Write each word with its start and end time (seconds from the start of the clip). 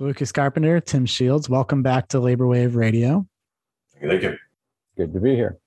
Lucas 0.00 0.30
Carpenter, 0.30 0.80
Tim 0.80 1.06
Shields. 1.06 1.48
Welcome 1.48 1.82
back 1.82 2.08
to 2.08 2.20
Labor 2.20 2.46
Wave 2.46 2.76
Radio. 2.76 3.26
Thank 4.00 4.22
you. 4.22 4.36
Good 4.96 5.12
to 5.12 5.18
be 5.18 5.34
here. 5.34 5.58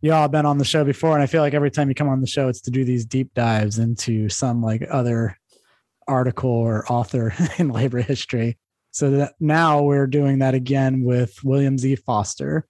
You 0.00 0.12
all 0.12 0.22
have 0.22 0.30
been 0.30 0.46
on 0.46 0.58
the 0.58 0.64
show 0.64 0.84
before, 0.84 1.14
and 1.14 1.22
I 1.22 1.26
feel 1.26 1.42
like 1.42 1.54
every 1.54 1.72
time 1.72 1.88
you 1.88 1.94
come 1.94 2.08
on 2.08 2.20
the 2.20 2.26
show, 2.28 2.46
it's 2.46 2.60
to 2.62 2.70
do 2.70 2.84
these 2.84 3.04
deep 3.04 3.34
dives 3.34 3.80
into 3.80 4.28
some 4.28 4.62
like 4.62 4.86
other 4.88 5.36
article 6.06 6.50
or 6.50 6.90
author 6.90 7.34
in 7.58 7.70
labor 7.70 8.00
history. 8.00 8.58
So 8.92 9.10
that 9.10 9.34
now 9.40 9.82
we're 9.82 10.06
doing 10.06 10.38
that 10.38 10.54
again 10.54 11.02
with 11.02 11.42
William 11.42 11.78
Z. 11.78 11.96
Foster. 11.96 12.64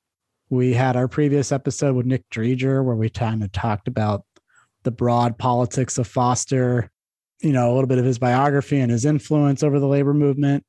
We 0.49 0.73
had 0.73 0.97
our 0.97 1.07
previous 1.07 1.53
episode 1.53 1.97
with 1.97 2.07
Nick 2.07 2.29
Dreger 2.31 2.83
where 2.83 2.97
we 2.97 3.11
kind 3.11 3.45
of 3.45 3.53
talked 3.53 3.89
about 3.89 4.25
the 4.85 4.91
broad 4.91 5.37
politics 5.37 5.99
of 5.99 6.07
Foster, 6.07 6.91
you 7.43 7.53
know, 7.53 7.71
a 7.71 7.75
little 7.75 7.87
bit 7.87 7.99
of 7.99 8.07
his 8.07 8.19
biography 8.19 8.81
and 8.81 8.91
his 8.91 9.05
influence 9.05 9.63
over 9.63 9.79
the 9.79 9.87
labor 9.87 10.15
movement 10.15 10.65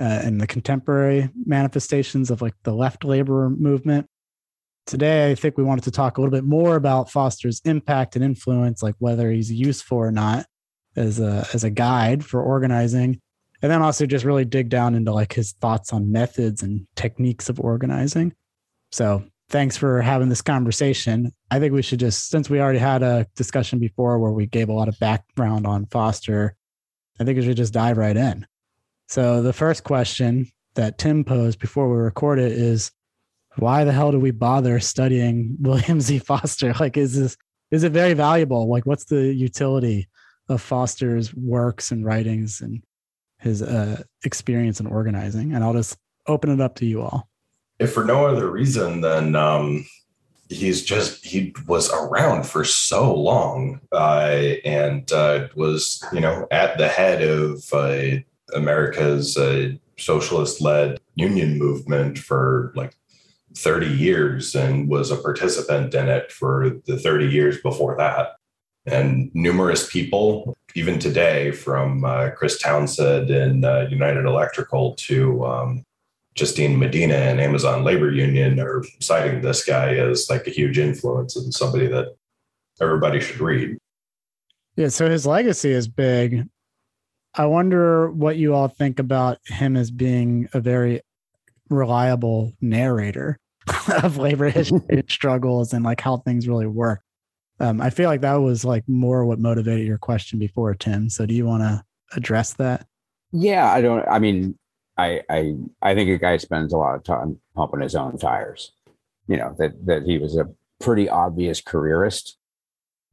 uh, 0.00 0.22
and 0.24 0.40
the 0.40 0.46
contemporary 0.46 1.28
manifestations 1.44 2.30
of 2.30 2.40
like 2.40 2.54
the 2.62 2.72
left 2.72 3.04
labor 3.04 3.50
movement. 3.50 4.06
Today, 4.86 5.30
I 5.30 5.34
think 5.34 5.58
we 5.58 5.62
wanted 5.62 5.84
to 5.84 5.90
talk 5.90 6.16
a 6.16 6.20
little 6.20 6.32
bit 6.32 6.44
more 6.44 6.74
about 6.74 7.10
Foster's 7.10 7.60
impact 7.64 8.16
and 8.16 8.24
influence, 8.24 8.82
like 8.82 8.94
whether 8.98 9.30
he's 9.30 9.52
useful 9.52 9.98
or 9.98 10.10
not 10.10 10.46
as 10.96 11.20
a 11.20 11.46
as 11.52 11.64
a 11.64 11.70
guide 11.70 12.24
for 12.24 12.42
organizing, 12.42 13.20
and 13.62 13.70
then 13.70 13.82
also 13.82 14.06
just 14.06 14.24
really 14.24 14.44
dig 14.44 14.70
down 14.70 14.94
into 14.94 15.12
like 15.12 15.34
his 15.34 15.52
thoughts 15.52 15.92
on 15.92 16.10
methods 16.10 16.62
and 16.62 16.86
techniques 16.96 17.48
of 17.48 17.60
organizing. 17.60 18.32
So, 18.90 19.22
thanks 19.50 19.76
for 19.76 20.00
having 20.00 20.30
this 20.30 20.42
conversation. 20.42 21.32
I 21.50 21.58
think 21.60 21.74
we 21.74 21.82
should 21.82 22.00
just, 22.00 22.28
since 22.28 22.48
we 22.48 22.60
already 22.60 22.78
had 22.78 23.02
a 23.02 23.26
discussion 23.36 23.78
before 23.78 24.18
where 24.18 24.32
we 24.32 24.46
gave 24.46 24.70
a 24.70 24.72
lot 24.72 24.88
of 24.88 24.98
background 24.98 25.66
on 25.66 25.86
Foster, 25.86 26.56
I 27.20 27.24
think 27.24 27.36
we 27.36 27.44
should 27.44 27.56
just 27.56 27.74
dive 27.74 27.98
right 27.98 28.16
in. 28.16 28.46
So, 29.10 29.42
the 29.42 29.52
first 29.52 29.82
question 29.82 30.46
that 30.76 30.96
Tim 30.96 31.24
posed 31.24 31.58
before 31.58 31.90
we 31.90 31.96
record 31.96 32.38
it 32.38 32.52
is 32.52 32.92
why 33.56 33.82
the 33.82 33.90
hell 33.90 34.12
do 34.12 34.20
we 34.20 34.30
bother 34.30 34.78
studying 34.78 35.56
William 35.60 36.00
Z. 36.00 36.20
Foster? 36.20 36.72
Like, 36.78 36.96
is 36.96 37.18
this 37.18 37.36
is 37.72 37.82
it 37.82 37.90
very 37.90 38.14
valuable? 38.14 38.70
Like, 38.70 38.86
what's 38.86 39.06
the 39.06 39.34
utility 39.34 40.08
of 40.48 40.62
Foster's 40.62 41.34
works 41.34 41.90
and 41.90 42.04
writings 42.04 42.60
and 42.60 42.84
his 43.38 43.62
uh, 43.62 44.00
experience 44.24 44.78
in 44.78 44.86
organizing? 44.86 45.54
And 45.54 45.64
I'll 45.64 45.72
just 45.72 45.98
open 46.28 46.50
it 46.50 46.60
up 46.60 46.76
to 46.76 46.86
you 46.86 47.02
all. 47.02 47.28
If 47.80 47.92
for 47.92 48.04
no 48.04 48.26
other 48.26 48.48
reason 48.48 49.00
than 49.00 49.34
um, 49.34 49.86
he's 50.50 50.84
just 50.84 51.24
he 51.24 51.52
was 51.66 51.92
around 51.92 52.44
for 52.44 52.64
so 52.64 53.12
long 53.12 53.80
uh, 53.90 54.54
and 54.64 55.10
uh, 55.10 55.48
was 55.56 56.00
you 56.12 56.20
know 56.20 56.46
at 56.52 56.78
the 56.78 56.86
head 56.86 57.22
of 57.22 57.64
America's 58.54 59.36
uh, 59.36 59.70
socialist-led 59.98 60.98
union 61.14 61.58
movement 61.58 62.18
for 62.18 62.72
like 62.74 62.94
30 63.56 63.86
years 63.86 64.54
and 64.54 64.88
was 64.88 65.10
a 65.10 65.16
participant 65.16 65.94
in 65.94 66.08
it 66.08 66.30
for 66.32 66.80
the 66.86 66.98
30 66.98 67.26
years 67.26 67.60
before 67.62 67.96
that. 67.96 68.36
And 68.86 69.30
numerous 69.34 69.90
people, 69.90 70.56
even 70.74 70.98
today, 70.98 71.50
from 71.50 72.04
uh, 72.04 72.30
Chris 72.30 72.58
Townsend 72.58 73.30
and 73.30 73.64
uh, 73.64 73.86
United 73.90 74.24
Electrical 74.24 74.94
to 74.94 75.44
um, 75.44 75.84
Justine 76.34 76.78
Medina 76.78 77.14
and 77.14 77.40
Amazon 77.40 77.84
Labor 77.84 78.10
Union, 78.10 78.58
are 78.58 78.82
citing 79.00 79.42
this 79.42 79.64
guy 79.64 79.96
as 79.96 80.30
like 80.30 80.46
a 80.46 80.50
huge 80.50 80.78
influence 80.78 81.36
and 81.36 81.52
somebody 81.52 81.88
that 81.88 82.16
everybody 82.80 83.20
should 83.20 83.40
read. 83.40 83.76
Yeah, 84.76 84.88
so 84.88 85.10
his 85.10 85.26
legacy 85.26 85.72
is 85.72 85.86
big. 85.86 86.48
I 87.34 87.46
wonder 87.46 88.10
what 88.10 88.36
you 88.36 88.54
all 88.54 88.68
think 88.68 88.98
about 88.98 89.38
him 89.46 89.76
as 89.76 89.90
being 89.90 90.48
a 90.52 90.60
very 90.60 91.00
reliable 91.68 92.52
narrator 92.60 93.38
of 94.02 94.16
labor 94.16 94.48
history 94.50 95.04
struggles 95.08 95.72
and 95.72 95.84
like 95.84 96.00
how 96.00 96.18
things 96.18 96.48
really 96.48 96.66
work. 96.66 97.02
Um, 97.60 97.80
I 97.80 97.90
feel 97.90 98.08
like 98.08 98.22
that 98.22 98.36
was 98.36 98.64
like 98.64 98.88
more 98.88 99.24
what 99.26 99.38
motivated 99.38 99.86
your 99.86 99.98
question 99.98 100.38
before, 100.38 100.74
Tim. 100.74 101.10
So 101.10 101.26
do 101.26 101.34
you 101.34 101.44
want 101.44 101.62
to 101.62 101.84
address 102.16 102.54
that? 102.54 102.86
Yeah, 103.32 103.70
I 103.70 103.80
don't. 103.80 104.06
I 104.08 104.18
mean, 104.18 104.58
I 104.96 105.20
I 105.28 105.54
I 105.82 105.94
think 105.94 106.10
a 106.10 106.18
guy 106.18 106.38
spends 106.38 106.72
a 106.72 106.78
lot 106.78 106.94
of 106.94 107.04
time 107.04 107.38
pumping 107.54 107.80
his 107.80 107.94
own 107.94 108.18
tires. 108.18 108.72
You 109.28 109.36
know 109.36 109.54
that 109.58 109.86
that 109.86 110.02
he 110.04 110.18
was 110.18 110.36
a 110.36 110.48
pretty 110.80 111.08
obvious 111.08 111.60
careerist, 111.60 112.38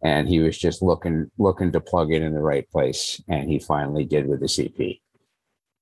and 0.02 0.28
he 0.28 0.40
was 0.40 0.58
just 0.58 0.82
looking 0.82 1.32
looking 1.38 1.72
to 1.72 1.80
plug 1.80 2.12
it 2.12 2.22
in 2.22 2.34
the 2.34 2.42
right 2.42 2.70
place, 2.70 3.22
and 3.28 3.50
he 3.50 3.60
finally 3.60 4.06
did 4.06 4.28
with 4.28 4.40
the 4.40 4.48
CP, 4.48 5.00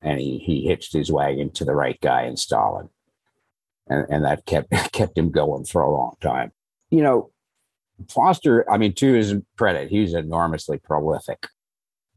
and 0.02 0.20
he 0.20 0.38
he 0.38 0.68
hitched 0.68 0.94
his 0.94 1.12
wagon 1.12 1.52
to 1.52 1.66
the 1.66 1.76
right 1.76 2.00
guy 2.02 2.24
in 2.24 2.38
Stalin 2.38 2.90
and, 3.88 4.06
and 4.10 4.26
that 4.26 4.46
kept 4.46 4.72
kept 4.92 5.18
him 5.18 5.32
going 5.32 5.66
for 5.66 5.82
a 5.82 5.92
long 5.92 6.16
time. 6.22 6.52
You 6.90 7.02
know, 7.02 7.32
Foster, 8.10 8.70
I 8.70 8.78
mean, 8.78 8.94
to 8.96 9.14
his 9.14 9.36
credit, 9.58 9.90
he 9.90 10.02
was 10.02 10.14
enormously 10.14 10.78
prolific. 10.78 11.48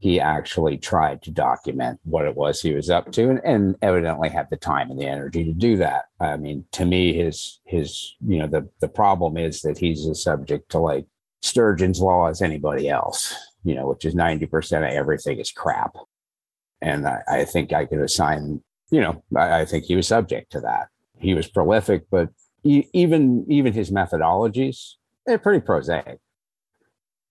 He 0.00 0.20
actually 0.20 0.78
tried 0.78 1.22
to 1.22 1.32
document 1.32 1.98
what 2.04 2.24
it 2.24 2.36
was 2.36 2.62
he 2.62 2.72
was 2.72 2.88
up 2.88 3.10
to 3.12 3.30
and, 3.30 3.40
and 3.44 3.74
evidently 3.82 4.28
had 4.28 4.48
the 4.48 4.56
time 4.56 4.92
and 4.92 5.00
the 5.00 5.06
energy 5.06 5.44
to 5.44 5.52
do 5.52 5.76
that. 5.78 6.04
I 6.20 6.36
mean, 6.36 6.64
to 6.72 6.84
me, 6.84 7.14
his 7.14 7.60
his, 7.64 8.14
you 8.24 8.38
know, 8.38 8.46
the 8.46 8.68
the 8.80 8.88
problem 8.88 9.36
is 9.36 9.62
that 9.62 9.78
he's 9.78 10.06
a 10.06 10.14
subject 10.14 10.70
to 10.70 10.78
like 10.78 11.06
Sturgeon's 11.42 12.00
law 12.00 12.28
as 12.28 12.42
anybody 12.42 12.88
else, 12.88 13.34
you 13.64 13.74
know, 13.74 13.88
which 13.88 14.04
is 14.04 14.14
90% 14.14 14.78
of 14.78 14.94
everything 14.94 15.38
is 15.38 15.50
crap. 15.50 15.94
And 16.80 17.06
I, 17.06 17.22
I 17.28 17.44
think 17.44 17.72
I 17.72 17.86
could 17.86 18.00
assign, 18.00 18.62
you 18.90 19.00
know, 19.00 19.22
I, 19.36 19.60
I 19.60 19.64
think 19.64 19.84
he 19.84 19.96
was 19.96 20.06
subject 20.06 20.52
to 20.52 20.60
that 20.60 20.88
he 21.18 21.34
was 21.34 21.48
prolific, 21.48 22.04
but 22.10 22.30
he, 22.62 22.88
even 22.92 23.44
even 23.48 23.72
his 23.72 23.90
methodologies 23.90 24.94
they're 25.26 25.38
pretty 25.38 25.60
prosaic. 25.60 26.18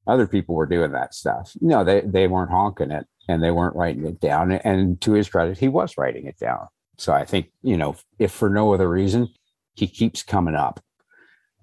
Other 0.06 0.28
people 0.28 0.56
were 0.56 0.68
doing 0.68 0.92
that 0.92 1.14
stuff. 1.14 1.54
No, 1.60 1.84
they 1.84 2.02
they 2.02 2.28
weren't 2.28 2.52
honking 2.52 2.92
it 2.92 3.08
and 3.28 3.44
they 3.44 3.52
weren't 3.52 3.76
writing 3.76 4.06
it 4.06 4.22
down. 4.22 4.52
And 4.52 5.02
to 5.02 5.14
his 5.14 5.30
credit, 5.30 5.58
he 5.58 5.68
was 5.68 5.98
writing 5.98 6.28
it 6.28 6.38
down. 6.38 6.68
So 6.98 7.14
I 7.14 7.26
think 7.26 7.52
you 7.62 7.78
know, 7.78 7.96
if 8.20 8.32
for 8.32 8.50
no 8.50 8.74
other 8.74 8.90
reason, 8.90 9.30
he 9.74 9.88
keeps 9.88 10.24
coming 10.24 10.56
up. 10.56 10.80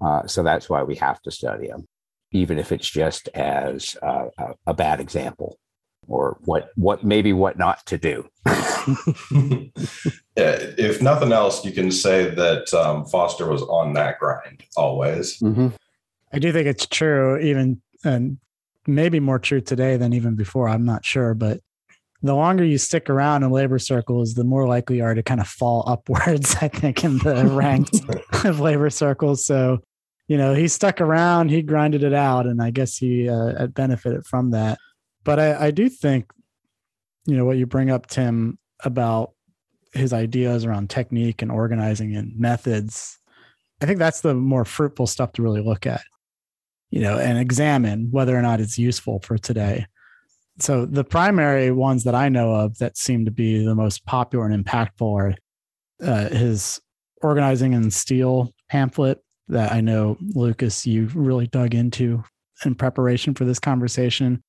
Uh, 0.01 0.27
so 0.27 0.43
that's 0.43 0.69
why 0.69 0.83
we 0.83 0.97
have 0.97 1.23
to 1.23 1.31
study 1.31 1.69
him, 1.69 1.87
even 2.35 2.59
if 2.59 2.71
it's 2.73 2.91
just 2.91 3.29
as 3.29 3.97
uh, 4.03 4.27
a, 4.37 4.55
a 4.67 4.75
bad 4.75 5.01
example 5.01 5.59
or 6.07 6.37
what 6.45 6.71
what 6.77 7.03
maybe 7.03 7.33
what 7.33 7.57
not 7.57 7.87
to 7.87 7.97
do. 7.97 8.29
if 10.37 11.01
nothing 11.01 11.33
else, 11.33 11.65
you 11.65 11.73
can 11.73 11.91
say 11.91 12.29
that 12.29 12.75
um, 12.75 13.07
Foster 13.07 13.49
was 13.49 13.63
on 13.63 13.95
that 13.95 14.19
grind 14.19 14.65
always. 14.77 15.39
Mm-hmm. 15.39 15.69
I 16.33 16.39
do 16.39 16.53
think 16.53 16.67
it's 16.67 16.87
true, 16.87 17.39
even 17.39 17.81
and 18.05 18.39
maybe 18.87 19.21
more 19.21 19.39
true 19.39 19.61
today 19.61 19.97
than 19.97 20.13
even 20.13 20.35
before. 20.35 20.69
I'm 20.69 20.85
not 20.85 21.05
sure, 21.05 21.33
but 21.33 21.61
the 22.23 22.35
longer 22.35 22.65
you 22.65 22.79
stick 22.79 23.11
around 23.11 23.43
in 23.43 23.51
labor 23.51 23.79
circles, 23.79 24.35
the 24.35 24.45
more 24.45 24.67
likely 24.67 24.97
you 24.97 25.05
are 25.05 25.15
to 25.15 25.23
kind 25.23 25.41
of 25.41 25.49
fall 25.49 25.85
upwards. 25.87 26.57
I 26.61 26.69
think 26.69 27.05
in 27.05 27.19
the 27.19 27.47
ranks 27.53 28.01
of 28.45 28.61
labor 28.61 28.91
circles. 28.91 29.47
So, 29.47 29.81
you 30.27 30.39
know, 30.39 30.55
he 30.55 30.69
stuck 30.69 31.01
around, 31.01 31.51
he 31.51 31.63
grinded 31.63 32.03
it 32.03 32.15
out, 32.15 32.47
and 32.47 32.63
I 32.63 32.71
guess 32.71 32.97
he 32.97 33.29
uh, 33.29 33.67
benefited 33.69 34.27
from 34.27 34.51
that. 34.53 34.79
But 35.23 35.39
I, 35.39 35.67
I 35.67 35.71
do 35.71 35.89
think, 35.89 36.31
you 37.27 37.37
know, 37.37 37.45
what 37.45 37.57
you 37.57 37.67
bring 37.67 37.91
up, 37.91 38.07
Tim, 38.07 38.59
about 38.83 39.33
his 39.93 40.13
ideas 40.13 40.65
around 40.65 40.91
technique 40.91 41.43
and 41.43 41.51
organizing 41.51 42.17
and 42.17 42.39
methods, 42.39 43.19
I 43.81 43.87
think 43.87 43.99
that's 43.99 44.23
the 44.23 44.35
more 44.35 44.65
fruitful 44.65 45.07
stuff 45.07 45.33
to 45.35 45.43
really 45.43 45.63
look 45.63 45.87
at, 45.87 46.03
you 46.91 47.01
know, 47.01 47.19
and 47.19 47.39
examine 47.39 48.09
whether 48.11 48.37
or 48.37 48.43
not 48.43 48.61
it's 48.61 48.79
useful 48.79 49.21
for 49.21 49.39
today. 49.39 49.87
So 50.59 50.87
the 50.87 51.05
primary 51.05 51.71
ones 51.71 52.05
that 52.05 52.15
I 52.15 52.29
know 52.29 52.55
of 52.55 52.79
that 52.79 52.97
seem 52.97 53.25
to 53.25 53.31
be 53.31 53.65
the 53.65 53.75
most 53.75 54.07
popular 54.07 54.47
and 54.47 54.65
impactful 54.65 55.01
are 55.01 55.35
uh, 56.03 56.29
his 56.29 56.81
organizing 57.23 57.73
in 57.73 57.91
steel 57.91 58.53
pamphlet 58.69 59.19
that 59.49 59.73
I 59.73 59.81
know 59.81 60.17
Lucas 60.35 60.87
you 60.87 61.09
really 61.15 61.47
dug 61.47 61.75
into 61.75 62.25
in 62.65 62.75
preparation 62.75 63.35
for 63.35 63.45
this 63.45 63.59
conversation. 63.59 64.43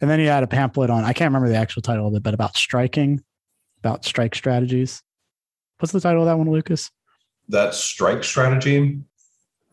And 0.00 0.10
then 0.10 0.18
he 0.18 0.26
had 0.26 0.42
a 0.42 0.48
pamphlet 0.48 0.90
on, 0.90 1.04
I 1.04 1.12
can't 1.12 1.30
remember 1.30 1.48
the 1.48 1.56
actual 1.56 1.82
title 1.82 2.06
of 2.06 2.14
it, 2.14 2.22
but 2.22 2.34
about 2.34 2.56
striking, 2.56 3.22
about 3.78 4.04
strike 4.04 4.34
strategies. 4.34 5.02
What's 5.78 5.92
the 5.92 6.00
title 6.00 6.22
of 6.22 6.26
that 6.26 6.38
one, 6.38 6.50
Lucas? 6.50 6.90
That's 7.48 7.78
strike 7.78 8.24
strategy. 8.24 9.00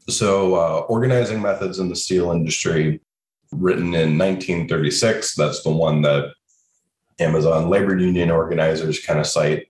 So, 0.10 0.56
uh, 0.56 0.80
organizing 0.90 1.42
methods 1.42 1.80
in 1.80 1.90
the 1.90 1.96
steel 1.96 2.32
industry, 2.32 3.02
written 3.52 3.94
in 3.94 4.18
1936. 4.18 5.36
That's 5.36 5.64
the 5.64 5.72
one 5.72 6.02
that 6.02 6.34
Amazon 7.20 7.70
labor 7.70 7.98
union 7.98 8.30
organizers 8.30 9.00
kind 9.00 9.20
of 9.20 9.28
cite. 9.28 9.68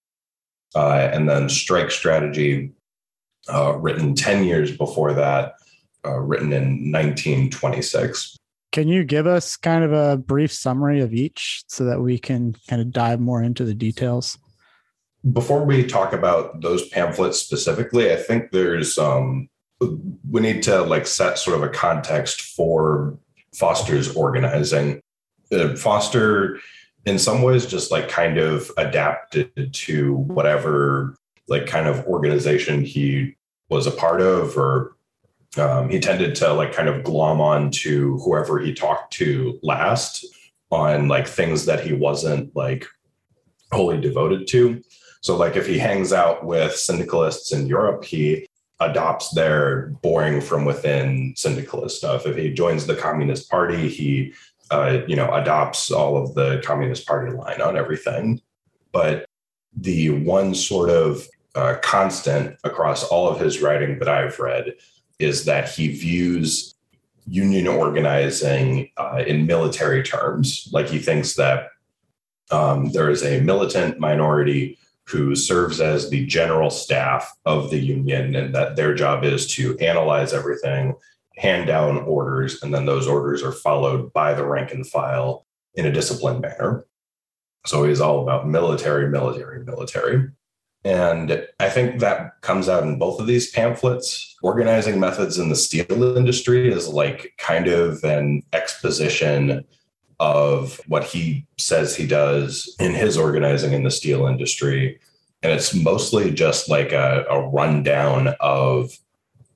Uh, 0.75 1.10
and 1.13 1.30
then 1.30 1.50
strike 1.50 1.92
strategy, 1.92 2.72
uh, 3.50 3.78
written 3.78 4.16
10 4.16 4.44
years 4.44 4.75
before 4.75 5.13
that, 5.13 5.56
uh, 6.06 6.19
written 6.19 6.54
in 6.54 6.92
1926. 6.92 8.38
Can 8.72 8.88
you 8.88 9.04
give 9.04 9.28
us 9.28 9.56
kind 9.56 9.84
of 9.84 9.94
a 9.94 10.18
brief 10.18 10.51
summary 10.51 11.01
of 11.01 11.13
each 11.13 11.63
so 11.68 11.86
that 11.86 12.01
we 12.01 12.18
can 12.18 12.56
kind 12.68 12.81
of 12.81 12.92
dive 12.92 13.19
more 13.19 13.44
into 13.44 13.63
the 13.63 13.75
details? 13.75 14.38
before 15.31 15.63
we 15.63 15.86
talk 15.86 16.12
about 16.12 16.62
those 16.62 16.88
pamphlets 16.90 17.40
specifically, 17.40 18.12
I 18.12 18.18
think 18.18 18.51
there's 18.51 18.98
um, 18.98 19.48
we 19.80 20.42
need 20.42 20.63
to 20.63 20.81
like 20.81 21.07
set 21.07 21.38
sort 21.38 21.57
of 21.57 21.63
a 21.63 21.69
context 21.69 22.42
for 22.42 23.18
Foster's 23.54 24.16
organizing. 24.16 25.00
Uh, 25.51 25.75
Foster, 25.75 26.60
in 27.06 27.19
some 27.19 27.42
ways, 27.42 27.66
just 27.66 27.92
like 27.92 28.10
kind 28.10 28.38
of 28.38 28.69
adapted 28.78 29.74
to 29.74 30.16
whatever 30.16 31.16
like 31.48 31.68
kind 31.68 31.88
of 31.88 32.06
organization 32.06 32.84
he 32.84 33.36
was 33.69 33.88
a 33.88 33.92
part 33.92 34.22
of, 34.22 34.57
or 34.57 34.95
um, 35.57 35.90
he 35.90 36.00
tended 36.00 36.36
to 36.36 36.54
like 36.54 36.74
kind 36.74 36.90
of 36.90 37.04
glom 37.04 37.42
on 37.42 37.72
to 37.72 38.18
whoever 38.19 38.60
he 38.60 38.74
talked 38.74 39.13
to 39.13 39.60
last 39.62 40.25
on 40.72 41.07
like 41.07 41.28
things 41.28 41.66
that 41.66 41.81
he 41.81 41.94
wasn't 41.94 42.56
like 42.56 42.86
wholly 43.72 44.00
devoted 44.00 44.48
to. 44.48 44.81
So, 45.22 45.38
like 45.38 45.56
if 45.56 45.68
he 45.68 45.78
hangs 45.78 46.12
out 46.12 46.45
with 46.45 46.75
syndicalists 46.75 47.54
in 47.54 47.68
Europe, 47.68 48.04
he 48.04 48.48
adopts 48.80 49.30
their 49.31 49.88
boring 50.01 50.42
from 50.42 50.66
within 50.66 51.34
syndicalist 51.38 51.98
stuff. 51.98 52.25
If 52.25 52.36
he 52.36 52.54
joins 52.54 52.86
the 52.86 52.95
Communist 52.95 53.50
Party, 53.50 53.88
he 53.88 54.34
uh, 54.72 55.01
you 55.07 55.16
know 55.16 55.34
adopts 55.34 55.92
all 55.92 56.18
of 56.18 56.34
the 56.36 56.62
Communist 56.66 57.07
Party 57.07 57.31
line 57.31 57.62
on 57.62 57.78
everything. 57.78 58.42
But 58.92 59.25
the 59.75 60.10
one 60.10 60.54
sort 60.56 60.90
of 60.90 61.28
uh, 61.56 61.75
constant 61.81 62.58
across 62.64 63.04
all 63.04 63.28
of 63.28 63.40
his 63.40 63.62
writing 63.62 64.00
that 64.00 64.10
I've 64.10 64.40
read 64.40 64.74
is 65.20 65.46
that 65.46 65.70
he 65.70 65.88
views 65.90 66.75
union 67.25 67.68
organizing 67.68 68.90
uh, 68.98 69.24
in 69.25 69.46
military 69.46 70.04
terms. 70.04 70.68
Like 70.72 70.88
he 70.88 71.00
thinks 71.00 71.36
that 71.36 71.70
um, 72.52 72.92
there 72.92 73.10
is 73.10 73.24
a 73.24 73.42
militant 73.42 74.00
minority 74.00 74.78
who 75.06 75.36
serves 75.36 75.81
as 75.81 76.10
the 76.10 76.26
general 76.26 76.69
staff 76.69 77.31
of 77.46 77.69
the 77.69 77.80
union, 77.80 78.36
and 78.36 78.56
that 78.56 78.76
their 78.76 78.94
job 78.94 79.24
is 79.24 79.48
to 79.56 79.78
analyze 79.80 80.34
everything, 80.34 80.96
hand 81.38 81.68
down 81.68 81.98
orders, 82.00 82.64
and 82.64 82.74
then 82.74 82.86
those 82.86 83.08
orders 83.08 83.44
are 83.44 83.52
followed 83.52 84.14
by 84.14 84.34
the 84.34 84.46
rank 84.46 84.72
and 84.72 84.88
file 84.88 85.46
in 85.76 85.86
a 85.86 85.92
disciplined 85.92 86.40
manner. 86.42 86.86
So 87.65 87.83
he's 87.86 88.01
all 88.01 88.21
about 88.21 88.48
military, 88.48 89.10
military, 89.10 89.63
military. 89.63 90.30
And 90.86 91.48
I 91.60 91.69
think 91.69 92.00
that 92.00 92.42
comes 92.42 92.68
out 92.68 92.83
in 92.83 93.00
both 93.00 93.19
of 93.19 93.27
these 93.27 93.51
pamphlets. 93.51 94.36
Organizing 94.44 95.00
methods 95.00 95.38
in 95.38 95.50
the 95.50 95.56
steel 95.56 96.18
industry 96.18 96.71
is 96.71 96.89
like 96.89 97.33
kind 97.38 97.68
of 97.68 98.04
an 98.04 98.44
exposition 98.51 99.63
of 100.19 100.81
what 100.88 101.06
he 101.06 101.45
says 101.57 101.95
he 101.95 102.06
does 102.06 102.75
in 102.80 102.94
his 102.94 103.18
organizing 103.18 103.74
in 103.74 103.83
the 103.83 103.92
steel 103.92 104.25
industry. 104.25 105.00
And 105.42 105.51
it's 105.51 105.74
mostly 105.74 106.31
just 106.31 106.69
like 106.69 106.92
a, 106.92 107.25
a 107.30 107.48
rundown 107.50 108.36
of 108.39 108.92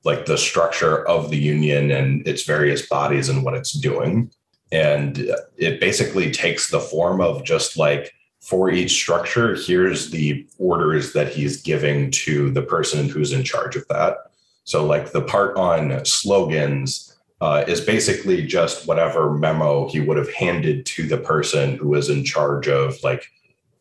like 0.04 0.26
the 0.26 0.38
structure 0.38 1.06
of 1.08 1.30
the 1.30 1.38
union 1.38 1.92
and 1.92 2.26
its 2.26 2.44
various 2.44 2.88
bodies 2.88 3.28
and 3.28 3.44
what 3.44 3.54
it's 3.54 3.74
doing. 3.74 4.32
And 4.72 5.32
it 5.58 5.80
basically 5.80 6.32
takes 6.32 6.70
the 6.70 6.80
form 6.80 7.22
of 7.22 7.44
just 7.44 7.78
like 7.78 8.14
for 8.42 8.70
each 8.70 8.92
structure, 8.92 9.56
here's 9.56 10.10
the 10.12 10.48
orders 10.58 11.14
that 11.14 11.34
he's 11.34 11.62
giving 11.62 12.12
to 12.12 12.50
the 12.52 12.62
person 12.62 13.10
who's 13.10 13.34
in 13.34 13.44
charge 13.44 13.76
of 13.76 13.88
that. 13.90 14.18
So, 14.64 14.86
like 14.86 15.12
the 15.12 15.22
part 15.22 15.58
on 15.58 16.04
slogans 16.06 17.18
uh, 17.42 17.64
is 17.68 17.82
basically 17.82 18.46
just 18.46 18.88
whatever 18.88 19.32
memo 19.32 19.88
he 19.90 20.00
would 20.00 20.18
have 20.18 20.32
handed 20.32 20.86
to 20.88 21.08
the 21.08 21.18
person 21.18 21.78
who 21.78 21.90
was 21.90 22.10
in 22.10 22.24
charge 22.24 22.68
of 22.68 23.02
like 23.04 23.26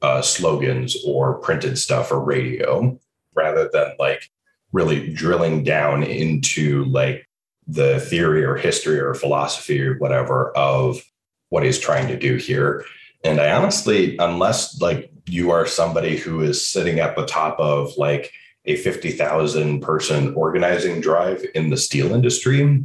uh, 0.03 0.21
slogans 0.21 0.97
or 1.07 1.35
printed 1.35 1.79
stuff 1.79 2.11
or 2.11 2.21
radio, 2.21 2.99
rather 3.35 3.71
than 3.73 3.95
like 3.99 4.31
really 4.73 5.13
drilling 5.13 5.65
down 5.65 6.03
into 6.03 6.85
like 6.87 7.29
the 7.67 8.01
theory 8.01 8.45
or 8.45 8.57
history 8.57 9.01
or 9.01 9.15
philosophy 9.15 9.83
or 9.83 9.99
whatever 9.99 10.57
of 10.57 11.03
what 11.49 11.65
he's 11.65 11.79
trying 11.79 12.09
to 12.09 12.19
do 12.19 12.37
here. 12.37 12.85
And 13.25 13.41
I 13.41 13.53
honestly, 13.53 14.17
unless 14.19 14.81
like 14.81 15.11
you 15.27 15.51
are 15.51 15.67
somebody 15.67 16.17
who 16.17 16.43
is 16.43 16.65
sitting 16.65 17.01
at 17.01 17.17
the 17.17 17.27
top 17.27 17.59
of 17.59 17.97
like 17.97 18.33
a 18.65 18.77
50,000 18.77 19.81
person 19.81 20.35
organizing 20.35 21.01
drive 21.01 21.45
in 21.55 21.71
the 21.71 21.77
steel 21.77 22.13
industry, 22.13 22.85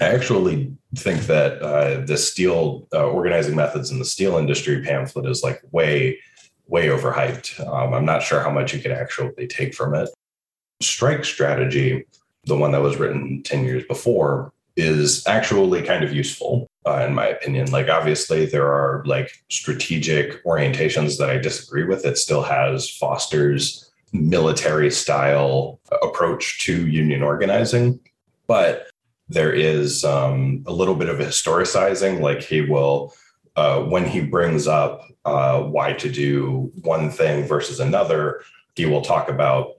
I 0.00 0.04
actually 0.06 0.72
think 0.96 1.22
that 1.22 1.60
uh, 1.62 2.04
the 2.04 2.16
steel 2.16 2.88
uh, 2.92 3.06
organizing 3.06 3.54
methods 3.54 3.90
in 3.90 3.98
the 3.98 4.04
steel 4.04 4.38
industry 4.38 4.82
pamphlet 4.82 5.26
is 5.26 5.42
like 5.42 5.60
way, 5.72 6.18
way 6.66 6.88
overhyped. 6.88 7.60
Um, 7.66 7.92
I'm 7.92 8.04
not 8.04 8.22
sure 8.22 8.40
how 8.40 8.50
much 8.50 8.72
you 8.72 8.80
could 8.80 8.92
actually 8.92 9.46
take 9.46 9.74
from 9.74 9.94
it. 9.94 10.08
Strike 10.80 11.24
strategy, 11.24 12.06
the 12.44 12.56
one 12.56 12.72
that 12.72 12.82
was 12.82 12.96
written 12.96 13.42
10 13.42 13.64
years 13.64 13.84
before, 13.84 14.52
is 14.76 15.26
actually 15.26 15.82
kind 15.82 16.04
of 16.04 16.12
useful 16.14 16.70
uh, 16.86 17.04
in 17.06 17.14
my 17.14 17.26
opinion. 17.26 17.70
Like, 17.70 17.88
obviously, 17.88 18.46
there 18.46 18.66
are 18.66 19.02
like 19.06 19.42
strategic 19.48 20.42
orientations 20.44 21.18
that 21.18 21.30
I 21.30 21.38
disagree 21.38 21.84
with. 21.84 22.04
It 22.04 22.18
still 22.18 22.42
has 22.42 22.88
Foster's 22.88 23.90
military 24.12 24.90
style 24.90 25.78
approach 26.02 26.64
to 26.64 26.86
union 26.86 27.22
organizing, 27.22 28.00
but 28.46 28.88
there 29.28 29.52
is 29.52 30.04
um, 30.04 30.64
a 30.66 30.72
little 30.72 30.96
bit 30.96 31.08
of 31.08 31.18
historicizing. 31.18 32.20
Like, 32.20 32.42
he 32.42 32.62
will, 32.62 33.14
uh, 33.56 33.82
when 33.82 34.06
he 34.06 34.20
brings 34.20 34.66
up 34.66 35.02
uh, 35.24 35.60
why 35.62 35.92
to 35.92 36.10
do 36.10 36.72
one 36.82 37.10
thing 37.10 37.46
versus 37.46 37.80
another, 37.80 38.42
he 38.74 38.86
will 38.86 39.02
talk 39.02 39.28
about 39.28 39.74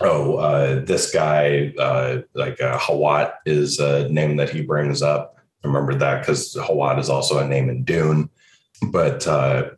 oh, 0.00 0.36
uh, 0.36 0.84
this 0.84 1.12
guy, 1.12 1.72
uh, 1.78 2.18
like 2.34 2.60
uh, 2.60 2.78
Hawat 2.78 3.32
is 3.46 3.78
a 3.78 4.08
name 4.08 4.36
that 4.36 4.50
he 4.50 4.62
brings 4.62 5.02
up 5.02 5.38
remember 5.64 5.94
that 5.94 6.20
because 6.20 6.54
Hawat 6.54 6.98
is 6.98 7.10
also 7.10 7.38
a 7.38 7.46
name 7.46 7.68
in 7.68 7.84
Dune. 7.84 8.30
But 8.90 9.26
uh, 9.26 9.70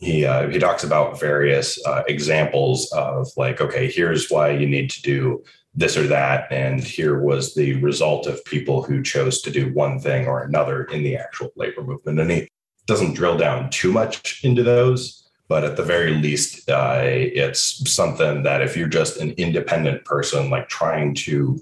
he 0.00 0.24
uh, 0.24 0.48
he 0.48 0.58
talks 0.58 0.84
about 0.84 1.20
various 1.20 1.84
uh, 1.86 2.02
examples 2.08 2.90
of 2.92 3.28
like, 3.36 3.60
okay, 3.60 3.90
here's 3.90 4.30
why 4.30 4.50
you 4.50 4.66
need 4.66 4.90
to 4.90 5.02
do 5.02 5.44
this 5.74 5.96
or 5.96 6.06
that, 6.08 6.50
and 6.50 6.82
here 6.82 7.20
was 7.20 7.54
the 7.54 7.74
result 7.74 8.26
of 8.26 8.44
people 8.44 8.82
who 8.82 9.02
chose 9.02 9.42
to 9.42 9.50
do 9.50 9.72
one 9.74 10.00
thing 10.00 10.26
or 10.26 10.42
another 10.42 10.84
in 10.84 11.02
the 11.04 11.16
actual 11.16 11.50
labor 11.56 11.82
movement. 11.82 12.18
And 12.18 12.30
he 12.30 12.48
doesn't 12.86 13.14
drill 13.14 13.36
down 13.36 13.70
too 13.70 13.92
much 13.92 14.42
into 14.42 14.62
those, 14.62 15.27
but 15.48 15.64
at 15.64 15.76
the 15.76 15.82
very 15.82 16.14
least, 16.14 16.68
uh, 16.68 17.00
it's 17.02 17.90
something 17.90 18.42
that 18.42 18.60
if 18.60 18.76
you're 18.76 18.86
just 18.86 19.16
an 19.16 19.30
independent 19.32 20.04
person, 20.04 20.50
like 20.50 20.68
trying 20.68 21.14
to 21.14 21.58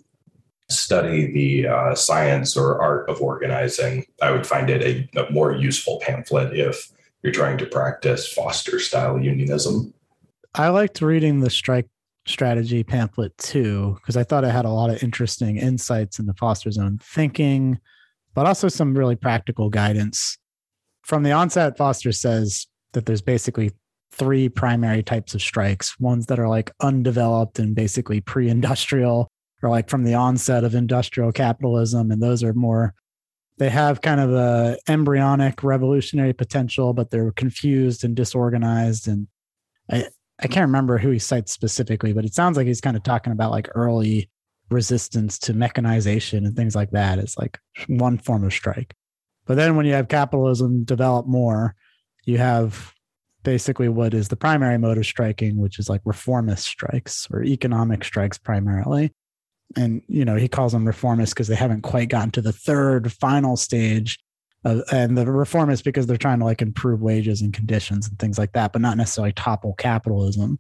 study 0.69 1.31
the 1.33 1.69
uh, 1.69 1.95
science 1.95 2.57
or 2.57 2.83
art 2.83 3.09
of 3.09 3.23
organizing, 3.23 4.05
I 4.21 4.33
would 4.33 4.47
find 4.47 4.69
it 4.69 4.83
a, 4.83 5.21
a, 5.21 5.31
more 5.31 5.53
useful 5.53 6.01
pamphlet 6.05 6.57
if 6.59 6.91
you're 7.23 7.33
trying 7.33 7.59
to 7.59 7.67
practice 7.67 8.33
Foster 8.33 8.81
style 8.81 9.21
unionism. 9.21 9.95
I 10.55 10.69
liked 10.69 11.01
reading 11.01 11.41
the 11.41 11.51
strike 11.51 11.87
strategy 12.27 12.83
pamphlet 12.83 13.37
too, 13.39 13.97
because 14.01 14.17
I 14.17 14.25
thought 14.25 14.43
it 14.43 14.51
had 14.51 14.65
a 14.65 14.71
lot 14.71 14.91
of 14.91 15.01
interesting 15.03 15.59
insights 15.59 16.19
into 16.19 16.35
Foster's 16.35 16.79
own 16.79 16.99
thinking, 16.99 17.79
but 18.35 18.47
also 18.47 18.67
some 18.67 18.99
really 18.99 19.17
practical 19.17 19.71
guidance. 19.71 20.39
From 21.05 21.23
the 21.23 21.31
onset, 21.31 21.77
Foster 21.77 22.11
says 22.11 22.67
that 22.93 23.07
there's 23.07 23.23
basically 23.23 23.73
three 24.13 24.49
primary 24.49 25.03
types 25.03 25.35
of 25.35 25.43
strikes. 25.43 25.99
Ones 26.01 26.27
that 26.27 26.39
are 26.39 26.49
like 26.49 26.73
undeveloped 26.81 27.59
and 27.59 27.75
basically 27.75 28.21
pre 28.21 28.49
industrial 28.49 29.29
or 29.63 29.71
like 29.71 29.89
from 29.89 30.05
the 30.05 30.15
onset 30.15 30.65
of 30.65 30.75
industrial 30.75 31.33
capitalism 31.33 32.11
and 32.11 32.23
those 32.23 32.43
are 32.43 32.53
more 32.53 32.95
they 33.59 33.71
have 33.71 34.03
kind 34.03 34.21
of 34.21 34.31
a 34.31 34.77
embryonic 34.87 35.63
revolutionary 35.63 36.35
potential 36.35 36.93
but 36.93 37.11
they're 37.11 37.33
confused 37.33 38.05
and 38.05 38.15
disorganized 38.15 39.09
and 39.09 39.27
i 39.91 40.07
i 40.41 40.47
can't 40.47 40.67
remember 40.67 40.99
who 40.99 41.09
he 41.09 41.19
cites 41.19 41.53
specifically 41.53 42.13
but 42.13 42.27
it 42.27 42.35
sounds 42.35 42.59
like 42.59 42.67
he's 42.67 42.83
kind 42.83 42.99
of 42.99 43.03
talking 43.03 43.33
about 43.33 43.51
like 43.51 43.71
early 43.75 44.29
resistance 44.71 45.39
to 45.39 45.55
mechanization 45.55 46.45
and 46.45 46.57
things 46.57 46.75
like 46.75 46.91
that. 46.91 47.19
It's 47.19 47.39
like 47.39 47.59
one 47.89 48.19
form 48.19 48.45
of 48.45 48.53
strike. 48.53 48.95
But 49.47 49.57
then 49.57 49.77
when 49.77 49.87
you 49.87 49.93
have 49.93 50.09
capitalism 50.09 50.85
develop 50.85 51.27
more 51.27 51.75
you 52.27 52.39
have 52.39 52.93
basically 53.47 53.89
what 53.89 54.13
is 54.13 54.27
the 54.29 54.37
primary 54.37 54.77
mode 54.77 54.99
of 54.99 55.07
striking 55.07 55.57
which 55.57 55.79
is 55.79 55.89
like 55.89 56.01
reformist 56.05 56.67
strikes 56.67 57.29
or 57.33 57.45
economic 57.45 58.05
strikes 58.05 58.37
primarily. 58.37 59.13
And 59.77 60.03
you 60.09 60.25
know 60.25 60.37
he 60.37 60.49
calls 60.49 60.73
them 60.73 60.85
reformists 60.85 61.31
because 61.31 61.49
they 61.49 61.55
haven't 61.55 61.83
quite 61.83 62.11
gotten 62.11 62.33
to 62.33 62.43
the 62.43 62.53
third 62.53 63.13
final 63.13 63.57
stage 63.57 64.19
of, 64.65 64.83
and 64.93 65.17
the 65.17 65.25
reformists 65.25 65.85
because 65.85 66.07
they're 66.07 66.17
trying 66.17 66.41
to 66.41 66.45
like 66.45 66.61
improve 66.61 67.01
wages 67.01 67.41
and 67.41 67.55
conditions 67.55 68.09
and 68.09 68.19
things 68.19 68.37
like 68.37 68.53
that 68.53 68.73
but 68.73 68.83
not 68.83 68.97
necessarily 68.97 69.33
topple 69.33 69.75
capitalism. 69.75 70.59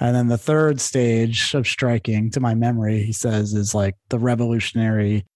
And 0.00 0.16
then 0.16 0.28
the 0.28 0.38
third 0.38 0.80
stage 0.80 1.54
of 1.54 1.68
striking 1.68 2.30
to 2.30 2.40
my 2.40 2.54
memory 2.54 3.02
he 3.02 3.12
says 3.12 3.52
is 3.52 3.74
like 3.74 3.96
the 4.08 4.18
revolutionary 4.18 5.26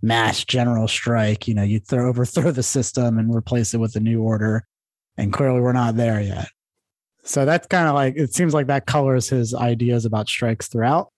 mass 0.00 0.44
general 0.44 0.86
strike. 0.86 1.48
You 1.48 1.54
know 1.54 1.64
you 1.64 1.80
throw 1.80 2.08
overthrow 2.08 2.52
the 2.52 2.62
system 2.62 3.18
and 3.18 3.34
replace 3.34 3.74
it 3.74 3.78
with 3.78 3.96
a 3.96 4.00
new 4.00 4.22
order 4.22 4.64
and 5.16 5.32
clearly 5.32 5.60
we're 5.60 5.72
not 5.72 5.96
there 5.96 6.20
yet 6.20 6.48
So 7.24 7.44
that's 7.44 7.66
kind 7.66 7.88
of 7.88 7.94
like 7.94 8.14
it 8.16 8.34
seems 8.34 8.54
like 8.54 8.68
that 8.68 8.86
colors 8.86 9.28
his 9.28 9.54
ideas 9.54 10.04
about 10.04 10.28
strikes 10.28 10.68
throughout. 10.68 11.10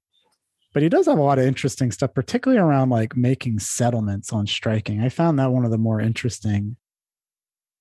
But 0.75 0.83
he 0.83 0.89
does 0.89 1.07
have 1.07 1.19
a 1.19 1.23
lot 1.23 1.39
of 1.39 1.47
interesting 1.47 1.91
stuff, 1.91 2.15
particularly 2.15 2.61
around 2.61 2.91
like 2.91 3.17
making 3.17 3.59
settlements 3.59 4.33
on 4.33 4.47
striking. 4.47 5.03
I 5.03 5.09
found 5.09 5.39
that 5.39 5.51
one 5.51 5.65
of 5.65 5.71
the 5.71 5.79
more 5.79 6.01
interesting 6.01 6.77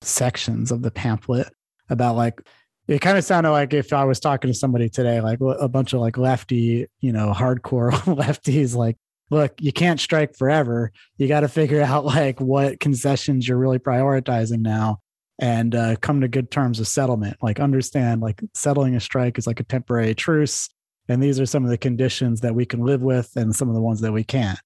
sections 0.02 0.70
of 0.70 0.82
the 0.82 0.90
pamphlet 0.90 1.52
about 1.90 2.16
like 2.16 2.40
it 2.86 3.00
kind 3.00 3.18
of 3.18 3.24
sounded 3.24 3.50
like 3.50 3.74
if 3.74 3.92
I 3.92 4.04
was 4.04 4.20
talking 4.20 4.50
to 4.50 4.58
somebody 4.58 4.88
today, 4.88 5.20
like 5.20 5.40
a 5.40 5.68
bunch 5.68 5.92
of 5.92 6.00
like 6.00 6.16
lefty, 6.16 6.86
you 7.00 7.12
know, 7.12 7.32
hardcore 7.34 7.92
lefties, 8.06 8.74
like, 8.74 8.96
look, 9.30 9.52
you 9.60 9.72
can't 9.72 10.00
strike 10.00 10.34
forever. 10.34 10.90
You 11.18 11.28
got 11.28 11.40
to 11.40 11.48
figure 11.48 11.82
out 11.82 12.06
like 12.06 12.40
what 12.40 12.80
concessions 12.80 13.46
you're 13.46 13.58
really 13.58 13.78
prioritizing 13.78 14.60
now 14.60 15.00
and 15.38 15.74
uh, 15.74 15.96
come 15.96 16.20
to 16.20 16.28
good 16.28 16.50
terms 16.50 16.80
of 16.80 16.88
settlement. 16.88 17.36
Like, 17.42 17.60
understand 17.60 18.20
like 18.20 18.40
settling 18.54 18.94
a 18.96 19.00
strike 19.00 19.38
is 19.38 19.46
like 19.46 19.60
a 19.60 19.64
temporary 19.64 20.14
truce. 20.14 20.68
And 21.08 21.22
these 21.22 21.40
are 21.40 21.46
some 21.46 21.64
of 21.64 21.70
the 21.70 21.78
conditions 21.78 22.42
that 22.42 22.54
we 22.54 22.66
can 22.66 22.80
live 22.80 23.02
with 23.02 23.34
and 23.36 23.54
some 23.54 23.68
of 23.68 23.74
the 23.74 23.80
ones 23.80 24.00
that 24.00 24.12
we 24.12 24.24
can't. 24.24 24.58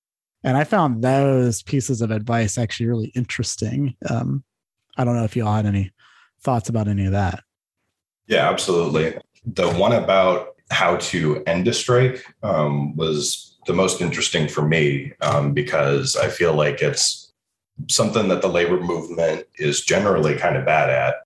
And 0.44 0.56
I 0.56 0.64
found 0.64 1.02
those 1.02 1.62
pieces 1.62 2.02
of 2.02 2.10
advice 2.10 2.58
actually 2.58 2.86
really 2.86 3.12
interesting. 3.14 3.94
Um, 4.08 4.42
I 4.96 5.04
don't 5.04 5.14
know 5.14 5.24
if 5.24 5.36
y'all 5.36 5.54
had 5.54 5.66
any 5.66 5.92
thoughts 6.42 6.68
about 6.68 6.88
any 6.88 7.06
of 7.06 7.12
that. 7.12 7.44
Yeah, 8.26 8.48
absolutely. 8.48 9.16
The 9.46 9.70
one 9.72 9.92
about 9.92 10.56
how 10.70 10.96
to 10.96 11.42
end 11.46 11.68
a 11.68 11.72
strike 11.72 12.24
um, 12.42 12.96
was 12.96 13.56
the 13.66 13.72
most 13.72 14.00
interesting 14.00 14.48
for 14.48 14.66
me 14.66 15.12
um, 15.20 15.52
because 15.52 16.16
I 16.16 16.28
feel 16.28 16.54
like 16.54 16.82
it's 16.82 17.31
something 17.88 18.28
that 18.28 18.42
the 18.42 18.48
labor 18.48 18.80
movement 18.80 19.46
is 19.56 19.80
generally 19.80 20.36
kind 20.36 20.56
of 20.56 20.64
bad 20.64 20.90
at 20.90 21.16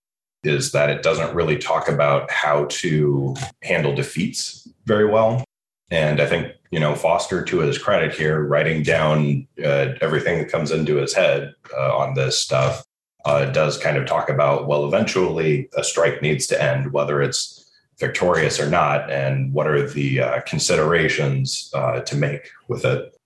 is 0.45 0.73
that 0.73 0.91
it 0.91 1.03
doesn't 1.03 1.35
really 1.35 1.59
talk 1.59 1.89
about 1.89 2.31
how 2.31 2.67
to 2.67 3.35
handle 3.63 3.95
defeats 3.95 4.69
very 4.85 5.07
well. 5.07 5.45
And 5.91 6.21
I 6.21 6.27
think, 6.27 6.53
you 6.71 6.81
know, 6.81 6.95
Foster, 6.95 7.45
to 7.45 7.59
his 7.59 7.79
credit 7.79 8.15
here, 8.15 8.45
writing 8.45 8.83
down 8.83 9.47
uh, 9.65 9.95
everything 10.01 10.39
that 10.39 10.51
comes 10.51 10.71
into 10.71 10.97
his 10.97 11.15
head 11.15 11.55
uh, 11.77 11.97
on 11.97 12.15
this 12.15 12.41
stuff 12.41 12.85
uh, 13.25 13.47
does 13.47 13.77
kind 13.77 13.97
of 13.97 14.07
talk 14.07 14.29
about 14.29 14.69
well, 14.69 14.87
eventually 14.87 15.69
a 15.77 15.83
strike 15.83 16.23
needs 16.23 16.47
to 16.47 16.63
end, 16.63 16.93
whether 16.93 17.21
it's 17.21 17.71
victorious 17.99 18.61
or 18.61 18.69
not, 18.69 19.11
and 19.11 19.53
what 19.53 19.67
are 19.67 19.89
the 19.89 20.21
uh, 20.21 20.41
considerations 20.43 21.71
uh, 21.75 22.01
to 22.01 22.17
make 22.17 22.51
with 22.69 22.85
it. 22.85 23.17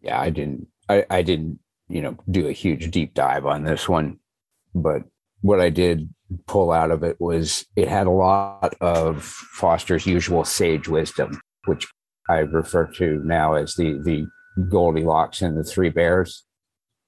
Yeah, 0.00 0.20
I 0.20 0.30
didn't. 0.30 0.68
I, 0.88 1.04
I 1.10 1.22
didn't. 1.22 1.58
You 1.88 2.02
know, 2.02 2.16
do 2.30 2.46
a 2.48 2.52
huge 2.52 2.90
deep 2.90 3.14
dive 3.14 3.46
on 3.46 3.64
this 3.64 3.88
one, 3.88 4.18
but 4.74 5.02
what 5.40 5.60
I 5.60 5.70
did 5.70 6.08
pull 6.46 6.70
out 6.70 6.90
of 6.90 7.02
it 7.02 7.20
was 7.20 7.64
it 7.76 7.88
had 7.88 8.06
a 8.06 8.10
lot 8.10 8.74
of 8.80 9.24
Foster's 9.24 10.06
usual 10.06 10.44
sage 10.44 10.88
wisdom, 10.88 11.40
which 11.64 11.86
I 12.28 12.38
refer 12.38 12.86
to 12.94 13.22
now 13.24 13.54
as 13.54 13.74
the 13.74 14.00
the 14.04 14.26
Goldilocks 14.68 15.40
and 15.40 15.56
the 15.56 15.64
Three 15.64 15.88
Bears 15.88 16.44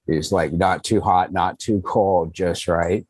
is 0.07 0.31
like 0.31 0.53
not 0.53 0.83
too 0.83 1.01
hot, 1.01 1.31
not 1.31 1.59
too 1.59 1.81
cold, 1.81 2.33
just 2.33 2.67
right. 2.67 3.05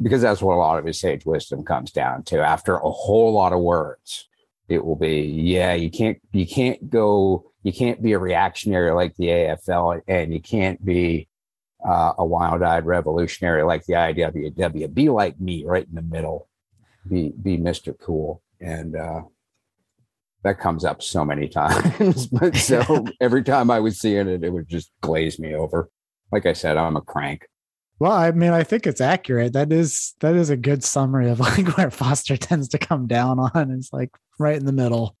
Because 0.00 0.20
that's 0.20 0.42
what 0.42 0.54
a 0.54 0.58
lot 0.58 0.78
of 0.78 0.84
his 0.84 1.00
sage 1.00 1.24
wisdom 1.24 1.64
comes 1.64 1.90
down 1.90 2.22
to. 2.24 2.40
After 2.40 2.76
a 2.76 2.90
whole 2.90 3.32
lot 3.32 3.54
of 3.54 3.60
words, 3.60 4.28
it 4.68 4.84
will 4.84 4.96
be, 4.96 5.20
yeah, 5.22 5.72
you 5.72 5.90
can't 5.90 6.18
you 6.32 6.46
can't 6.46 6.90
go, 6.90 7.50
you 7.66 7.72
can't 7.72 8.02
be 8.02 8.12
a 8.12 8.18
reactionary 8.18 8.92
like 8.92 9.16
the 9.16 9.26
AFL, 9.26 10.02
and 10.06 10.32
you 10.32 10.40
can't 10.40 10.84
be 10.84 11.28
uh, 11.84 12.12
a 12.18 12.24
wild-eyed 12.24 12.86
revolutionary 12.86 13.62
like 13.62 13.84
the 13.86 13.94
IWW. 13.94 14.92
Be 14.92 15.08
like 15.08 15.40
me, 15.40 15.64
right 15.64 15.86
in 15.86 15.94
the 15.94 16.02
middle. 16.02 16.48
Be 17.08 17.30
be 17.30 17.58
Mr. 17.58 17.98
Cool, 17.98 18.42
and 18.60 18.94
uh, 18.96 19.22
that 20.44 20.60
comes 20.60 20.84
up 20.84 21.02
so 21.02 21.24
many 21.24 21.48
times. 21.62 22.26
but 22.28 22.56
so 22.56 23.06
every 23.20 23.42
time 23.42 23.70
I 23.70 23.80
was 23.80 23.98
seeing 23.98 24.28
it, 24.28 24.44
it 24.44 24.50
would 24.50 24.68
just 24.68 24.90
glaze 25.00 25.38
me 25.38 25.54
over 25.54 25.90
like 26.32 26.46
I 26.46 26.52
said, 26.52 26.76
I'm 26.76 26.96
a 26.96 27.00
crank. 27.00 27.46
Well, 27.98 28.12
I 28.12 28.30
mean, 28.30 28.52
I 28.52 28.62
think 28.62 28.86
it's 28.86 29.00
accurate. 29.00 29.54
That 29.54 29.72
is 29.72 30.14
that 30.20 30.34
is 30.34 30.50
a 30.50 30.56
good 30.56 30.84
summary 30.84 31.30
of 31.30 31.40
like 31.40 31.76
where 31.76 31.90
Foster 31.90 32.36
tends 32.36 32.68
to 32.68 32.78
come 32.78 33.06
down 33.06 33.38
on. 33.38 33.70
It's 33.70 33.92
like 33.92 34.10
right 34.38 34.56
in 34.56 34.66
the 34.66 34.72
middle 34.72 35.16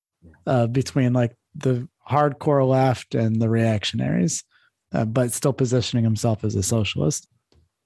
uh, 0.46 0.66
between 0.66 1.12
like 1.12 1.34
the 1.54 1.88
hardcore 2.08 2.66
left 2.68 3.14
and 3.14 3.40
the 3.40 3.48
reactionaries, 3.48 4.44
uh, 4.92 5.04
but 5.04 5.32
still 5.32 5.52
positioning 5.52 6.04
himself 6.04 6.44
as 6.44 6.54
a 6.54 6.62
socialist. 6.62 7.28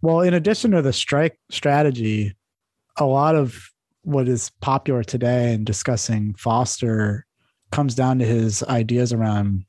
Well, 0.02 0.20
in 0.20 0.34
addition 0.34 0.70
to 0.72 0.82
the 0.82 0.92
strike 0.92 1.38
strategy, 1.50 2.34
a 2.96 3.04
lot 3.04 3.34
of 3.34 3.70
what 4.02 4.28
is 4.28 4.50
popular 4.60 5.02
today 5.02 5.52
in 5.52 5.64
discussing 5.64 6.34
Foster 6.34 7.26
comes 7.70 7.94
down 7.94 8.18
to 8.18 8.24
his 8.24 8.62
ideas 8.64 9.12
around 9.12 9.64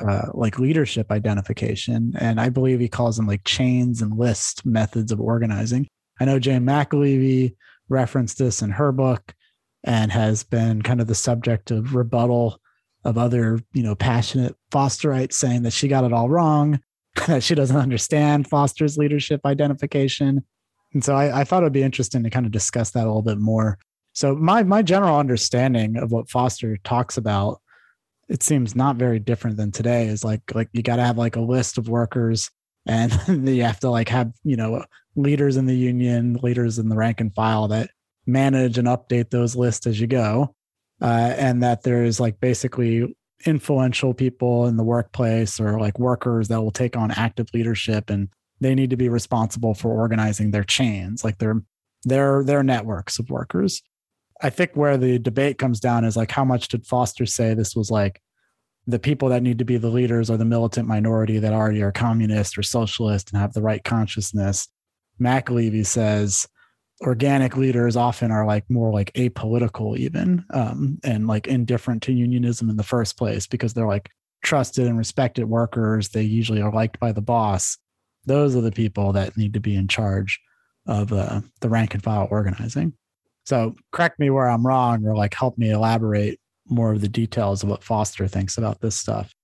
uh, 0.00 0.28
like 0.32 0.58
leadership 0.58 1.10
identification. 1.10 2.14
And 2.18 2.40
I 2.40 2.48
believe 2.48 2.80
he 2.80 2.88
calls 2.88 3.16
them 3.16 3.26
like 3.26 3.44
chains 3.44 4.00
and 4.02 4.18
list 4.18 4.64
methods 4.64 5.12
of 5.12 5.20
organizing. 5.20 5.86
I 6.20 6.24
know 6.24 6.38
Jane 6.38 6.62
McAlevey 6.62 7.54
referenced 7.88 8.38
this 8.38 8.62
in 8.62 8.70
her 8.70 8.92
book 8.92 9.34
and 9.84 10.12
has 10.12 10.42
been 10.42 10.82
kind 10.82 11.00
of 11.00 11.06
the 11.06 11.14
subject 11.14 11.70
of 11.70 11.94
rebuttal 11.94 12.59
of 13.04 13.16
other, 13.16 13.58
you 13.72 13.82
know, 13.82 13.94
passionate 13.94 14.56
Fosterites 14.70 15.34
saying 15.34 15.62
that 15.62 15.72
she 15.72 15.88
got 15.88 16.04
it 16.04 16.12
all 16.12 16.28
wrong, 16.28 16.80
that 17.26 17.42
she 17.42 17.54
doesn't 17.54 17.76
understand 17.76 18.48
Foster's 18.48 18.98
leadership 18.98 19.40
identification. 19.44 20.44
And 20.92 21.04
so 21.04 21.14
I, 21.14 21.40
I 21.40 21.44
thought 21.44 21.62
it 21.62 21.66
would 21.66 21.72
be 21.72 21.82
interesting 21.82 22.22
to 22.24 22.30
kind 22.30 22.46
of 22.46 22.52
discuss 22.52 22.90
that 22.92 23.04
a 23.04 23.06
little 23.06 23.22
bit 23.22 23.38
more. 23.38 23.78
So 24.12 24.34
my 24.34 24.64
my 24.64 24.82
general 24.82 25.18
understanding 25.18 25.96
of 25.96 26.10
what 26.10 26.28
Foster 26.28 26.76
talks 26.78 27.16
about 27.16 27.60
it 28.30 28.44
seems 28.44 28.76
not 28.76 28.96
very 28.96 29.18
different 29.18 29.56
than 29.56 29.72
today 29.72 30.06
is 30.06 30.24
like 30.24 30.40
like 30.54 30.68
you 30.72 30.82
got 30.82 30.96
to 30.96 31.04
have 31.04 31.18
like 31.18 31.36
a 31.36 31.40
list 31.40 31.76
of 31.76 31.88
workers 31.88 32.50
and 32.86 33.12
you 33.48 33.64
have 33.64 33.80
to 33.80 33.90
like 33.90 34.08
have 34.08 34.32
you 34.44 34.56
know 34.56 34.84
leaders 35.16 35.56
in 35.56 35.66
the 35.66 35.74
union 35.74 36.34
leaders 36.42 36.78
in 36.78 36.88
the 36.88 36.96
rank 36.96 37.20
and 37.20 37.34
file 37.34 37.68
that 37.68 37.90
manage 38.26 38.78
and 38.78 38.86
update 38.86 39.30
those 39.30 39.56
lists 39.56 39.86
as 39.86 40.00
you 40.00 40.06
go 40.06 40.54
uh, 41.00 41.34
and 41.36 41.62
that 41.62 41.82
there's 41.82 42.20
like 42.20 42.40
basically 42.40 43.14
influential 43.46 44.12
people 44.12 44.66
in 44.66 44.76
the 44.76 44.84
workplace 44.84 45.58
or 45.58 45.80
like 45.80 45.98
workers 45.98 46.48
that 46.48 46.60
will 46.60 46.70
take 46.70 46.96
on 46.96 47.10
active 47.10 47.48
leadership 47.54 48.10
and 48.10 48.28
they 48.60 48.74
need 48.74 48.90
to 48.90 48.96
be 48.96 49.08
responsible 49.08 49.72
for 49.74 49.92
organizing 49.92 50.50
their 50.50 50.64
chains 50.64 51.24
like 51.24 51.38
their 51.38 51.62
their 52.04 52.44
their 52.44 52.62
networks 52.62 53.18
of 53.18 53.30
workers 53.30 53.82
I 54.42 54.50
think 54.50 54.72
where 54.74 54.96
the 54.96 55.18
debate 55.18 55.58
comes 55.58 55.80
down 55.80 56.04
is 56.04 56.16
like 56.16 56.30
how 56.30 56.44
much 56.44 56.68
did 56.68 56.86
Foster 56.86 57.26
say 57.26 57.54
this 57.54 57.76
was 57.76 57.90
like 57.90 58.20
the 58.86 58.98
people 58.98 59.28
that 59.28 59.42
need 59.42 59.58
to 59.58 59.64
be 59.64 59.76
the 59.76 59.90
leaders 59.90 60.30
are 60.30 60.36
the 60.36 60.44
militant 60.44 60.88
minority 60.88 61.38
that 61.38 61.52
already 61.52 61.82
are 61.82 61.92
communist 61.92 62.56
or 62.56 62.62
socialist 62.62 63.30
and 63.30 63.40
have 63.40 63.52
the 63.52 63.62
right 63.62 63.84
consciousness. 63.84 64.68
McAlevey 65.20 65.84
says 65.84 66.46
organic 67.00 67.56
leaders 67.56 67.96
often 67.96 68.30
are 68.30 68.44
like 68.44 68.68
more 68.68 68.92
like 68.92 69.12
apolitical 69.14 69.96
even 69.96 70.44
um, 70.52 70.98
and 71.02 71.26
like 71.26 71.46
indifferent 71.46 72.02
to 72.02 72.12
unionism 72.12 72.68
in 72.68 72.76
the 72.76 72.82
first 72.82 73.16
place 73.16 73.46
because 73.46 73.72
they're 73.72 73.86
like 73.86 74.10
trusted 74.42 74.86
and 74.86 74.98
respected 74.98 75.44
workers. 75.44 76.10
They 76.10 76.22
usually 76.22 76.60
are 76.60 76.72
liked 76.72 77.00
by 77.00 77.12
the 77.12 77.22
boss. 77.22 77.78
Those 78.26 78.54
are 78.54 78.60
the 78.60 78.72
people 78.72 79.12
that 79.12 79.36
need 79.36 79.54
to 79.54 79.60
be 79.60 79.74
in 79.74 79.88
charge 79.88 80.40
of 80.86 81.12
uh, 81.12 81.40
the 81.60 81.68
rank 81.68 81.94
and 81.94 82.02
file 82.02 82.28
organizing. 82.30 82.92
So 83.44 83.74
correct 83.92 84.18
me 84.18 84.30
where 84.30 84.48
I'm 84.48 84.66
wrong 84.66 85.06
or 85.06 85.16
like 85.16 85.34
help 85.34 85.56
me 85.56 85.70
elaborate 85.70 86.38
more 86.68 86.92
of 86.92 87.00
the 87.00 87.08
details 87.08 87.62
of 87.62 87.68
what 87.68 87.82
Foster 87.82 88.28
thinks 88.28 88.58
about 88.58 88.80
this 88.80 88.96
stuff. 88.96 89.34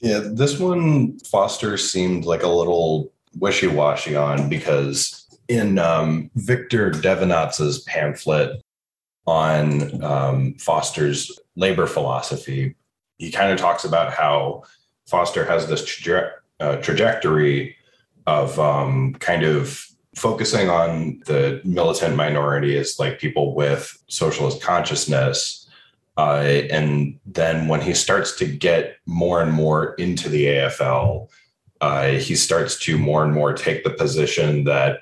Yeah, 0.00 0.20
this 0.24 0.58
one 0.58 1.18
Foster 1.20 1.76
seemed 1.76 2.24
like 2.24 2.42
a 2.42 2.48
little 2.48 3.12
wishy-washy 3.38 4.16
on 4.16 4.48
because 4.48 5.21
in 5.48 5.78
um, 5.78 6.30
Victor 6.34 6.90
Devinatz's 6.90 7.80
pamphlet 7.80 8.62
on 9.26 10.02
um, 10.02 10.54
Foster's 10.54 11.38
labor 11.56 11.86
philosophy, 11.86 12.74
he 13.18 13.30
kind 13.30 13.52
of 13.52 13.58
talks 13.58 13.84
about 13.84 14.12
how 14.12 14.62
Foster 15.06 15.44
has 15.44 15.68
this 15.68 15.82
traje- 15.82 16.32
uh, 16.60 16.76
trajectory 16.76 17.76
of 18.26 18.58
um, 18.58 19.14
kind 19.14 19.44
of 19.44 19.86
focusing 20.14 20.68
on 20.68 21.22
the 21.26 21.60
militant 21.64 22.16
minority 22.16 22.76
as 22.76 22.98
like 22.98 23.18
people 23.18 23.54
with 23.54 23.96
socialist 24.08 24.62
consciousness. 24.62 25.68
Uh, 26.18 26.42
and 26.70 27.18
then 27.24 27.68
when 27.68 27.80
he 27.80 27.94
starts 27.94 28.36
to 28.36 28.46
get 28.46 28.96
more 29.06 29.40
and 29.40 29.52
more 29.52 29.94
into 29.94 30.28
the 30.28 30.44
AFL, 30.44 31.28
uh, 31.80 32.08
he 32.08 32.34
starts 32.36 32.78
to 32.78 32.98
more 32.98 33.24
and 33.24 33.32
more 33.32 33.52
take 33.52 33.82
the 33.82 33.90
position 33.90 34.64
that 34.64 35.00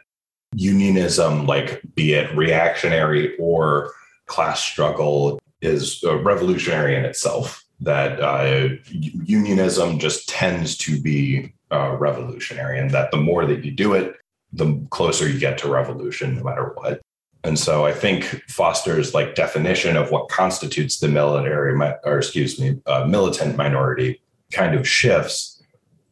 unionism, 0.54 1.46
like 1.46 1.82
be 1.94 2.14
it 2.14 2.34
reactionary 2.36 3.36
or 3.38 3.92
class 4.26 4.62
struggle, 4.62 5.40
is 5.60 6.02
revolutionary 6.04 6.96
in 6.96 7.04
itself. 7.04 7.64
That 7.80 8.20
uh, 8.20 8.76
unionism 8.90 9.98
just 9.98 10.28
tends 10.28 10.76
to 10.78 11.00
be 11.00 11.54
uh, 11.70 11.96
revolutionary, 11.98 12.78
and 12.78 12.90
that 12.90 13.10
the 13.10 13.16
more 13.16 13.46
that 13.46 13.64
you 13.64 13.70
do 13.70 13.94
it, 13.94 14.16
the 14.52 14.86
closer 14.90 15.28
you 15.28 15.38
get 15.38 15.56
to 15.58 15.68
revolution, 15.68 16.36
no 16.36 16.42
matter 16.42 16.72
what. 16.74 17.00
And 17.42 17.58
so 17.58 17.86
I 17.86 17.92
think 17.92 18.24
Foster's 18.48 19.14
like 19.14 19.34
definition 19.34 19.96
of 19.96 20.10
what 20.10 20.28
constitutes 20.28 20.98
the 20.98 21.08
military, 21.08 21.74
or 22.04 22.18
excuse 22.18 22.60
me, 22.60 22.78
uh, 22.84 23.06
militant 23.06 23.56
minority 23.56 24.20
kind 24.52 24.74
of 24.74 24.86
shifts 24.86 25.62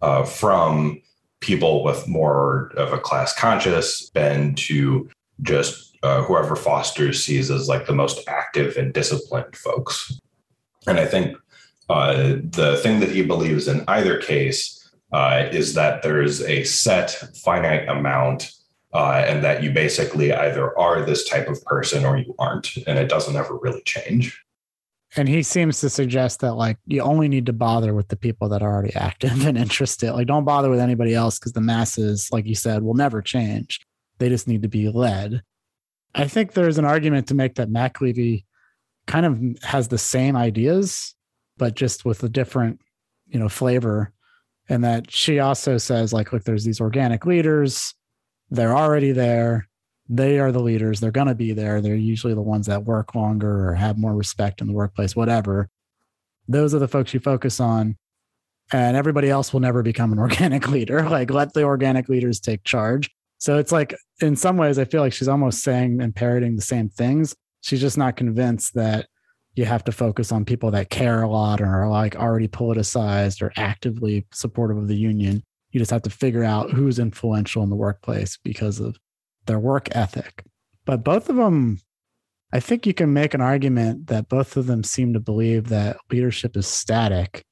uh, 0.00 0.25
from 0.25 1.02
people 1.40 1.85
with 1.85 2.09
more 2.09 2.73
of 2.76 2.92
a 2.92 2.99
class 2.99 3.35
conscious 3.35 4.11
bend 4.11 4.59
to 4.59 5.09
just 5.42 5.97
uh, 6.02 6.23
whoever 6.23 6.57
Foster 6.57 7.12
sees 7.12 7.50
as 7.50 7.68
like 7.68 7.87
the 7.87 7.92
most 7.92 8.26
active 8.28 8.76
and 8.76 8.92
disciplined 8.92 9.57
folks. 9.57 10.18
And 10.87 10.99
I 10.99 11.07
think 11.07 11.37
uh, 11.88 12.37
the 12.42 12.78
thing 12.83 13.00
that 13.00 13.11
he 13.11 13.23
believes 13.23 13.68
in 13.68 13.85
either 13.88 14.18
case 14.18 14.90
uh, 15.12 15.49
is 15.50 15.75
that 15.75 16.02
there's 16.02 16.42
a 16.42 16.64
set 16.64 17.11
finite 17.42 17.88
amount 17.88 18.52
uh, 18.92 19.25
and 19.26 19.45
that 19.45 19.62
you 19.62 19.71
basically 19.71 20.33
either 20.33 20.78
are 20.78 21.02
this 21.02 21.28
type 21.28 21.49
of 21.49 21.62
person 21.64 22.04
or 22.04 22.18
you 22.18 22.35
aren't, 22.38 22.76
and 22.87 22.99
it 22.99 23.09
doesn't 23.09 23.37
ever 23.37 23.57
really 23.57 23.83
change. 23.83 24.42
And 25.16 25.28
he 25.28 25.42
seems 25.42 25.80
to 25.80 25.90
suggest 25.90 26.40
that 26.40 26.54
like 26.54 26.78
you 26.86 27.00
only 27.00 27.28
need 27.28 27.46
to 27.46 27.52
bother 27.52 27.94
with 27.94 28.08
the 28.08 28.16
people 28.16 28.48
that 28.50 28.62
are 28.62 28.72
already 28.72 28.94
active 28.94 29.46
and 29.46 29.56
interested. 29.56 30.12
Like 30.12 30.26
don't 30.26 30.44
bother 30.44 30.70
with 30.70 30.80
anybody 30.80 31.14
else 31.14 31.38
because 31.38 31.52
the 31.52 31.60
masses, 31.60 32.28
like 32.30 32.46
you 32.46 32.54
said, 32.54 32.82
will 32.82 32.94
never 32.94 33.22
change. 33.22 33.80
They 34.18 34.28
just 34.28 34.48
need 34.48 34.62
to 34.62 34.68
be 34.68 34.88
led. 34.88 35.42
I 36.14 36.26
think 36.26 36.52
there's 36.52 36.78
an 36.78 36.84
argument 36.84 37.28
to 37.28 37.34
make 37.34 37.54
that 37.56 37.70
McAlevey 37.70 38.44
kind 39.06 39.24
of 39.24 39.62
has 39.62 39.88
the 39.88 39.98
same 39.98 40.36
ideas, 40.36 41.14
but 41.56 41.74
just 41.74 42.04
with 42.04 42.22
a 42.22 42.28
different, 42.28 42.80
you 43.26 43.38
know, 43.38 43.48
flavor. 43.48 44.12
And 44.70 44.84
that 44.84 45.10
she 45.10 45.38
also 45.38 45.78
says, 45.78 46.12
like, 46.12 46.32
look, 46.32 46.44
there's 46.44 46.64
these 46.64 46.80
organic 46.80 47.24
leaders 47.24 47.94
they're 48.50 48.76
already 48.76 49.12
there. 49.12 49.67
They 50.08 50.38
are 50.38 50.52
the 50.52 50.60
leaders. 50.60 51.00
They're 51.00 51.10
going 51.10 51.26
to 51.26 51.34
be 51.34 51.52
there. 51.52 51.80
They're 51.80 51.94
usually 51.94 52.34
the 52.34 52.40
ones 52.40 52.66
that 52.66 52.84
work 52.84 53.14
longer 53.14 53.68
or 53.68 53.74
have 53.74 53.98
more 53.98 54.14
respect 54.14 54.60
in 54.60 54.66
the 54.66 54.72
workplace, 54.72 55.14
whatever. 55.14 55.68
Those 56.48 56.74
are 56.74 56.78
the 56.78 56.88
folks 56.88 57.12
you 57.12 57.20
focus 57.20 57.60
on. 57.60 57.96
And 58.72 58.96
everybody 58.96 59.30
else 59.30 59.52
will 59.52 59.60
never 59.60 59.82
become 59.82 60.12
an 60.12 60.18
organic 60.18 60.68
leader. 60.68 61.02
Like, 61.08 61.30
let 61.30 61.52
the 61.52 61.62
organic 61.62 62.08
leaders 62.08 62.40
take 62.40 62.64
charge. 62.64 63.10
So 63.38 63.58
it's 63.58 63.72
like, 63.72 63.94
in 64.20 64.34
some 64.34 64.56
ways, 64.56 64.78
I 64.78 64.84
feel 64.84 65.00
like 65.00 65.12
she's 65.12 65.28
almost 65.28 65.62
saying 65.62 66.00
and 66.00 66.14
parroting 66.14 66.56
the 66.56 66.62
same 66.62 66.88
things. 66.88 67.36
She's 67.60 67.80
just 67.80 67.98
not 67.98 68.16
convinced 68.16 68.74
that 68.74 69.06
you 69.54 69.64
have 69.64 69.84
to 69.84 69.92
focus 69.92 70.32
on 70.32 70.44
people 70.44 70.70
that 70.70 70.90
care 70.90 71.22
a 71.22 71.28
lot 71.28 71.60
or 71.60 71.66
are 71.66 71.88
like 71.88 72.16
already 72.16 72.48
politicized 72.48 73.42
or 73.42 73.52
actively 73.56 74.26
supportive 74.32 74.76
of 74.76 74.88
the 74.88 74.96
union. 74.96 75.42
You 75.72 75.80
just 75.80 75.90
have 75.90 76.02
to 76.02 76.10
figure 76.10 76.44
out 76.44 76.70
who's 76.70 76.98
influential 76.98 77.62
in 77.62 77.70
the 77.70 77.76
workplace 77.76 78.38
because 78.42 78.80
of 78.80 78.96
their 79.49 79.59
work 79.59 79.88
ethic. 79.90 80.45
But 80.85 81.02
both 81.02 81.28
of 81.28 81.35
them, 81.35 81.81
I 82.52 82.61
think 82.61 82.87
you 82.87 82.95
can 82.95 83.12
make 83.12 83.35
an 83.35 83.40
argument 83.40 84.07
that 84.07 84.28
both 84.28 84.57
of 84.57 84.67
them 84.67 84.85
seem 84.85 85.12
to 85.14 85.21
believe 85.21 85.69
that 85.69 85.97
leadership 86.11 86.57
is 86.57 86.69
static 86.69 87.45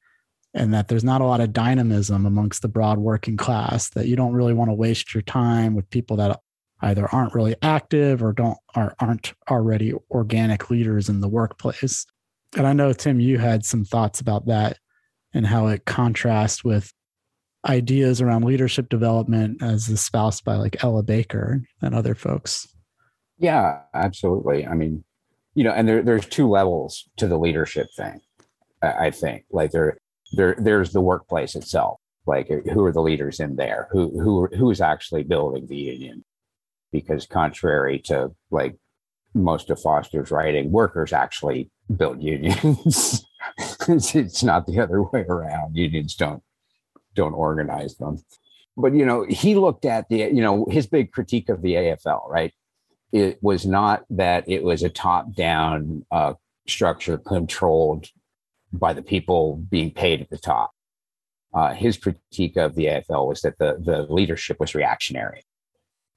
and 0.54 0.72
that 0.72 0.88
there's 0.88 1.04
not 1.04 1.20
a 1.20 1.26
lot 1.26 1.40
of 1.40 1.52
dynamism 1.52 2.24
amongst 2.24 2.62
the 2.62 2.68
broad 2.68 2.98
working 2.98 3.36
class, 3.36 3.90
that 3.90 4.06
you 4.06 4.16
don't 4.16 4.32
really 4.32 4.54
want 4.54 4.70
to 4.70 4.74
waste 4.74 5.12
your 5.12 5.22
time 5.22 5.74
with 5.74 5.90
people 5.90 6.16
that 6.16 6.40
either 6.80 7.06
aren't 7.12 7.34
really 7.34 7.56
active 7.62 8.22
or 8.22 8.32
don't 8.32 8.56
or 8.74 8.94
aren't 9.00 9.34
already 9.50 9.92
organic 10.10 10.70
leaders 10.70 11.08
in 11.08 11.20
the 11.20 11.28
workplace. 11.28 12.06
And 12.56 12.66
I 12.66 12.72
know 12.72 12.92
Tim, 12.92 13.20
you 13.20 13.38
had 13.38 13.64
some 13.64 13.84
thoughts 13.84 14.20
about 14.20 14.46
that 14.46 14.78
and 15.34 15.46
how 15.46 15.66
it 15.66 15.84
contrasts 15.84 16.64
with 16.64 16.92
ideas 17.66 18.20
around 18.20 18.44
leadership 18.44 18.88
development 18.88 19.62
as 19.62 19.88
espoused 19.88 20.44
by 20.44 20.56
like 20.56 20.82
Ella 20.82 21.02
Baker 21.02 21.62
and 21.82 21.94
other 21.94 22.14
folks. 22.14 22.68
Yeah, 23.38 23.80
absolutely. 23.94 24.66
I 24.66 24.74
mean, 24.74 25.04
you 25.54 25.64
know, 25.64 25.72
and 25.72 25.88
there, 25.88 26.02
there's 26.02 26.26
two 26.26 26.48
levels 26.48 27.08
to 27.16 27.26
the 27.26 27.38
leadership 27.38 27.88
thing. 27.96 28.20
I 28.82 29.10
think 29.10 29.44
like 29.50 29.72
there, 29.72 29.98
there, 30.32 30.54
there's 30.58 30.92
the 30.92 31.00
workplace 31.00 31.54
itself. 31.54 32.00
Like, 32.26 32.48
who 32.48 32.84
are 32.84 32.92
the 32.92 33.02
leaders 33.02 33.38
in 33.40 33.56
there? 33.56 33.88
Who, 33.92 34.20
who, 34.20 34.48
who's 34.56 34.80
actually 34.80 35.22
building 35.22 35.66
the 35.66 35.76
union? 35.76 36.24
Because 36.92 37.26
contrary 37.26 38.00
to 38.06 38.32
like 38.50 38.76
most 39.34 39.70
of 39.70 39.80
Foster's 39.80 40.30
writing, 40.30 40.72
workers 40.72 41.12
actually 41.12 41.70
build 41.94 42.22
unions. 42.22 43.24
it's 43.88 44.42
not 44.42 44.66
the 44.66 44.80
other 44.80 45.02
way 45.02 45.24
around. 45.28 45.76
Unions 45.76 46.14
don't 46.14 46.42
don't 47.16 47.34
organize 47.34 47.96
them. 47.96 48.18
But 48.76 48.94
you 48.94 49.04
know, 49.04 49.24
he 49.28 49.54
looked 49.56 49.84
at 49.84 50.08
the 50.08 50.18
you 50.18 50.42
know 50.42 50.66
his 50.70 50.86
big 50.86 51.10
critique 51.10 51.48
of 51.48 51.62
the 51.62 51.74
AFL, 51.74 52.28
right? 52.28 52.52
It 53.12 53.42
was 53.42 53.66
not 53.66 54.04
that 54.10 54.44
it 54.48 54.62
was 54.62 54.82
a 54.82 54.90
top-down 54.90 56.04
uh, 56.10 56.34
structure 56.68 57.16
controlled 57.16 58.06
by 58.72 58.92
the 58.92 59.02
people 59.02 59.56
being 59.56 59.90
paid 59.90 60.20
at 60.20 60.28
the 60.28 60.38
top. 60.38 60.72
Uh, 61.54 61.72
his 61.72 61.96
critique 61.96 62.56
of 62.56 62.74
the 62.74 62.86
AFL 62.86 63.26
was 63.26 63.40
that 63.40 63.58
the 63.58 63.78
the 63.82 64.02
leadership 64.12 64.60
was 64.60 64.74
reactionary, 64.74 65.44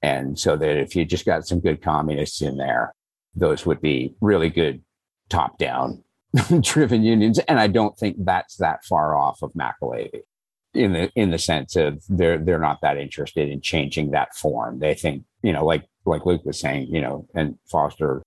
and 0.02 0.38
so 0.38 0.56
that 0.56 0.76
if 0.76 0.94
you 0.94 1.04
just 1.06 1.24
got 1.24 1.46
some 1.46 1.60
good 1.60 1.80
communists 1.80 2.42
in 2.42 2.58
there, 2.58 2.94
those 3.34 3.64
would 3.64 3.80
be 3.80 4.14
really 4.20 4.50
good 4.50 4.82
top-down 5.30 6.02
driven 6.60 7.02
unions. 7.04 7.38
And 7.38 7.58
I 7.58 7.68
don't 7.68 7.96
think 7.96 8.16
that's 8.18 8.56
that 8.56 8.84
far 8.84 9.16
off 9.16 9.40
of 9.42 9.52
McAlevey 9.54 10.22
in 10.74 10.92
the 10.92 11.10
in 11.14 11.30
the 11.30 11.38
sense 11.38 11.76
of 11.76 12.02
they're 12.08 12.38
they're 12.38 12.58
not 12.58 12.80
that 12.82 12.98
interested 12.98 13.48
in 13.48 13.60
changing 13.60 14.10
that 14.10 14.34
form. 14.34 14.78
They 14.78 14.94
think, 14.94 15.24
you 15.42 15.52
know, 15.52 15.64
like 15.64 15.84
like 16.04 16.26
Luke 16.26 16.44
was 16.44 16.60
saying, 16.60 16.88
you 16.88 17.00
know, 17.00 17.26
and 17.34 17.58
Foster 17.70 18.22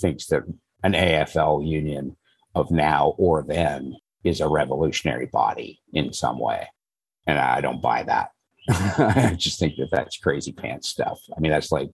thinks 0.00 0.26
that 0.26 0.42
an 0.82 0.92
AFL 0.92 1.66
union 1.66 2.16
of 2.54 2.70
now 2.70 3.14
or 3.18 3.42
then 3.42 3.96
is 4.24 4.40
a 4.40 4.48
revolutionary 4.48 5.26
body 5.26 5.80
in 5.92 6.12
some 6.12 6.38
way. 6.38 6.68
And 7.26 7.38
I 7.38 7.60
don't 7.60 7.82
buy 7.82 8.02
that. 8.04 8.30
I 8.68 9.34
just 9.36 9.58
think 9.58 9.76
that 9.76 9.90
that's 9.90 10.18
crazy 10.18 10.52
pants 10.52 10.88
stuff. 10.88 11.20
I 11.36 11.40
mean, 11.40 11.50
that's 11.50 11.72
like 11.72 11.90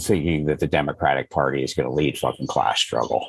thinking 0.00 0.46
that 0.46 0.60
the 0.60 0.66
Democratic 0.66 1.30
Party 1.30 1.62
is 1.62 1.74
going 1.74 1.88
to 1.88 1.94
lead 1.94 2.18
fucking 2.18 2.46
class 2.46 2.80
struggle. 2.80 3.26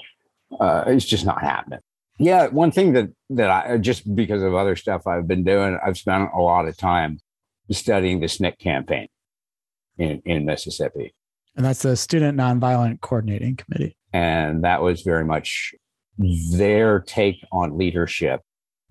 Uh, 0.60 0.84
it's 0.88 1.06
just 1.06 1.26
not 1.26 1.42
happening. 1.42 1.80
Yeah, 2.20 2.48
one 2.48 2.72
thing 2.72 2.94
that 2.94 3.10
that 3.32 3.50
I 3.50 3.78
just 3.78 4.14
because 4.14 4.44
of 4.44 4.54
other 4.54 4.76
stuff 4.76 5.08
I've 5.08 5.28
been 5.28 5.46
doing, 5.46 5.80
I've 5.84 5.98
spent 5.98 6.30
a 6.34 6.42
lot 6.42 6.68
of 6.68 6.76
time 6.76 7.20
studying 7.72 8.20
the 8.20 8.28
SNCC 8.28 8.60
campaign 8.60 9.08
in 9.98 10.22
in 10.26 10.46
Mississippi, 10.46 11.16
and 11.56 11.66
that's 11.66 11.82
the 11.82 11.96
Student 11.96 12.38
Nonviolent 12.38 13.00
Coordinating 13.00 13.56
Committee. 13.56 13.96
And 14.12 14.64
that 14.66 14.82
was 14.82 15.02
very 15.02 15.24
much 15.24 15.74
their 16.18 17.00
take 17.00 17.38
on 17.52 17.78
leadership 17.78 18.42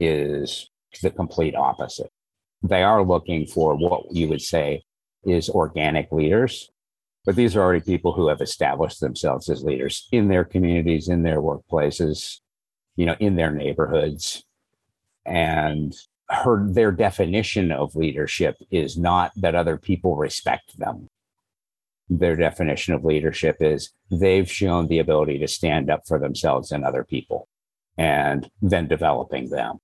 is 0.01 0.71
the 1.03 1.11
complete 1.11 1.55
opposite. 1.55 2.11
They 2.63 2.83
are 2.83 3.05
looking 3.05 3.47
for 3.47 3.77
what 3.77 4.05
you 4.11 4.29
would 4.29 4.41
say 4.41 4.83
is 5.25 5.51
organic 5.51 6.11
leaders, 6.11 6.71
but 7.27 7.37
these 7.37 7.55
are 7.57 7.61
already 7.61 7.85
people 7.85 8.13
who 8.13 8.29
have 8.29 8.41
established 8.41 9.01
themselves 9.01 9.51
as 9.51 9.63
leaders 9.63 10.09
in 10.13 10.29
their 10.29 10.45
communities, 10.45 11.09
in 11.09 11.23
their 11.23 11.43
workplaces, 11.43 12.39
you 12.99 13.07
know, 13.07 13.15
in 13.21 13.37
their 13.37 13.53
neighborhoods. 13.53 14.45
And 15.25 15.95
her 16.29 16.67
their 16.69 16.91
definition 16.91 17.71
of 17.71 17.95
leadership 17.95 18.57
is 18.73 18.99
not 18.99 19.31
that 19.37 19.55
other 19.55 19.79
people 19.79 20.17
respect 20.17 20.77
them. 20.77 21.09
Their 22.11 22.35
definition 22.35 22.95
of 22.95 23.05
leadership 23.05 23.59
is 23.61 23.93
they've 24.11 24.51
shown 24.51 24.89
the 24.89 24.99
ability 24.99 25.39
to 25.39 25.47
stand 25.47 25.91
up 25.91 26.09
for 26.09 26.19
themselves 26.19 26.73
and 26.73 26.85
other 26.85 27.05
people 27.05 27.49
and 27.97 28.51
then 28.61 28.89
developing 28.89 29.51
them 29.51 29.79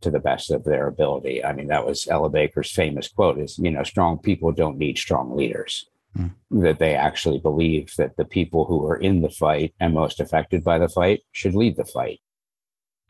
to 0.00 0.10
the 0.10 0.20
best 0.20 0.52
of 0.52 0.62
their 0.62 0.86
ability. 0.86 1.44
I 1.44 1.54
mean, 1.54 1.66
that 1.68 1.84
was 1.84 2.06
Ella 2.06 2.30
Baker's 2.30 2.70
famous 2.70 3.08
quote 3.08 3.38
is, 3.38 3.58
you 3.58 3.72
know, 3.72 3.82
strong 3.82 4.18
people 4.18 4.52
don't 4.52 4.78
need 4.78 4.96
strong 4.96 5.34
leaders. 5.34 5.86
Mm. 6.16 6.32
That 6.50 6.78
they 6.78 6.94
actually 6.94 7.40
believe 7.40 7.92
that 7.98 8.16
the 8.16 8.24
people 8.24 8.64
who 8.64 8.84
are 8.86 8.96
in 8.96 9.22
the 9.22 9.30
fight 9.30 9.74
and 9.80 9.94
most 9.94 10.20
affected 10.20 10.64
by 10.64 10.78
the 10.78 10.88
fight 10.88 11.22
should 11.32 11.54
lead 11.54 11.76
the 11.76 11.84
fight, 11.84 12.20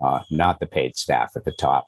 uh, 0.00 0.20
not 0.30 0.60
the 0.60 0.66
paid 0.66 0.96
staff 0.96 1.32
at 1.36 1.44
the 1.44 1.52
top, 1.52 1.86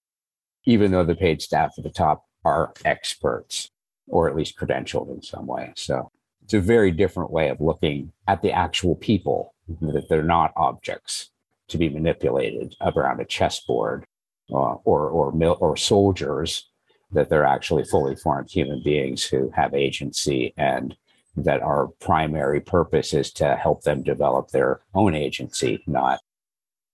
even 0.66 0.90
though 0.90 1.04
the 1.04 1.14
paid 1.14 1.40
staff 1.40 1.72
at 1.78 1.84
the 1.84 1.90
top 1.90 2.24
are 2.44 2.72
experts 2.84 3.70
or 4.08 4.28
at 4.28 4.36
least 4.36 4.58
credentialed 4.58 5.14
in 5.14 5.22
some 5.22 5.46
way. 5.46 5.72
So 5.76 6.10
it's 6.42 6.54
a 6.54 6.60
very 6.60 6.90
different 6.90 7.30
way 7.30 7.48
of 7.48 7.60
looking 7.60 8.12
at 8.26 8.42
the 8.42 8.52
actual 8.52 8.96
people, 8.96 9.54
that 9.80 10.08
they're 10.08 10.22
not 10.22 10.52
objects 10.56 11.30
to 11.68 11.78
be 11.78 11.88
manipulated 11.88 12.74
around 12.80 13.20
a 13.20 13.24
chessboard 13.24 14.04
uh, 14.50 14.74
or 14.84 15.08
or 15.08 15.32
or 15.32 15.76
soldiers 15.76 16.68
that 17.12 17.28
they're 17.28 17.44
actually 17.44 17.84
fully 17.84 18.16
formed 18.16 18.50
human 18.50 18.82
beings 18.82 19.24
who 19.24 19.50
have 19.50 19.74
agency 19.74 20.54
and 20.56 20.96
that 21.36 21.62
our 21.62 21.88
primary 22.00 22.60
purpose 22.60 23.14
is 23.14 23.32
to 23.32 23.56
help 23.56 23.82
them 23.82 24.02
develop 24.02 24.48
their 24.48 24.80
own 24.94 25.14
agency, 25.14 25.82
not, 25.86 26.20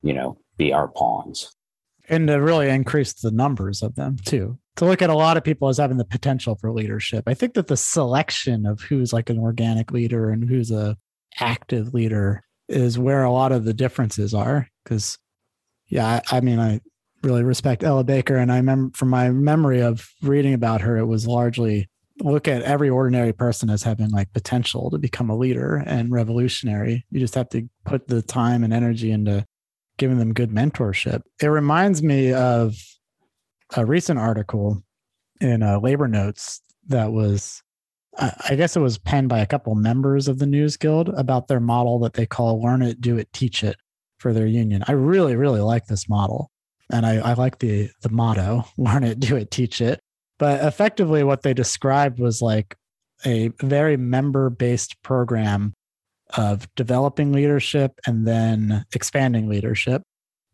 you 0.03 0.13
know, 0.13 0.39
be 0.57 0.73
our 0.73 0.89
pawns. 0.89 1.55
and 2.09 2.29
to 2.29 2.35
really 2.35 2.69
increase 2.69 3.13
the 3.13 3.31
numbers 3.31 3.83
of 3.83 3.95
them 3.95 4.17
too 4.25 4.59
to 4.77 4.85
look 4.85 5.03
at 5.03 5.11
a 5.11 5.15
lot 5.15 5.37
of 5.37 5.43
people 5.43 5.69
as 5.69 5.79
having 5.79 5.97
the 5.97 6.05
potential 6.05 6.57
for 6.57 6.73
leadership 6.73 7.25
i 7.27 7.35
think 7.35 7.55
that 7.55 7.67
the 7.67 7.77
selection 7.77 8.67
of 8.67 8.81
who's 8.81 9.13
like 9.13 9.31
an 9.31 9.39
organic 9.39 9.93
leader 9.93 10.31
and 10.31 10.49
who's 10.49 10.71
a 10.71 10.97
active 11.41 11.95
leader 11.95 12.43
is 12.69 12.99
where 12.99 13.25
a 13.25 13.33
lot 13.33 13.53
of 13.53 13.65
the 13.65 13.75
differences 13.75 14.35
are 14.35 14.69
because 14.83 15.19
yeah 15.89 16.21
I, 16.31 16.39
I, 16.39 16.41
mean 16.41 16.59
i 16.59 16.81
really 17.23 17.43
respect 17.43 17.83
ella 17.83 18.05
baker 18.05 18.37
and 18.37 18.53
i 18.53 18.57
remember 18.57 18.97
from 18.97 19.09
my 19.09 19.31
memory 19.31 19.81
of 19.81 20.09
reading 20.23 20.55
about 20.55 20.81
her 20.81 20.97
it 20.97 21.07
was 21.07 21.27
largely 21.27 21.89
look 22.21 22.49
at 22.49 22.63
every 22.63 22.89
ordinary 22.89 23.33
person 23.33 23.71
as 23.71 23.83
having 23.83 24.11
like 24.11 24.33
potential 24.33 24.91
to 24.91 24.99
become 24.99 25.31
a 25.31 25.37
leader 25.37 25.83
and 25.87 26.11
revolutionary 26.11 27.05
you 27.11 27.21
just 27.21 27.35
have 27.35 27.49
to 27.49 27.69
put 27.85 28.09
the 28.09 28.23
time 28.23 28.65
and 28.65 28.73
energy 28.73 29.11
into 29.11 29.45
giving 29.99 30.19
them 30.19 30.33
good 30.33 30.51
mentorship. 30.51 31.23
It 31.43 31.49
reminds 31.49 32.03
me 32.03 32.33
of 32.33 32.75
a 33.77 33.85
recent 33.85 34.19
article 34.19 34.83
in 35.41 35.63
uh, 35.63 35.79
Labor 35.81 36.09
Notes 36.09 36.63
that 36.87 37.13
was, 37.13 37.63
I 38.19 38.55
guess 38.57 38.75
it 38.75 38.81
was 38.81 38.97
penned 38.97 39.29
by 39.29 39.41
a 39.41 39.47
couple 39.47 39.75
members 39.75 40.27
of 40.27 40.39
the 40.39 40.47
News 40.47 40.77
Guild 40.77 41.11
about 41.11 41.49
their 41.49 41.61
model 41.61 41.99
that 42.01 42.15
they 42.15 42.27
call 42.27 42.63
"Learn 42.63 42.83
It, 42.83 43.01
Do 43.01 43.19
It, 43.19 43.33
Teach 43.33 43.63
It" 43.63 43.77
for 44.19 44.33
their 44.33 44.47
union. 44.47 44.83
I 44.89 44.93
really, 44.93 45.37
really 45.37 45.61
like 45.61 45.87
this 45.87 46.09
model, 46.09 46.51
and 46.91 47.05
I, 47.05 47.17
I 47.17 47.35
like 47.35 47.59
the 47.59 47.91
the 48.03 48.11
motto 48.11 48.65
"Learn 48.79 49.05
It, 49.05 49.21
Do 49.21 49.37
It, 49.37 49.51
Teach 49.51 49.81
It." 49.81 50.01
But 50.39 50.65
effectively, 50.65 51.25
what 51.25 51.43
they 51.43 51.55
described 51.55 52.21
was 52.21 52.41
like 52.41 52.77
a 53.27 53.49
very 53.61 53.97
member 53.97 54.51
based 54.51 55.03
program 55.03 55.75
of 56.37 56.73
developing 56.75 57.33
leadership 57.33 57.99
and 58.07 58.27
then 58.27 58.85
expanding 58.95 59.49
leadership 59.49 60.03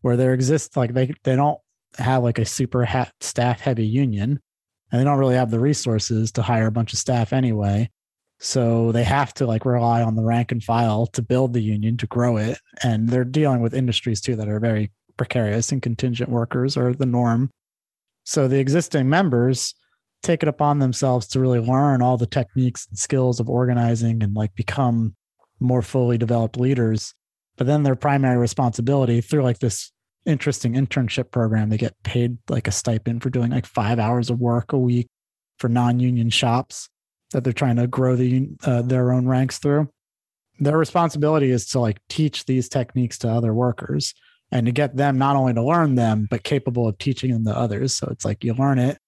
where 0.03 0.17
there 0.17 0.33
exists 0.33 0.77
like 0.77 0.95
they 0.95 1.13
they 1.25 1.35
don't 1.35 1.59
have 1.99 2.23
like 2.23 2.39
a 2.39 2.45
super 2.45 2.85
ha- 2.85 3.11
staff 3.21 3.61
heavy 3.61 3.87
union 3.87 4.41
and 4.93 5.01
they 5.01 5.05
don't 5.05 5.19
really 5.19 5.35
have 5.35 5.51
the 5.51 5.59
resources 5.59 6.31
to 6.31 6.43
hire 6.43 6.67
a 6.67 6.73
bunch 6.73 6.93
of 6.93 6.99
staff 6.99 7.33
anyway 7.33 7.89
so 8.39 8.93
they 8.93 9.03
have 9.03 9.35
to 9.35 9.47
like 9.47 9.65
rely 9.65 10.03
on 10.03 10.15
the 10.15 10.23
rank 10.23 10.53
and 10.53 10.63
file 10.63 11.07
to 11.07 11.23
build 11.23 11.53
the 11.53 11.63
union 11.63 11.97
to 11.97 12.07
grow 12.07 12.37
it 12.37 12.59
and 12.83 13.09
they're 13.09 13.25
dealing 13.25 13.61
with 13.61 13.75
industries 13.75 14.21
too 14.21 14.37
that 14.37 14.49
are 14.49 14.61
very 14.61 14.93
precarious 15.17 15.73
and 15.73 15.83
contingent 15.83 16.31
workers 16.31 16.77
are 16.77 16.93
the 16.93 17.07
norm 17.07 17.51
so 18.25 18.49
the 18.49 18.59
existing 18.59 19.09
members 19.09 19.75
take 20.23 20.43
it 20.43 20.49
upon 20.49 20.79
themselves 20.79 21.27
to 21.29 21.41
really 21.41 21.61
learn 21.61 22.03
all 22.03 22.17
the 22.17 22.27
techniques 22.27 22.87
and 22.89 22.99
skills 22.99 23.39
of 23.39 23.49
organizing 23.49 24.23
and 24.23 24.35
like 24.35 24.55
become 24.55 25.15
more 25.61 25.83
fully 25.83 26.19
developed 26.19 26.57
leaders. 26.57 27.15
But 27.57 27.67
then 27.67 27.83
their 27.83 27.95
primary 27.95 28.39
responsibility 28.39 29.21
through 29.21 29.43
like 29.43 29.59
this 29.59 29.93
interesting 30.27 30.73
internship 30.73 31.31
program, 31.31 31.69
they 31.69 31.77
get 31.77 32.03
paid 32.03 32.39
like 32.49 32.67
a 32.67 32.73
stipend 32.73 33.23
for 33.23 33.31
doing 33.31 33.51
like 33.51 33.67
five 33.67 33.99
hours 33.99 34.31
of 34.31 34.41
work 34.41 34.73
a 34.73 34.79
week 34.79 35.07
for 35.59 35.69
non-union 35.69 36.31
shops 36.31 36.89
that 37.31 37.45
they're 37.45 37.53
trying 37.53 37.77
to 37.77 37.87
grow 37.87 38.17
the 38.17 38.49
uh, 38.65 38.83
their 38.83 39.13
own 39.13 39.29
ranks 39.29 39.59
through. 39.59 39.89
Their 40.59 40.79
responsibility 40.79 41.51
is 41.51 41.67
to 41.69 41.81
like 41.81 42.01
teach 42.09 42.47
these 42.47 42.69
techniques 42.69 43.19
to 43.19 43.29
other 43.29 43.53
workers 43.53 44.15
and 44.51 44.67
to 44.67 44.73
get 44.73 44.97
them 44.97 45.19
not 45.19 45.37
only 45.37 45.55
to 45.55 45.63
learn 45.63 45.95
them 45.95 46.27
but 46.31 46.45
capable 46.45 46.87
of 46.89 46.99
teaching 46.99 47.33
them 47.33 47.45
to 47.45 47.57
others. 47.57 47.95
So 47.95 48.09
it's 48.11 48.25
like 48.25 48.45
you 48.45 48.55
learn 48.55 48.79
it, 48.79 48.99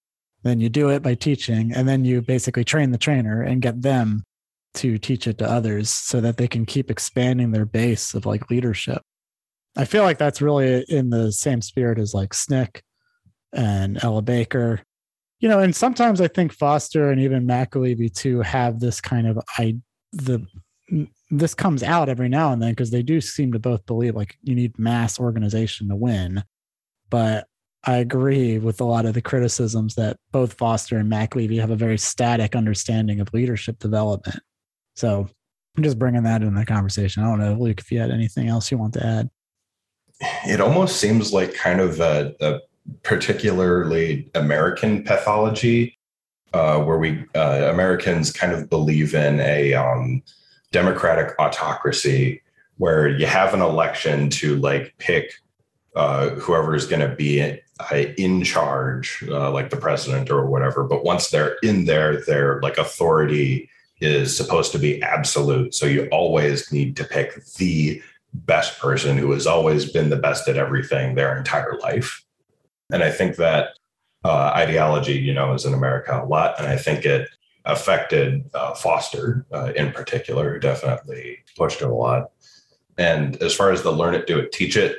then 0.43 0.61
you 0.61 0.69
do 0.69 0.91
it 0.91 1.03
by 1.03 1.15
teaching, 1.15 1.73
and 1.73 1.89
then 1.89 2.05
you 2.05 2.23
basically 2.23 2.65
train 2.65 2.91
the 2.91 2.99
trainer 2.99 3.43
and 3.43 3.63
get 3.63 3.83
them 3.83 4.25
to 4.75 4.99
teach 4.99 5.27
it 5.27 5.39
to 5.39 5.51
others 5.51 5.89
so 5.91 6.21
that 6.21 6.37
they 6.37 6.47
can 6.47 6.67
keep 6.67 6.91
expanding 6.91 7.51
their 7.51 7.65
base 7.65 8.15
of 8.15 8.27
like 8.27 8.51
leadership. 8.51 9.03
I 9.77 9.85
feel 9.85 10.03
like 10.03 10.19
that's 10.19 10.43
really 10.43 10.85
in 10.89 11.11
the 11.11 11.33
same 11.33 11.61
spirit 11.63 11.99
as 11.99 12.15
like 12.15 12.31
SNCC 12.31 12.81
and 13.53 14.03
Ella 14.03 14.23
Baker. 14.23 14.83
You 15.41 15.49
know, 15.49 15.61
and 15.61 15.77
sometimes 15.77 16.21
I 16.21 16.29
think 16.29 16.53
Foster 16.53 17.11
and 17.11 17.21
even 17.21 17.47
McAlevey 17.47 18.13
too 18.15 18.41
have 18.41 18.81
this 18.81 19.01
kind 19.01 19.27
of 19.27 19.39
I 19.59 19.77
the 20.13 20.47
this 21.31 21.55
comes 21.55 21.83
out 21.83 22.09
every 22.09 22.29
now 22.29 22.53
and 22.53 22.63
then 22.63 22.71
because 22.71 22.91
they 22.91 23.03
do 23.03 23.21
seem 23.21 23.53
to 23.53 23.59
both 23.59 23.85
believe 23.87 24.15
like 24.15 24.37
you 24.43 24.55
need 24.55 24.79
mass 24.79 25.19
organization 25.19 25.89
to 25.89 25.97
win. 25.97 26.45
But 27.11 27.47
I 27.85 27.97
agree 27.97 28.59
with 28.59 28.81
a 28.81 28.85
lot 28.85 29.07
of 29.07 29.15
the 29.15 29.23
criticisms 29.23 29.95
that 29.95 30.19
both 30.33 30.55
Foster 30.55 30.99
and 30.99 31.11
McAlevey 31.11 31.61
have 31.61 31.71
a 31.71 31.77
very 31.77 31.99
static 31.99 32.57
understanding 32.57 33.21
of 33.21 33.33
leadership 33.33 33.79
development. 33.79 34.41
So 34.95 35.29
I'm 35.77 35.83
just 35.83 35.99
bringing 35.99 36.25
that 36.25 36.43
in 36.43 36.55
the 36.55 36.67
conversation. 36.67 37.23
I 37.23 37.27
don't 37.27 37.39
know, 37.39 37.55
Luke, 37.55 37.81
if 37.81 37.93
you 37.93 38.01
had 38.01 38.11
anything 38.11 38.49
else 38.49 38.71
you 38.71 38.79
want 38.79 38.95
to 38.95 39.07
add. 39.07 39.31
It 40.47 40.61
almost 40.61 41.01
seems 41.01 41.33
like 41.33 41.55
kind 41.55 41.81
of 41.81 42.01
a, 42.01 42.35
a 42.41 42.61
particularly 43.03 44.31
American 44.35 45.05
pathology, 45.05 45.99
uh, 46.55 46.81
where 46.81 46.99
we 46.99 47.25
uh, 47.35 47.69
Americans 47.73 48.33
kind 48.33 48.53
of 48.53 48.71
believe 48.71 49.15
in 49.15 49.41
a 49.41 49.75
um, 49.75 50.23
democratic 50.73 51.39
autocracy, 51.39 52.43
where 52.79 53.09
you 53.09 53.27
have 53.27 53.55
an 53.55 53.63
election 53.63 54.29
to 54.31 54.57
like 54.57 54.95
pick 54.99 55.33
uh, 55.95 56.31
whoever 56.31 56.75
is 56.75 56.87
going 56.87 57.01
to 57.01 57.15
be 57.15 57.41
in, 57.41 57.59
uh, 57.81 57.97
in 58.19 58.45
charge, 58.45 59.25
uh, 59.29 59.51
like 59.51 59.71
the 59.71 59.77
president 59.77 60.31
or 60.31 60.47
whatever. 60.47 60.85
But 60.85 61.05
once 61.05 61.31
they're 61.31 61.57
in 61.63 61.87
there, 61.87 62.21
their 62.25 62.61
like 62.61 62.77
authority 62.77 63.71
is 64.01 64.37
supposed 64.37 64.73
to 64.73 64.79
be 64.79 65.03
absolute. 65.03 65.75
So 65.75 65.87
you 65.87 66.07
always 66.13 66.71
need 66.71 66.97
to 66.97 67.05
pick 67.05 67.43
the 67.57 68.03
best 68.35 68.79
person 68.79 69.17
who 69.17 69.33
has 69.33 69.47
always 69.47 69.91
been 69.91 70.11
the 70.11 70.17
best 70.17 70.49
at 70.49 70.59
everything 70.59 71.15
their 71.15 71.37
entire 71.37 71.79
life. 71.79 72.23
And 72.93 73.03
I 73.03 73.11
think 73.11 73.37
that 73.37 73.71
uh, 74.25 74.53
ideology, 74.55 75.15
you 75.15 75.33
know, 75.33 75.55
is 75.55 75.65
in 75.65 75.73
America 75.73 76.21
a 76.23 76.27
lot. 76.27 76.59
And 76.59 76.69
I 76.69 76.77
think 76.77 77.07
it 77.07 77.29
affected 77.67 78.49
uh, 78.55 78.75
Foster 78.75 79.45
uh, 79.53 79.73
in 79.77 79.93
particular, 79.93 80.59
definitely 80.59 81.39
pushed 81.57 81.83
it 81.83 81.89
a 81.89 81.95
lot. 81.95 82.31
And 82.99 83.37
as 83.43 83.55
far 83.55 83.71
as 83.71 83.83
the 83.83 83.93
learn 83.93 84.15
it, 84.15 84.27
do 84.27 84.39
it, 84.39 84.53
teach 84.53 84.77
it, 84.77 84.97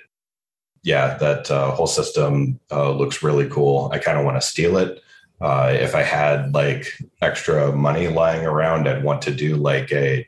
yeah, 0.84 1.17
that 1.17 1.49
uh, 1.49 1.71
whole 1.71 1.88
system 1.88 2.60
uh, 2.71 2.91
looks 2.91 3.23
really 3.23 3.49
cool. 3.49 3.89
I 3.91 3.97
kind 3.97 4.19
of 4.19 4.25
want 4.25 4.39
to 4.39 4.47
steal 4.47 4.77
it 4.77 5.01
uh, 5.39 5.71
if 5.80 5.93
I 5.93 6.01
had 6.01 6.53
like 6.53 6.88
extra 7.21 7.71
money 7.71 8.08
lying 8.08 8.45
around, 8.45 8.88
I'd 8.88 9.03
want 9.03 9.21
to 9.23 9.32
do 9.32 9.56
like 9.56 9.91
a 9.91 10.27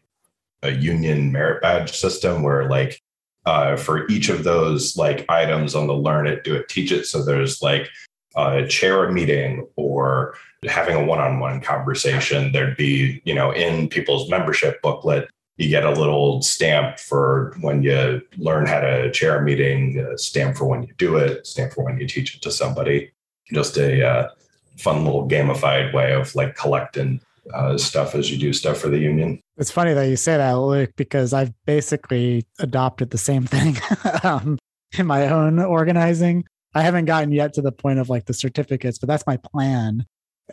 a 0.62 0.72
union 0.72 1.32
merit 1.32 1.62
badge 1.62 1.94
system 1.98 2.44
where 2.44 2.68
like 2.70 3.02
uh, 3.46 3.78
for 3.78 4.08
each 4.10 4.28
of 4.28 4.44
those 4.44 4.98
like 4.98 5.26
items 5.30 5.74
on 5.74 5.88
the 5.88 5.94
learn 5.94 6.28
it, 6.28 6.44
do 6.44 6.54
it, 6.56 6.68
teach 6.68 6.92
it. 6.92 7.06
So 7.06 7.24
there's 7.24 7.62
like 7.62 7.90
a 8.36 8.66
chair 8.68 9.04
a 9.04 9.12
meeting 9.12 9.68
or 9.76 10.36
having 10.68 10.96
a 10.96 11.04
one-on-one 11.04 11.62
conversation. 11.62 12.52
There'd 12.52 12.78
be 12.78 13.22
you 13.26 13.34
know 13.34 13.52
in 13.52 13.90
people's 13.90 14.30
membership 14.30 14.82
booklet. 14.82 15.30
You 15.58 15.70
get 15.70 15.84
a 15.84 15.92
little 15.92 16.42
stamp 16.42 17.00
for 17.00 17.54
when 17.60 17.84
you 17.84 18.22
learn 18.38 18.66
how 18.66 18.80
to 18.80 19.12
chair 19.12 19.40
a 19.40 19.44
meeting, 19.44 20.00
a 20.00 20.18
stamp 20.18 20.56
for 20.56 20.66
when 20.66 20.84
you 20.84 20.94
do 20.98 21.18
it, 21.18 21.46
stamp 21.46 21.74
for 21.74 21.84
when 21.84 22.00
you 22.00 22.08
teach 22.08 22.36
it 22.36 22.42
to 22.44 22.52
somebody. 22.52 23.12
Just 23.52 23.78
a 23.78 24.08
uh, 24.08 24.30
fun 24.78 25.04
little 25.04 25.28
gamified 25.28 25.94
way 25.94 26.14
of 26.14 26.34
like 26.36 26.56
collecting 26.56 27.20
uh, 27.54 27.78
stuff 27.78 28.16
as 28.16 28.32
you 28.32 28.38
do 28.38 28.54
stuff 28.54 28.78
for 28.78 28.90
the 28.90 29.00
union. 29.00 29.42
It's 29.58 29.72
funny 29.72 29.94
that 29.94 30.08
you 30.08 30.16
say 30.16 30.38
that, 30.38 30.54
Luke, 30.54 30.92
because 30.96 31.34
I've 31.34 31.54
basically 31.66 32.46
adopted 32.60 33.10
the 33.10 33.18
same 33.18 33.46
thing 33.46 33.78
um, 34.24 34.58
in 34.98 35.06
my 35.08 35.28
own 35.28 35.60
organizing. 35.60 36.46
I 36.80 36.84
haven't 36.84 37.06
gotten 37.06 37.32
yet 37.32 37.54
to 37.54 37.62
the 37.62 37.72
point 37.72 38.00
of 38.00 38.10
like 38.10 38.26
the 38.26 38.34
certificates, 38.34 38.98
but 38.98 39.08
that's 39.08 39.28
my 39.28 39.38
plan. 39.38 40.06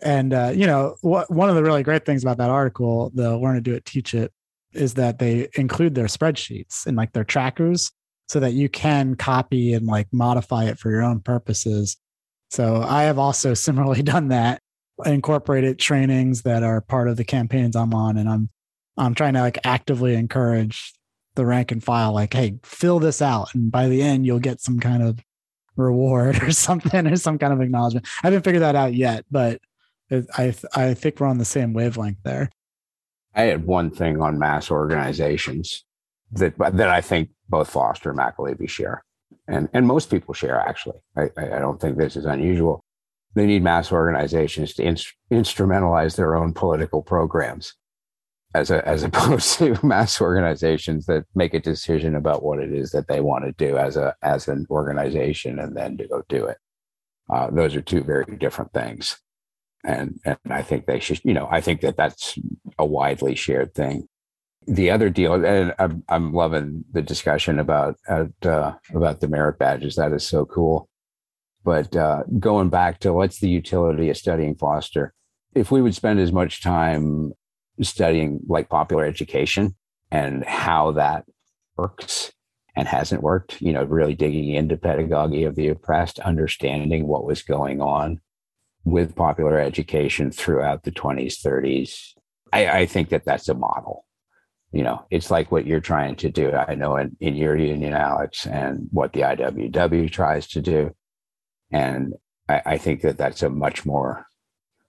And 0.03 0.35
uh, 0.35 0.53
you 0.55 0.67
know, 0.67 0.97
what, 1.01 1.31
one 1.31 1.49
of 1.49 1.55
the 1.55 1.63
really 1.63 1.83
great 1.83 2.05
things 2.05 2.23
about 2.23 2.39
that 2.39 2.51
article, 2.51 3.11
the 3.15 3.39
learn 3.39 3.55
to 3.55 3.61
do 3.61 3.75
it, 3.75 3.85
teach 3.85 4.15
it, 4.15 4.33
is 4.73 4.95
that 4.95 5.19
they 5.19 5.49
include 5.55 5.95
their 5.95 6.07
spreadsheets 6.07 6.87
and 6.87 6.97
like 6.97 7.13
their 7.13 7.25
trackers, 7.25 7.93
so 8.29 8.41
that 8.41 8.53
you 8.53 8.69
can 8.69 9.15
copy 9.15 9.73
and 9.73 9.87
like 9.87 10.09
modify 10.13 10.65
it 10.65 10.79
for 10.79 10.91
your 10.91 11.03
own 11.03 11.21
purposes 11.21 11.97
so 12.51 12.83
I 12.83 13.05
have 13.05 13.19
also 13.19 13.55
similarly 13.55 14.03
done 14.03 14.29
that, 14.29 14.61
incorporated 15.05 15.79
trainings 15.79 16.43
that 16.43 16.63
are 16.63 16.81
part 16.81 17.09
of 17.09 17.17
the 17.17 17.25
campaigns 17.25 17.77
I'm 17.77 17.95
on, 17.95 18.17
and 18.17 18.29
I'm 18.29 18.51
I'm 18.99 19.15
trying 19.15 19.35
to 19.35 19.41
like 19.41 19.59
actively 19.65 20.15
encourage 20.15 20.93
the 21.35 21.45
rank 21.45 21.71
and 21.71 21.85
file, 21.85 22.15
like, 22.15 22.33
hey, 22.33 22.59
fill 22.63 22.99
this 22.99 23.21
out, 23.21 23.55
and 23.55 23.71
by 23.71 23.89
the 23.89 24.03
end 24.03 24.27
you'll 24.27 24.39
get 24.39 24.61
some 24.61 24.81
kind 24.81 25.03
of 25.03 25.21
reward 25.77 26.43
or 26.43 26.51
something 26.51 27.07
or 27.07 27.17
some 27.17 27.39
kind 27.39 27.53
of 27.53 27.61
acknowledgement. 27.61 28.07
I 28.23 28.29
haven't 28.29 28.43
figured 28.43 28.63
that 28.63 28.77
out 28.77 28.95
yet, 28.95 29.25
but 29.31 29.61
I 30.11 30.55
I 30.75 30.95
think 30.95 31.21
we're 31.21 31.27
on 31.27 31.39
the 31.39 31.45
same 31.45 31.73
wavelength 31.73 32.19
there. 32.25 32.51
I 33.35 33.43
had 33.43 33.67
one 33.67 33.91
thing 33.91 34.21
on 34.21 34.39
mass 34.39 34.71
organizations 34.71 35.85
that 36.33 36.57
that 36.59 36.89
I 36.89 37.01
think 37.01 37.31
both 37.49 37.71
Foster 37.71 38.11
and 38.11 38.19
McAlevey 38.19 38.69
share 38.69 39.05
and 39.49 39.69
and 39.73 39.87
most 39.87 40.11
people 40.11 40.35
share 40.35 40.59
actually. 40.59 40.99
I, 41.17 41.31
I 41.37 41.59
don't 41.59 41.81
think 41.81 41.97
this 41.97 42.17
is 42.17 42.25
unusual. 42.25 42.85
They 43.35 43.47
need 43.47 43.63
mass 43.63 43.93
organizations 43.93 44.75
to 44.75 44.83
inst- 44.83 45.15
instrumentalize 45.31 46.17
their 46.17 46.37
own 46.37 46.55
political 46.55 47.03
programs. 47.03 47.75
As 48.57 48.71
a, 48.71 48.87
as 48.89 49.03
opposed 49.09 49.59
to 49.59 49.79
mass 49.85 50.21
organizations 50.21 51.07
that 51.07 51.25
make 51.35 51.55
a 51.55 51.61
decision 51.61 52.15
about 52.15 52.43
what 52.43 52.59
it 52.59 52.73
is 52.73 52.91
that 52.91 53.09
they 53.09 53.21
want 53.21 53.45
to 53.45 53.53
do 53.53 53.77
as 53.77 53.97
a 53.97 54.15
as 54.23 54.49
an 54.49 54.67
organization 54.71 55.59
and 55.59 55.77
then 55.77 55.97
to 55.99 56.09
go 56.09 56.23
do 56.29 56.47
it. 56.47 56.59
Uh, 57.33 57.51
those 57.51 57.75
are 57.75 57.83
two 57.83 58.03
very 58.03 58.25
different 58.37 58.73
things, 58.73 59.19
and 59.85 60.19
and 60.25 60.39
I 60.51 60.63
think 60.63 60.87
they 60.87 61.01
should. 61.01 61.21
You 61.25 61.35
know, 61.35 61.49
I 61.51 61.61
think 61.61 61.81
that 61.83 61.97
that's 61.97 62.39
a 62.79 62.87
widely 62.87 63.35
shared 63.35 63.75
thing. 63.75 64.09
The 64.67 64.91
other 64.91 65.11
deal, 65.11 65.35
and 65.45 65.75
I'm 65.79 66.05
I'm 66.09 66.33
loving 66.33 66.85
the 66.93 67.03
discussion 67.03 67.59
about 67.59 67.97
uh, 68.09 68.27
about 68.95 69.21
the 69.21 69.29
merit 69.29 69.59
badges. 69.59 69.97
That 69.97 70.13
is 70.13 70.27
so 70.27 70.45
cool. 70.45 70.89
But 71.65 71.97
uh, 71.97 72.23
going 72.39 72.69
back 72.69 73.01
to 73.01 73.13
what's 73.13 73.41
the 73.41 73.49
utility 73.49 74.09
of 74.09 74.17
studying 74.17 74.55
Foster? 74.55 75.13
If 75.53 75.73
we 75.73 75.83
would 75.83 75.97
spend 75.97 76.21
as 76.21 76.31
much 76.31 76.63
time 76.63 77.33
studying 77.83 78.41
like 78.49 78.69
popular 78.69 79.05
education 79.05 79.75
and 80.11 80.45
how 80.45 80.93
that 80.93 81.25
works 81.77 82.33
and 82.75 82.87
hasn't 82.87 83.23
worked, 83.23 83.61
you 83.61 83.73
know, 83.73 83.85
really 83.85 84.15
digging 84.15 84.55
into 84.55 84.77
pedagogy 84.77 85.45
of 85.45 85.57
the 85.57 85.69
oppressed, 85.69 86.19
understanding 86.21 87.07
what 87.07 87.25
was 87.25 87.43
going 87.43 87.81
on 87.81 88.21
with 88.85 89.17
popular 89.17 89.59
education 89.59 90.31
throughout 90.31 90.85
the 90.85 90.93
20s, 90.93 91.41
30s. 91.43 92.13
I, 92.53 92.81
I 92.81 92.87
think 92.87 93.09
that 93.09 93.25
that's 93.25 93.49
a 93.49 93.55
model. 93.55 94.05
You 94.73 94.83
know, 94.83 95.07
it's 95.11 95.31
like 95.31 95.51
what 95.51 95.67
you're 95.67 95.81
trying 95.81 96.17
to 96.17 96.31
do. 96.31 96.53
I 96.53 96.75
know 96.75 96.97
in, 96.97 97.17
in 97.19 97.35
your 97.35 97.57
union, 97.57 97.95
Alex, 97.95 98.47
and 98.47 98.89
what 98.91 99.13
the 99.13 99.21
IWW 99.21 100.11
tries 100.13 100.47
to 100.49 100.61
do. 100.61 100.95
And 101.73 102.15
I, 102.49 102.63
I 102.67 102.79
think 102.79 103.01
that 103.03 103.17
that's 103.17 103.43
a 103.43 103.49
much 103.49 103.87
more 103.87 104.27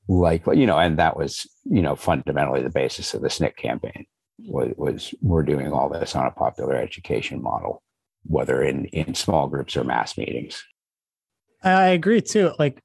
likely, 0.08 0.60
you 0.60 0.65
know, 0.65 0.78
and 0.78 0.98
that 1.00 1.17
was, 1.17 1.48
you 1.65 1.82
know, 1.82 1.96
fundamentally 1.96 2.62
the 2.62 2.70
basis 2.70 3.13
of 3.13 3.22
the 3.22 3.28
SNCC 3.28 3.56
campaign 3.58 4.06
was, 4.39 4.74
was 4.78 5.13
we're 5.22 5.43
doing 5.43 5.72
all 5.72 5.89
this 5.89 6.15
on 6.15 6.26
a 6.26 6.32
popular 6.32 6.76
education 6.76 7.41
model, 7.41 7.82
whether 8.26 8.62
in, 8.63 8.86
in 8.86 9.13
small 9.13 9.48
groups 9.48 9.76
or 9.76 9.84
mass 9.84 10.17
meetings. 10.17 10.63
I 11.63 11.88
agree 11.88 12.22
too. 12.22 12.54
Like 12.60 12.82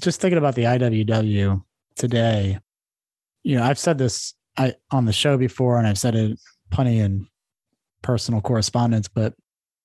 just 0.00 0.20
thinking 0.20 0.38
about 0.38 0.54
the 0.54 0.64
IWW 0.64 1.62
today, 1.96 2.58
you 3.42 3.56
know, 3.56 3.62
I've 3.62 3.78
said 3.78 3.98
this 3.98 4.34
I 4.56 4.74
on 4.90 5.04
the 5.04 5.12
show 5.12 5.36
before 5.36 5.78
and 5.78 5.86
I've 5.86 5.98
said 5.98 6.14
it 6.14 6.38
plenty 6.70 7.00
in 7.00 7.26
personal 8.02 8.40
correspondence, 8.40 9.08
but 9.08 9.34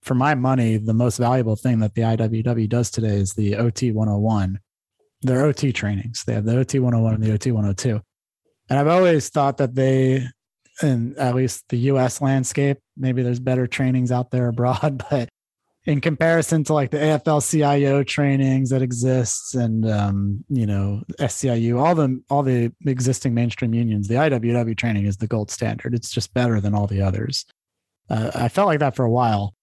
for 0.01 0.15
my 0.15 0.35
money, 0.35 0.77
the 0.77 0.93
most 0.93 1.17
valuable 1.17 1.55
thing 1.55 1.79
that 1.79 1.93
the 1.93 2.03
IWW 2.03 2.69
does 2.69 2.89
today 2.89 3.15
is 3.15 3.33
the 3.33 3.55
OT 3.55 3.91
101. 3.91 4.59
Their 5.21 5.45
OT 5.45 5.71
trainings. 5.73 6.23
They 6.23 6.33
have 6.33 6.45
the 6.45 6.57
OT 6.57 6.79
101 6.79 7.15
and 7.15 7.23
the 7.23 7.33
OT 7.33 7.51
102. 7.51 8.01
And 8.69 8.79
I've 8.79 8.87
always 8.87 9.29
thought 9.29 9.57
that 9.57 9.75
they, 9.75 10.25
in 10.81 11.15
at 11.17 11.35
least 11.35 11.65
the 11.69 11.77
US 11.77 12.21
landscape, 12.21 12.77
maybe 12.95 13.23
there's 13.23 13.39
better 13.39 13.67
trainings 13.67 14.11
out 14.11 14.31
there 14.31 14.47
abroad, 14.47 15.03
but 15.09 15.29
in 15.85 16.01
comparison 16.01 16.63
to 16.65 16.73
like 16.73 16.91
the 16.91 16.97
AFL 16.97 17.49
CIO 17.49 18.03
trainings 18.03 18.69
that 18.69 18.81
exists 18.81 19.55
and 19.55 19.89
um, 19.89 20.43
you 20.49 20.65
know 20.65 21.01
SEIU, 21.19 21.79
all 21.79 21.95
the 21.95 22.21
all 22.29 22.43
the 22.43 22.71
existing 22.85 23.33
mainstream 23.33 23.73
unions, 23.73 24.07
the 24.07 24.15
IWW 24.15 24.77
training 24.77 25.05
is 25.05 25.17
the 25.17 25.27
gold 25.27 25.49
standard. 25.49 25.93
It's 25.93 26.11
just 26.11 26.33
better 26.33 26.61
than 26.61 26.75
all 26.75 26.85
the 26.85 27.01
others. 27.01 27.45
Uh, 28.09 28.31
I 28.35 28.49
felt 28.49 28.67
like 28.67 28.79
that 28.79 28.95
for 28.95 29.05
a 29.05 29.11
while, 29.11 29.55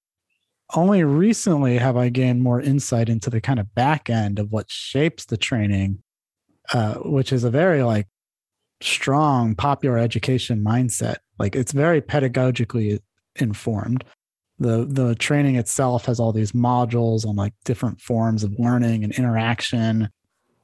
only 0.75 1.05
recently 1.05 1.79
have 1.79 1.97
I 1.97 2.09
gained 2.09 2.43
more 2.43 2.61
insight 2.61 3.09
into 3.09 3.31
the 3.31 3.41
kind 3.41 3.61
of 3.61 3.75
back 3.75 4.11
end 4.11 4.39
of 4.39 4.51
what 4.51 4.71
shapes 4.71 5.25
the 5.25 5.37
training, 5.37 6.03
uh, 6.73 6.95
which 6.95 7.33
is 7.33 7.45
a 7.45 7.51
very 7.51 7.83
like 7.83 8.09
strong 8.81 9.55
popular 9.55 9.99
education 9.99 10.63
mindset. 10.63 11.17
Like 11.39 11.55
it's 11.55 11.73
very 11.73 12.01
pedagogically 12.01 12.99
informed. 13.37 14.05
The 14.59 14.87
the 14.89 15.15
training 15.15 15.57
itself 15.57 16.07
has 16.07 16.19
all 16.19 16.33
these 16.33 16.53
modules 16.53 17.27
on 17.27 17.37
like 17.37 17.53
different 17.65 18.01
forms 18.01 18.43
of 18.43 18.59
learning 18.59 19.05
and 19.05 19.13
interaction. 19.13 20.09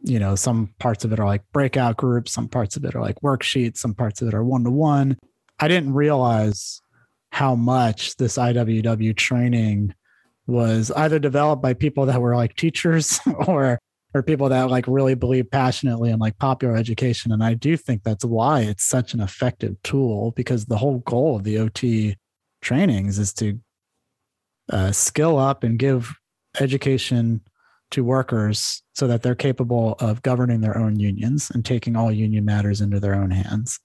You 0.01 0.19
know, 0.19 0.35
some 0.35 0.75
parts 0.81 1.05
of 1.05 1.13
it 1.13 1.21
are 1.21 1.27
like 1.27 1.43
breakout 1.53 1.97
groups, 1.97 2.33
some 2.33 2.49
parts 2.49 2.77
of 2.77 2.85
it 2.85 2.97
are 2.97 3.01
like 3.01 3.21
worksheets, 3.21 3.77
some 3.77 3.95
parts 3.95 4.21
of 4.21 4.29
it 4.29 4.35
are 4.35 4.43
one 4.43 4.65
to 4.65 4.71
one. 4.71 5.17
I 5.61 5.69
didn't 5.69 5.93
realize 5.93 6.82
how 7.33 7.55
much 7.55 8.15
this 8.17 8.37
IWW 8.37 9.17
training 9.17 9.95
was 10.47 10.91
either 10.93 11.19
developed 11.19 11.63
by 11.63 11.73
people 11.73 12.05
that 12.07 12.21
were 12.21 12.37
like 12.37 12.55
teachers 12.57 13.21
or 13.47 13.79
or 14.15 14.23
people 14.23 14.51
that 14.51 14.69
like 14.69 14.85
really 14.87 15.15
believe 15.15 15.51
passionately 15.51 16.11
in 16.11 16.19
like 16.19 16.37
popular 16.37 16.77
education. 16.77 17.33
And 17.33 17.43
i 17.43 17.55
do 17.55 17.79
think 17.79 18.03
that's 18.03 18.27
why 18.27 18.61
it's 18.61 18.85
such 18.85 19.15
an 19.15 19.21
effective 19.21 19.83
tool 19.83 20.33
because 20.33 20.67
the 20.67 20.77
whole 20.77 20.99
goal 20.99 21.37
of 21.37 21.45
the 21.45 21.57
ot 21.57 22.17
trainings 22.61 23.19
is 23.19 23.33
to 23.35 23.59
uh, 24.71 24.93
skill 24.93 25.39
up 25.39 25.65
and 25.65 25.79
give 25.79 26.15
education 26.61 27.41
to 27.93 28.05
workers 28.05 28.83
so 28.95 29.07
that 29.07 29.23
they're 29.23 29.35
capable 29.35 29.97
of 30.01 30.23
governing 30.23 30.61
their 30.61 30.77
own 30.77 31.01
unions 31.01 31.51
and 31.51 31.65
taking 31.65 31.97
all 31.97 32.13
union 32.13 32.45
matters 32.45 32.83
into 32.83 33.01
their 33.01 33.15
own 33.15 33.31
hands 33.31 33.81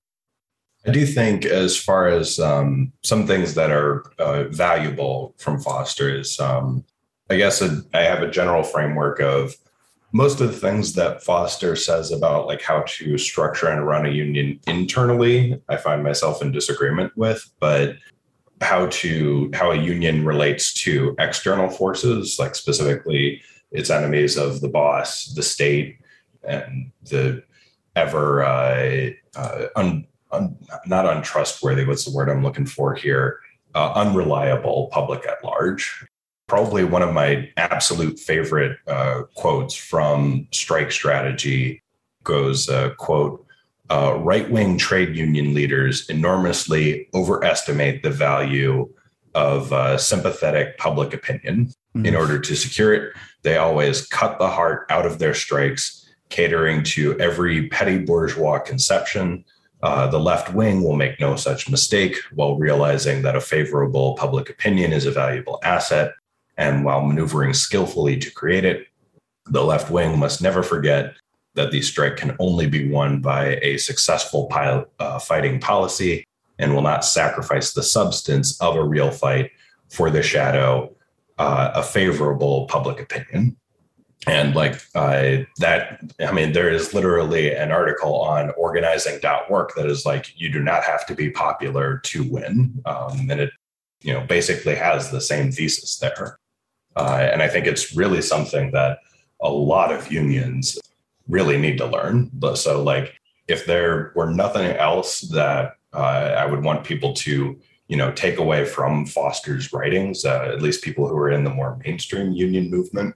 I 0.87 0.91
do 0.91 1.05
think, 1.05 1.45
as 1.45 1.75
far 1.75 2.07
as 2.07 2.39
um, 2.39 2.93
some 3.03 3.27
things 3.27 3.53
that 3.55 3.71
are 3.71 4.05
uh, 4.19 4.45
valuable 4.45 5.35
from 5.37 5.59
Foster, 5.59 6.09
is 6.09 6.39
um, 6.39 6.85
I 7.29 7.35
guess 7.35 7.61
a, 7.61 7.83
I 7.93 8.03
have 8.03 8.23
a 8.23 8.31
general 8.31 8.63
framework 8.63 9.19
of 9.19 9.53
most 10.13 10.39
of 10.39 10.47
the 10.47 10.57
things 10.57 10.93
that 10.93 11.21
Foster 11.23 11.75
says 11.75 12.11
about 12.11 12.47
like 12.47 12.61
how 12.61 12.83
to 12.87 13.17
structure 13.17 13.67
and 13.67 13.85
run 13.85 14.05
a 14.05 14.11
union 14.11 14.61
internally. 14.65 15.61
I 15.67 15.75
find 15.75 16.03
myself 16.03 16.41
in 16.41 16.53
disagreement 16.53 17.11
with, 17.17 17.51
but 17.59 17.97
how 18.61 18.87
to 18.87 19.51
how 19.53 19.71
a 19.71 19.75
union 19.75 20.25
relates 20.25 20.73
to 20.85 21.15
external 21.19 21.69
forces, 21.69 22.37
like 22.39 22.55
specifically 22.55 23.41
its 23.71 23.89
enemies 23.89 24.37
of 24.37 24.61
the 24.61 24.69
boss, 24.69 25.25
the 25.35 25.43
state, 25.43 25.99
and 26.47 26.91
the 27.03 27.43
ever 27.97 28.43
uh, 28.43 29.09
uh, 29.35 29.65
un, 29.75 30.07
un, 30.31 30.57
not 30.85 31.05
untrustworthy. 31.05 31.85
What's 31.85 32.05
the 32.05 32.15
word 32.15 32.29
I'm 32.29 32.43
looking 32.43 32.65
for 32.65 32.95
here? 32.95 33.39
Uh, 33.75 33.91
unreliable 33.93 34.89
public 34.91 35.25
at 35.27 35.43
large. 35.43 36.05
Probably 36.47 36.83
one 36.83 37.01
of 37.01 37.13
my 37.13 37.49
absolute 37.57 38.19
favorite 38.19 38.77
uh, 38.87 39.23
quotes 39.35 39.75
from 39.75 40.47
Strike 40.51 40.91
Strategy 40.91 41.83
goes, 42.23 42.69
uh, 42.69 42.91
"quote 42.97 43.45
uh, 43.89 44.17
Right 44.19 44.49
wing 44.49 44.77
trade 44.77 45.15
union 45.15 45.53
leaders 45.53 46.09
enormously 46.09 47.09
overestimate 47.13 48.03
the 48.03 48.09
value 48.09 48.89
of 49.35 49.71
uh, 49.73 49.97
sympathetic 49.97 50.77
public 50.77 51.13
opinion. 51.13 51.67
Mm-hmm. 51.95 52.05
In 52.05 52.15
order 52.15 52.39
to 52.39 52.55
secure 52.55 52.93
it, 52.93 53.13
they 53.43 53.57
always 53.57 54.07
cut 54.07 54.39
the 54.39 54.49
heart 54.49 54.85
out 54.89 55.05
of 55.05 55.19
their 55.19 55.33
strikes." 55.33 56.03
Catering 56.29 56.83
to 56.83 57.17
every 57.21 57.69
petty 57.69 57.97
bourgeois 57.97 58.59
conception, 58.59 59.45
uh, 59.83 60.07
the 60.07 60.19
left 60.19 60.53
wing 60.53 60.83
will 60.83 60.95
make 60.95 61.19
no 61.19 61.35
such 61.35 61.69
mistake 61.69 62.17
while 62.33 62.57
realizing 62.57 63.21
that 63.21 63.35
a 63.35 63.41
favorable 63.41 64.15
public 64.15 64.49
opinion 64.49 64.91
is 64.91 65.05
a 65.05 65.11
valuable 65.11 65.59
asset. 65.63 66.13
And 66.57 66.83
while 66.83 67.05
maneuvering 67.05 67.53
skillfully 67.53 68.17
to 68.17 68.31
create 68.31 68.65
it, 68.65 68.87
the 69.45 69.63
left 69.63 69.91
wing 69.91 70.17
must 70.17 70.41
never 70.41 70.63
forget 70.63 71.13
that 71.53 71.71
the 71.71 71.81
strike 71.81 72.17
can 72.17 72.35
only 72.39 72.67
be 72.67 72.89
won 72.89 73.21
by 73.21 73.59
a 73.61 73.77
successful 73.77 74.51
uh, 74.51 75.19
fighting 75.19 75.59
policy 75.59 76.25
and 76.59 76.73
will 76.73 76.81
not 76.81 77.05
sacrifice 77.05 77.73
the 77.73 77.83
substance 77.83 78.59
of 78.61 78.75
a 78.75 78.83
real 78.83 79.11
fight 79.11 79.51
for 79.89 80.09
the 80.09 80.23
shadow, 80.23 80.91
uh, 81.37 81.71
a 81.75 81.83
favorable 81.83 82.65
public 82.65 82.99
opinion 82.99 83.55
and 84.25 84.55
like 84.55 84.81
uh, 84.95 85.37
that 85.57 86.01
i 86.19 86.31
mean 86.31 86.51
there 86.51 86.69
is 86.69 86.93
literally 86.93 87.53
an 87.53 87.71
article 87.71 88.19
on 88.19 88.49
organizing.work 88.57 89.75
that 89.75 89.85
is 89.85 90.05
like 90.05 90.33
you 90.35 90.51
do 90.51 90.61
not 90.61 90.83
have 90.83 91.05
to 91.05 91.13
be 91.13 91.29
popular 91.29 91.99
to 91.99 92.23
win. 92.23 92.81
Um, 92.85 93.29
and 93.29 93.39
it 93.41 93.51
you 94.01 94.13
know 94.13 94.21
basically 94.21 94.75
has 94.75 95.11
the 95.11 95.21
same 95.21 95.51
thesis 95.51 95.97
there. 95.97 96.39
Uh, 96.95 97.29
and 97.31 97.43
i 97.43 97.47
think 97.47 97.67
it's 97.67 97.95
really 97.95 98.21
something 98.21 98.71
that 98.71 98.99
a 99.41 99.49
lot 99.49 99.91
of 99.91 100.11
unions 100.11 100.79
really 101.27 101.59
need 101.59 101.77
to 101.77 101.85
learn. 101.85 102.31
So 102.55 102.81
like 102.81 103.19
if 103.47 103.65
there 103.65 104.11
were 104.15 104.31
nothing 104.31 104.71
else 104.77 105.21
that 105.21 105.77
uh, 105.93 106.35
i 106.37 106.45
would 106.45 106.63
want 106.63 106.83
people 106.83 107.13
to 107.13 107.57
you 107.87 107.97
know 107.97 108.11
take 108.11 108.37
away 108.37 108.65
from 108.65 109.05
foster's 109.05 109.71
writings 109.73 110.25
uh, 110.25 110.51
at 110.53 110.61
least 110.61 110.83
people 110.83 111.07
who 111.07 111.17
are 111.17 111.31
in 111.31 111.43
the 111.43 111.49
more 111.49 111.79
mainstream 111.85 112.31
union 112.31 112.69
movement 112.69 113.15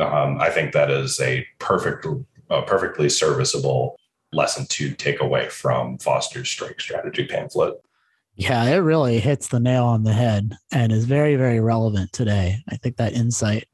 um, 0.00 0.40
I 0.40 0.50
think 0.50 0.72
that 0.72 0.90
is 0.90 1.20
a 1.20 1.46
perfect, 1.58 2.06
a 2.50 2.62
perfectly 2.62 3.08
serviceable 3.08 3.96
lesson 4.32 4.66
to 4.66 4.92
take 4.92 5.20
away 5.20 5.48
from 5.48 5.98
Foster's 5.98 6.48
strike 6.48 6.80
strategy 6.80 7.26
pamphlet. 7.26 7.74
Yeah, 8.36 8.64
it 8.64 8.78
really 8.78 9.20
hits 9.20 9.48
the 9.48 9.60
nail 9.60 9.84
on 9.84 10.02
the 10.02 10.12
head 10.12 10.56
and 10.72 10.90
is 10.90 11.04
very, 11.04 11.36
very 11.36 11.60
relevant 11.60 12.12
today. 12.12 12.58
I 12.68 12.76
think 12.76 12.96
that 12.96 13.12
insight 13.12 13.68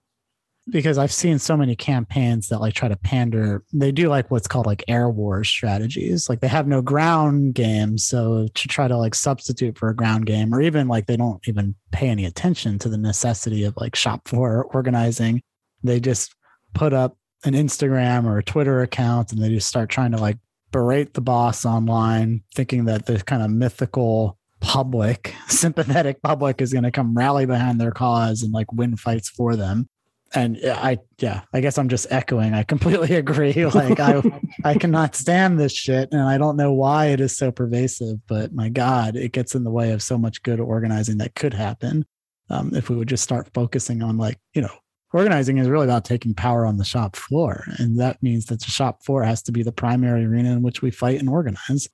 because 0.68 0.99
I've 0.99 1.12
seen 1.12 1.38
so 1.38 1.57
many 1.57 1.75
campaigns 1.75 2.49
that 2.49 2.61
like 2.61 2.75
try 2.75 2.88
to 2.88 2.96
pander. 2.96 3.64
They 3.73 3.92
do 3.92 4.09
like 4.09 4.31
what's 4.31 4.46
called 4.46 4.66
like 4.66 4.85
air 4.88 5.09
war 5.09 5.44
strategies. 5.44 6.29
Like 6.29 6.40
they 6.40 6.49
have 6.49 6.66
no 6.66 6.83
ground 6.83 7.55
game, 7.55 7.99
so 7.99 8.49
to 8.55 8.68
try 8.68 8.88
to 8.88 8.96
like 8.96 9.14
substitute 9.14 9.77
for 9.77 9.88
a 9.88 9.96
ground 9.96 10.27
game, 10.27 10.55
or 10.55 10.62
even 10.62 10.88
like 10.88 11.07
they 11.07 11.16
don't 11.16 11.46
even 11.49 11.75
pay 11.92 12.09
any 12.09 12.25
attention 12.25 12.79
to 12.81 12.88
the 12.88 12.99
necessity 12.99 13.64
of 13.64 13.75
like 13.77 13.96
shop 13.96 14.29
floor 14.29 14.64
organizing. 14.73 15.42
They 15.83 16.01
just 16.01 16.35
put 16.75 16.93
up 16.93 17.16
an 17.45 17.55
Instagram 17.55 18.27
or 18.27 18.38
a 18.38 18.45
Twitter 18.45 18.83
account, 18.83 19.33
and 19.33 19.43
they 19.43 19.49
just 19.49 19.69
start 19.69 19.88
trying 19.88 20.12
to 20.12 20.19
like 20.19 20.38
berate 20.73 21.14
the 21.14 21.21
boss 21.21 21.64
online, 21.64 22.43
thinking 22.55 22.85
that 22.85 23.07
the 23.07 23.19
kind 23.19 23.43
of 23.43 23.51
mythical 23.51 24.38
public, 24.61 25.35
sympathetic 25.49 26.23
public 26.23 26.61
is 26.61 26.73
going 26.73 26.85
to 26.85 26.90
come 26.90 27.14
rally 27.14 27.47
behind 27.47 27.81
their 27.81 27.93
cause 27.93 28.43
and 28.43 28.53
like 28.53 28.73
win 28.73 28.97
fights 28.97 29.29
for 29.29 29.57
them. 29.57 29.88
And 30.33 30.59
I, 30.64 30.99
yeah, 31.19 31.40
I 31.53 31.61
guess 31.61 31.77
I'm 31.77 31.88
just 31.88 32.07
echoing. 32.11 32.55
I 32.55 32.62
completely 32.62 33.14
agree. 33.16 33.53
Like 33.75 33.99
I, 33.99 34.23
I 34.64 34.75
cannot 34.75 35.16
stand 35.16 35.59
this 35.59 35.73
shit, 35.73 36.11
and 36.12 36.21
I 36.21 36.38
don't 36.38 36.57
know 36.57 36.73
why 36.73 37.07
it 37.07 37.21
is 37.21 37.37
so 37.37 37.51
pervasive. 37.51 38.19
But 38.29 38.53
my 38.53 38.69
God, 38.69 39.16
it 39.16 39.33
gets 39.33 39.57
in 39.57 39.64
the 39.64 39.71
way 39.71 39.90
of 39.90 40.03
so 40.03 40.16
much 40.16 40.43
good 40.43 40.61
organizing 40.61 41.19
that 41.19 41.35
could 41.35 41.55
happen 41.55 42.05
um, 42.49 42.75
if 42.75 42.88
we 42.90 42.97
would 42.97 43.09
just 43.09 43.25
start 43.25 43.51
focusing 43.55 44.03
on 44.03 44.19
like 44.19 44.38
you 44.55 44.62
know 44.62 44.75
organizing 45.12 45.59
is 45.59 45.68
really 45.68 45.85
about 45.85 46.05
taking 46.05 46.35
power 46.35 46.64
on 46.64 46.77
the 46.77 46.85
shop 46.85 47.16
floor. 47.16 47.64
And 47.79 47.99
that 47.99 48.23
means 48.23 48.46
that 48.46 48.61
the 48.61 48.70
shop 48.70 49.05
floor 49.05 49.25
has 49.25 49.42
to 49.44 49.53
be 49.53 49.62
the 49.62 49.73
primary 49.73 50.25
arena 50.25 50.53
in 50.53 50.62
which 50.62 50.83
we 50.83 50.90
fight 50.90 51.18
and 51.18 51.29
organize, 51.29 51.88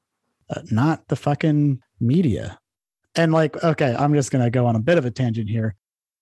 uh, 0.50 0.62
not 0.70 1.08
the 1.08 1.16
fucking 1.16 1.80
media. 2.00 2.58
And 3.14 3.32
like, 3.32 3.62
okay, 3.64 3.96
I'm 3.98 4.14
just 4.14 4.30
going 4.30 4.44
to 4.44 4.50
go 4.50 4.66
on 4.66 4.76
a 4.76 4.80
bit 4.80 4.98
of 4.98 5.06
a 5.06 5.10
tangent 5.10 5.48
here. 5.48 5.74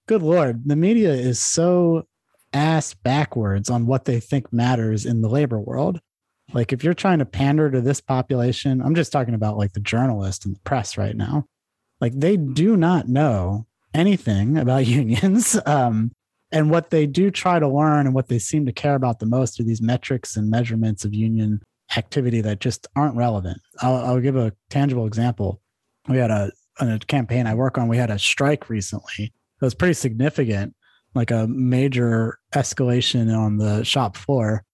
Good 0.06 0.22
Lord, 0.22 0.62
the 0.66 0.76
media 0.76 1.12
is 1.12 1.42
so 1.42 2.06
ass 2.52 2.94
backwards 2.94 3.68
on 3.68 3.86
what 3.86 4.04
they 4.04 4.20
think 4.20 4.52
matters 4.52 5.04
in 5.04 5.22
the 5.22 5.28
labor 5.28 5.58
world. 5.58 6.00
Like, 6.52 6.72
if 6.72 6.84
you're 6.84 6.94
trying 6.94 7.18
to 7.18 7.24
pander 7.24 7.70
to 7.70 7.80
this 7.80 8.00
population, 8.00 8.80
I'm 8.80 8.94
just 8.94 9.10
talking 9.10 9.34
about 9.34 9.56
like 9.56 9.72
the 9.72 9.80
journalist 9.80 10.44
and 10.44 10.54
the 10.54 10.60
press 10.60 10.96
right 10.96 11.16
now. 11.16 11.46
Like, 12.00 12.12
they 12.14 12.36
do 12.36 12.76
not 12.76 13.08
know 13.08 13.66
anything 13.92 14.58
about 14.58 14.86
unions. 14.86 15.58
Um, 15.66 16.12
and 16.52 16.70
what 16.70 16.90
they 16.90 17.06
do 17.06 17.30
try 17.30 17.58
to 17.58 17.68
learn 17.68 18.06
and 18.06 18.14
what 18.14 18.28
they 18.28 18.38
seem 18.38 18.66
to 18.66 18.72
care 18.72 18.94
about 18.94 19.18
the 19.18 19.26
most 19.26 19.58
are 19.58 19.64
these 19.64 19.82
metrics 19.82 20.36
and 20.36 20.50
measurements 20.50 21.04
of 21.04 21.14
union 21.14 21.60
activity 21.96 22.40
that 22.40 22.60
just 22.60 22.86
aren't 22.96 23.16
relevant. 23.16 23.58
I'll, 23.80 23.96
I'll 23.96 24.20
give 24.20 24.36
a 24.36 24.52
tangible 24.70 25.06
example. 25.06 25.60
We 26.08 26.18
had 26.18 26.30
a, 26.30 26.52
a 26.80 26.98
campaign 27.00 27.46
I 27.46 27.54
work 27.54 27.78
on, 27.78 27.88
we 27.88 27.96
had 27.96 28.10
a 28.10 28.18
strike 28.18 28.68
recently. 28.68 29.32
It 29.60 29.64
was 29.64 29.74
pretty 29.74 29.94
significant, 29.94 30.74
like 31.14 31.30
a 31.30 31.46
major 31.46 32.38
escalation 32.54 33.36
on 33.36 33.58
the 33.58 33.84
shop 33.84 34.16
floor 34.16 34.64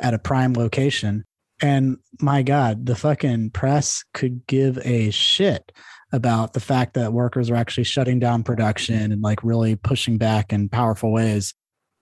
at 0.00 0.14
a 0.14 0.18
prime 0.18 0.54
location. 0.54 1.24
And 1.62 1.98
my 2.20 2.42
God, 2.42 2.86
the 2.86 2.96
fucking 2.96 3.50
press 3.50 4.02
could 4.14 4.46
give 4.46 4.78
a 4.84 5.10
shit 5.10 5.72
about 6.12 6.52
the 6.52 6.60
fact 6.60 6.94
that 6.94 7.12
workers 7.12 7.50
are 7.50 7.56
actually 7.56 7.84
shutting 7.84 8.18
down 8.18 8.42
production 8.42 9.12
and 9.12 9.22
like 9.22 9.42
really 9.44 9.76
pushing 9.76 10.18
back 10.18 10.52
in 10.52 10.68
powerful 10.68 11.12
ways. 11.12 11.54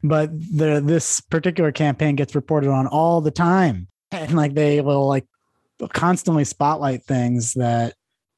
But 0.03 0.31
the 0.33 0.81
this 0.85 1.21
particular 1.21 1.73
campaign 1.73 2.17
gets 2.17 2.35
reported 2.35 2.71
on 2.71 2.87
all 2.87 3.21
the 3.21 3.31
time. 3.31 3.89
And 4.11 4.35
like 4.35 4.55
they 4.55 4.81
will 4.81 5.07
like 5.07 5.27
constantly 5.93 6.45
spotlight 6.45 7.05
things 7.05 7.53
that 7.55 7.95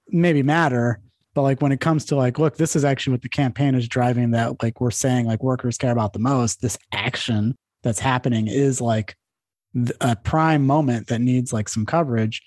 maybe 0.08 0.42
matter. 0.42 1.00
But 1.32 1.42
like 1.42 1.62
when 1.62 1.70
it 1.70 1.80
comes 1.80 2.04
to 2.06 2.16
like, 2.16 2.40
look, 2.40 2.56
this 2.56 2.74
is 2.74 2.84
actually 2.84 3.12
what 3.12 3.22
the 3.22 3.28
campaign 3.28 3.76
is 3.76 3.86
driving 3.86 4.32
that 4.32 4.60
like 4.64 4.80
we're 4.80 4.90
saying 4.90 5.26
like 5.26 5.44
workers 5.44 5.78
care 5.78 5.92
about 5.92 6.12
the 6.12 6.18
most. 6.18 6.60
This 6.60 6.76
action 6.92 7.54
that's 7.84 8.00
happening 8.00 8.48
is 8.48 8.80
like 8.80 9.14
a 10.00 10.16
prime 10.16 10.66
moment 10.66 11.06
that 11.06 11.20
needs 11.20 11.52
like 11.52 11.68
some 11.68 11.86
coverage 11.86 12.42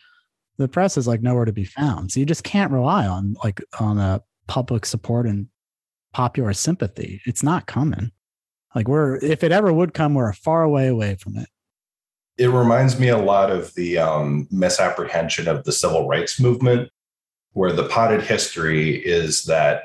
the 0.58 0.68
press 0.68 0.98
is 0.98 1.08
like 1.08 1.22
nowhere 1.22 1.46
to 1.46 1.54
be 1.54 1.66
found. 1.66 2.12
So 2.12 2.20
you 2.20 2.26
just 2.26 2.44
can't 2.44 2.72
rely 2.72 3.08
on 3.08 3.36
like 3.44 3.62
on 3.80 3.98
a 3.98 4.22
public 4.48 4.86
support 4.86 5.26
and 5.26 5.48
popular 6.14 6.54
sympathy. 6.54 7.22
It's 7.26 7.44
not 7.44 7.66
coming. 7.66 8.12
Like 8.76 8.88
we're 8.88 9.18
if 9.18 9.44
it 9.44 9.52
ever 9.52 9.72
would 9.72 9.94
come, 9.94 10.14
we're 10.14 10.30
a 10.30 10.34
far 10.34 10.64
away 10.64 10.88
away 10.88 11.16
from 11.16 11.38
it. 11.38 11.50
It 12.38 12.48
reminds 12.48 13.00
me 13.00 13.10
a 13.10 13.18
lot 13.18 13.52
of 13.52 13.74
the 13.76 14.00
um, 14.00 14.48
misapprehension 14.50 15.48
of 15.48 15.64
the 15.66 15.72
civil 15.72 16.08
rights 16.08 16.40
movement, 16.40 16.90
where 17.52 17.72
the 17.72 17.88
potted 17.88 18.24
history 18.24 18.96
is 18.96 19.44
that 19.46 19.84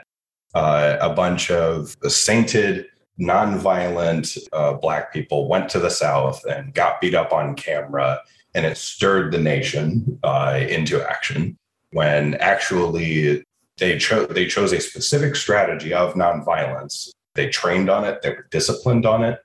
uh, 0.54 0.96
a 1.00 1.12
bunch 1.12 1.50
of 1.50 1.94
sainted, 2.08 2.86
nonviolent 3.20 4.38
uh, 4.52 4.72
Black 4.74 5.12
people 5.12 5.46
went 5.46 5.68
to 5.70 5.78
the 5.78 5.90
South 5.90 6.42
and 6.46 6.72
got 6.72 7.02
beat 7.02 7.14
up 7.14 7.32
on 7.32 7.54
camera 7.54 8.20
and 8.58 8.66
it 8.66 8.76
stirred 8.76 9.30
the 9.30 9.38
nation 9.38 10.18
uh, 10.24 10.58
into 10.68 11.00
action 11.08 11.56
when 11.92 12.34
actually 12.34 13.44
they 13.76 13.96
chose 13.96 14.26
they 14.30 14.48
chose 14.48 14.72
a 14.72 14.80
specific 14.80 15.36
strategy 15.36 15.94
of 15.94 16.14
nonviolence. 16.14 17.08
They 17.36 17.48
trained 17.50 17.88
on 17.88 18.04
it. 18.04 18.20
They 18.20 18.30
were 18.30 18.48
disciplined 18.50 19.06
on 19.06 19.22
it. 19.22 19.38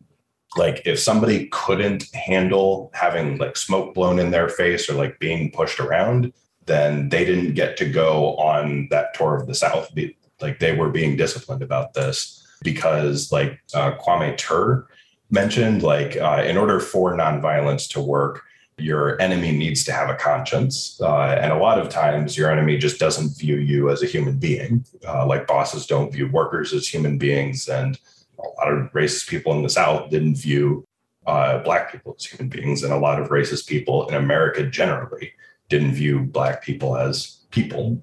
Like 0.58 0.82
if 0.86 0.97
somebody 0.97 1.47
couldn't 1.49 2.06
handle 2.15 2.89
having 2.95 3.38
like 3.38 3.56
smoke 3.56 3.93
blown 3.93 4.17
in 4.17 4.32
their 4.32 4.49
face 4.49 4.89
or 4.89 4.95
like 4.95 5.19
being 5.19 5.52
pushed 5.52 5.80
around, 5.80 6.34
then 6.65 7.10
they 7.10 7.23
didn't 7.23 7.54
get 7.54 7.78
to 7.78 7.86
go 7.86 8.36
on 8.38 8.88
that 8.89 9.13
tour 9.13 9.36
of 9.36 9.45
the 9.45 9.54
South. 9.54 9.93
Like 10.41 10.58
they 10.58 10.76
were 10.76 10.89
being 10.89 11.17
disciplined 11.17 11.62
about 11.62 11.93
this 11.93 12.43
because 12.63 13.32
like 13.32 13.62
uh, 13.76 13.95
Kwame 13.97 14.36
Ture 14.38 14.88
mentioned, 15.30 15.84
like 15.84 16.17
uh, 16.17 16.43
in 16.43 16.58
order 16.58 16.80
for 16.80 17.13
nonviolence 17.13 17.88
to 17.89 18.02
work, 18.02 18.41
your 18.84 19.19
enemy 19.22 19.52
needs 19.52 19.84
to 19.86 19.91
have 19.91 20.10
a 20.10 20.15
conscience. 20.15 21.00
Uh, 21.02 21.38
and 21.41 21.52
a 21.52 21.58
lot 21.58 21.80
of 21.80 21.89
times, 21.89 22.38
your 22.38 22.52
enemy 22.52 22.78
just 22.78 23.00
doesn't 23.00 23.38
view 23.38 23.58
you 23.58 23.89
as 23.89 24.04
a 24.04 24.06
human 24.08 24.38
being, 24.38 24.86
uh, 25.08 25.26
like 25.26 25.48
bosses 25.48 25.88
don't 25.88 26.12
view 26.12 26.28
workers 26.28 26.74
as 26.74 26.88
human 26.88 27.17
beings. 27.17 27.67
And 27.67 27.98
a 28.38 28.48
lot 28.60 28.74
of 28.74 28.91
racist 28.91 29.28
people 29.28 29.54
in 29.54 29.63
the 29.63 29.69
South 29.69 30.10
didn't 30.10 30.36
view 30.36 30.86
uh, 31.26 31.60
Black 31.60 31.91
people 31.91 32.15
as 32.19 32.26
human 32.26 32.50
beings. 32.50 32.84
And 32.84 32.91
a 32.91 32.98
lot 32.98 33.22
of 33.22 33.30
racist 33.30 33.67
people 33.67 34.08
in 34.08 34.15
America 34.15 34.65
generally 34.65 35.32
didn't 35.69 35.93
view 35.93 36.19
Black 36.19 36.62
people 36.63 36.98
as 36.98 37.39
people. 37.52 38.02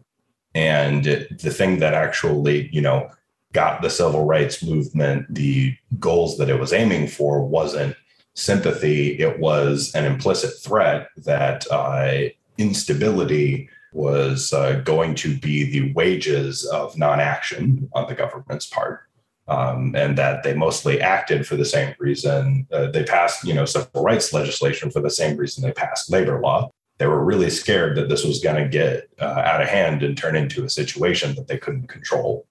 And 0.55 1.05
the 1.05 1.51
thing 1.51 1.79
that 1.79 1.95
actually, 1.95 2.69
you 2.73 2.81
know, 2.81 3.11
got 3.53 3.83
the 3.83 3.90
civil 3.90 4.25
rights 4.25 4.62
movement 4.62 5.27
the 5.33 5.75
goals 5.99 6.38
that 6.38 6.49
it 6.49 6.59
was 6.59 6.73
aiming 6.73 7.09
for 7.09 7.45
wasn't 7.45 7.97
sympathy, 8.35 9.19
it 9.19 9.38
was 9.38 9.93
an 9.95 10.05
implicit 10.05 10.53
threat 10.62 11.09
that 11.19 11.66
uh, 11.71 12.29
instability 12.59 13.69
was 13.93 14.53
uh, 14.53 14.81
going 14.85 15.14
to 15.16 15.37
be 15.37 15.64
the 15.64 15.93
wages 15.93 16.64
of 16.66 16.97
non 16.97 17.21
action 17.21 17.88
on 17.93 18.09
the 18.09 18.14
government's 18.14 18.66
part. 18.66 19.03
Um, 19.49 19.97
and 19.97 20.16
that 20.16 20.45
they 20.45 20.55
mostly 20.55 21.01
acted 21.01 21.45
for 21.45 21.57
the 21.57 21.64
same 21.64 21.93
reason. 21.99 22.69
Uh, 22.71 22.87
they 22.87 23.03
passed, 23.03 23.43
you 23.43 23.53
know, 23.53 23.64
civil 23.64 24.05
rights 24.05 24.33
legislation 24.33 24.93
for 24.93 25.01
the 25.01 25.11
same 25.11 25.37
reason 25.37 25.64
they 25.64 25.73
passed 25.73 26.09
labor 26.09 26.40
law. 26.40 26.71
They 26.99 27.09
were 27.09 27.25
really 27.25 27.51
scared 27.51 27.97
that 27.97 28.09
this 28.09 28.25
was 28.25 28.38
going 28.38 28.62
to 28.62 28.69
get 28.69 29.09
uh, 29.21 29.25
out 29.25 29.61
of 29.61 29.69
hand 29.69 30.05
and 30.05 30.16
turn 30.16 30.37
into 30.37 30.64
a 30.64 30.71
situation 30.71 31.35
that 31.35 31.49
they 31.49 31.59
couldn't 31.59 31.88
control. 31.88 32.47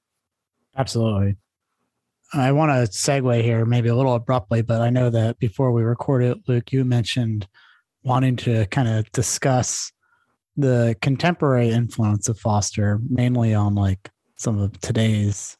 Absolutely. 0.75 1.37
I 2.33 2.51
want 2.51 2.71
to 2.71 2.91
segue 2.91 3.41
here, 3.41 3.65
maybe 3.65 3.89
a 3.89 3.95
little 3.95 4.13
abruptly, 4.13 4.61
but 4.61 4.81
I 4.81 4.89
know 4.89 5.09
that 5.09 5.39
before 5.39 5.71
we 5.71 5.81
recorded, 5.81 6.37
Luke, 6.47 6.71
you 6.71 6.85
mentioned 6.85 7.47
wanting 8.03 8.35
to 8.37 8.65
kind 8.67 8.87
of 8.87 9.11
discuss 9.11 9.91
the 10.55 10.95
contemporary 11.01 11.69
influence 11.69 12.29
of 12.29 12.37
Foster, 12.37 12.99
mainly 13.09 13.53
on 13.53 13.75
like 13.75 14.09
some 14.35 14.59
of 14.59 14.79
today's 14.79 15.57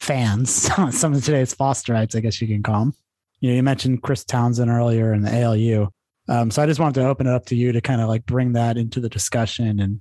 fans, 0.00 0.50
some 0.90 1.14
of 1.14 1.24
today's 1.24 1.54
Fosterites, 1.54 2.16
I 2.16 2.20
guess 2.20 2.40
you 2.40 2.48
can 2.48 2.62
call 2.62 2.80
them. 2.80 2.94
You 3.40 3.50
know, 3.50 3.56
you 3.56 3.62
mentioned 3.62 4.02
Chris 4.02 4.24
Townsend 4.24 4.70
earlier 4.70 5.12
in 5.14 5.22
the 5.22 5.44
ALU. 5.44 5.88
Um, 6.28 6.50
so 6.50 6.62
I 6.62 6.66
just 6.66 6.80
wanted 6.80 7.00
to 7.00 7.08
open 7.08 7.26
it 7.26 7.32
up 7.32 7.46
to 7.46 7.56
you 7.56 7.72
to 7.72 7.80
kind 7.80 8.00
of 8.00 8.08
like 8.08 8.26
bring 8.26 8.52
that 8.52 8.76
into 8.76 9.00
the 9.00 9.08
discussion 9.08 9.80
and 9.80 10.00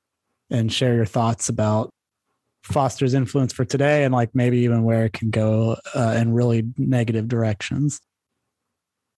and 0.52 0.74
share 0.74 0.96
your 0.96 1.06
thoughts 1.06 1.48
about 1.48 1.92
Foster's 2.64 3.14
influence 3.14 3.54
for 3.54 3.66
today 3.66 4.04
and 4.04 4.14
like 4.14 4.34
maybe 4.34 4.60
even 4.60 4.84
where 4.84 5.06
it 5.06 5.14
can 5.14 5.30
go 5.30 5.78
uh, 5.96 6.16
in 6.18 6.34
really 6.34 6.66
negative 6.78 7.28
directions. 7.28 8.02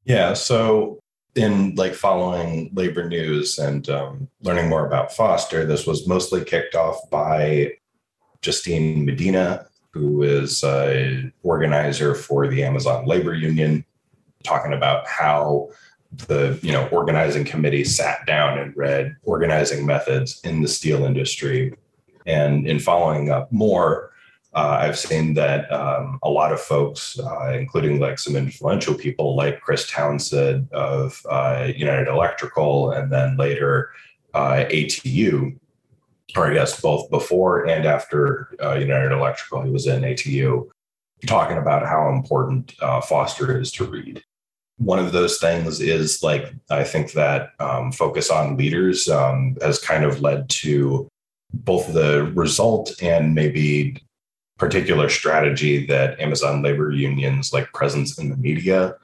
Yeah. 0.06 0.34
So 0.34 1.00
in 1.36 1.76
like 1.76 1.94
following 1.94 2.72
labor 2.74 3.08
news 3.08 3.58
and 3.58 3.90
um, 3.90 4.28
learning 4.42 4.70
more 4.70 4.86
about 4.86 5.14
Foster, 5.14 5.66
this 5.66 5.86
was 5.86 6.08
mostly 6.08 6.44
kicked 6.44 6.76
off 6.76 6.98
by 7.10 7.74
Justine 8.42 9.06
Medina, 9.06 9.68
who 9.92 10.24
is 10.24 10.64
an 10.64 11.34
organizer 11.44 12.16
for 12.16 12.48
the 12.48 12.64
Amazon 12.64 13.06
Labor 13.06 13.34
Union, 13.34 13.86
talking 14.44 14.74
about 14.74 15.08
how 15.08 15.70
the 16.28 16.60
you 16.62 16.74
know 16.74 16.88
organizing 16.90 17.46
committee 17.46 17.86
sat 17.86 18.26
down 18.26 18.58
and 18.58 18.76
read 18.76 19.16
organizing 19.24 19.86
methods 19.86 20.42
in 20.44 20.62
the 20.62 20.68
steel 20.68 21.06
industry 21.06 21.74
and 22.26 22.68
in 22.68 22.80
following 22.80 23.30
up 23.30 23.52
more, 23.52 24.10
Uh, 24.54 24.80
I've 24.84 25.00
seen 25.00 25.34
that 25.36 25.72
um, 25.72 26.20
a 26.24 26.30
lot 26.30 26.52
of 26.52 26.60
folks, 26.60 27.18
uh, 27.18 27.54
including 27.56 28.02
like 28.02 28.20
some 28.20 28.36
influential 28.36 28.96
people 28.96 29.34
like 29.34 29.62
Chris 29.62 29.88
Townsend 29.90 30.68
of 30.74 31.26
uh, 31.30 31.72
United 31.74 32.10
Electrical 32.10 32.92
and 32.92 33.10
then 33.10 33.38
later 33.38 33.92
uh, 34.34 34.66
ATU, 34.68 35.56
or 36.36 36.52
I 36.52 36.54
guess 36.54 36.82
both 36.82 37.10
before 37.10 37.66
and 37.66 37.86
after 37.86 38.54
uh, 38.62 38.76
United 38.76 39.14
Electrical, 39.14 39.64
he 39.64 39.72
was 39.72 39.88
in 39.88 40.04
ATU, 40.04 40.68
talking 41.26 41.58
about 41.58 41.88
how 41.88 42.10
important 42.10 42.76
uh, 42.82 43.00
Foster 43.00 43.58
is 43.58 43.72
to 43.72 43.86
read. 43.86 44.22
One 44.80 45.00
of 45.00 45.14
those 45.14 45.40
things 45.40 45.80
is 45.80 46.24
like, 46.24 46.52
I 46.70 46.84
think 46.84 47.14
that 47.14 47.52
um, 47.60 47.94
focus 47.94 48.30
on 48.30 48.58
leaders 48.58 49.08
um, 49.08 49.56
has 49.62 49.80
kind 49.80 50.04
of 50.04 50.20
led 50.20 50.50
to 50.64 51.08
both 51.54 51.94
the 51.94 52.32
result 52.36 52.92
and 53.02 53.36
maybe 53.36 54.02
particular 54.58 55.10
strategy 55.10 55.86
that 55.88 56.20
Amazon 56.20 56.62
labor 56.62 56.92
unions 56.92 57.52
like 57.52 57.74
presence 57.74 58.18
in 58.20 58.30
the 58.30 58.38
media 58.38 58.96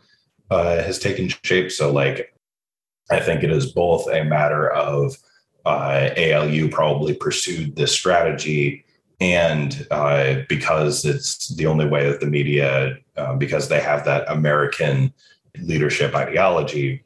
uh, 0.51 0.83
has 0.83 0.99
taken 0.99 1.29
shape. 1.43 1.71
So, 1.71 1.91
like, 1.91 2.33
I 3.09 3.19
think 3.19 3.43
it 3.43 3.51
is 3.51 3.71
both 3.71 4.07
a 4.07 4.23
matter 4.23 4.71
of 4.71 5.17
uh, 5.65 6.09
ALU 6.15 6.69
probably 6.69 7.13
pursued 7.13 7.75
this 7.75 7.91
strategy, 7.91 8.85
and 9.19 9.87
uh, 9.91 10.41
because 10.47 11.03
it's 11.05 11.49
the 11.55 11.65
only 11.65 11.87
way 11.87 12.09
that 12.09 12.19
the 12.19 12.27
media, 12.27 12.97
uh, 13.17 13.35
because 13.35 13.67
they 13.67 13.81
have 13.81 14.05
that 14.05 14.29
American 14.29 15.13
leadership 15.59 16.15
ideology, 16.15 17.03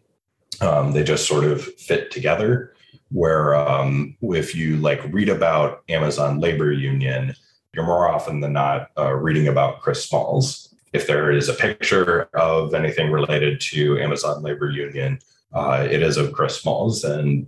um, 0.60 0.92
they 0.92 1.04
just 1.04 1.28
sort 1.28 1.46
of 1.46 1.64
fit 1.64 2.12
together. 2.12 2.74
Where 3.12 3.56
um, 3.56 4.16
if 4.22 4.56
you 4.56 4.78
like 4.78 5.02
read 5.12 5.30
about 5.30 5.84
Amazon 5.90 6.40
labor 6.40 6.72
union, 6.72 7.36
you're 7.74 7.86
more 7.86 8.10
often 8.10 8.40
than 8.40 8.54
not 8.54 8.90
uh, 8.98 9.14
reading 9.14 9.48
about 9.48 9.82
Chris 9.82 10.06
Smalls. 10.06 10.74
If 10.94 11.08
there 11.08 11.32
is 11.32 11.50
a 11.50 11.54
picture 11.54 12.30
of 12.34 12.74
anything 12.74 13.12
related 13.12 13.62
to 13.62 14.00
Amazon 14.00 14.42
labor 14.42 14.70
union, 14.70 15.20
uh, 15.54 15.88
it 15.90 16.02
is 16.02 16.18
of 16.18 16.34
Chris 16.34 16.60
Smalls. 16.60 17.04
And 17.04 17.48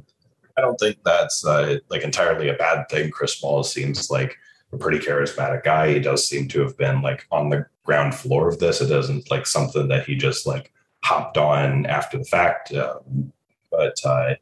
I 0.57 0.61
don't 0.61 0.77
think 0.77 0.97
that's 1.03 1.45
uh, 1.45 1.79
like 1.89 2.03
entirely 2.03 2.49
a 2.49 2.53
bad 2.53 2.87
thing. 2.89 3.11
Chris 3.11 3.37
Smalls 3.37 3.71
seems 3.71 4.09
like 4.09 4.37
a 4.71 4.77
pretty 4.77 4.99
charismatic 4.99 5.63
guy. 5.63 5.93
He 5.93 5.99
does 5.99 6.27
seem 6.27 6.47
to 6.49 6.61
have 6.61 6.77
been 6.77 7.01
like 7.01 7.25
on 7.31 7.49
the 7.49 7.65
ground 7.83 8.15
floor 8.15 8.47
of 8.47 8.59
this. 8.59 8.81
It 8.81 8.91
isn't 8.91 9.29
like 9.29 9.45
something 9.45 9.87
that 9.89 10.05
he 10.05 10.15
just 10.15 10.47
like 10.47 10.71
hopped 11.03 11.37
on 11.37 11.85
after 11.85 12.17
the 12.17 12.25
fact. 12.25 12.73
Um, 12.73 13.33
but 13.71 13.95
uh, 14.05 14.35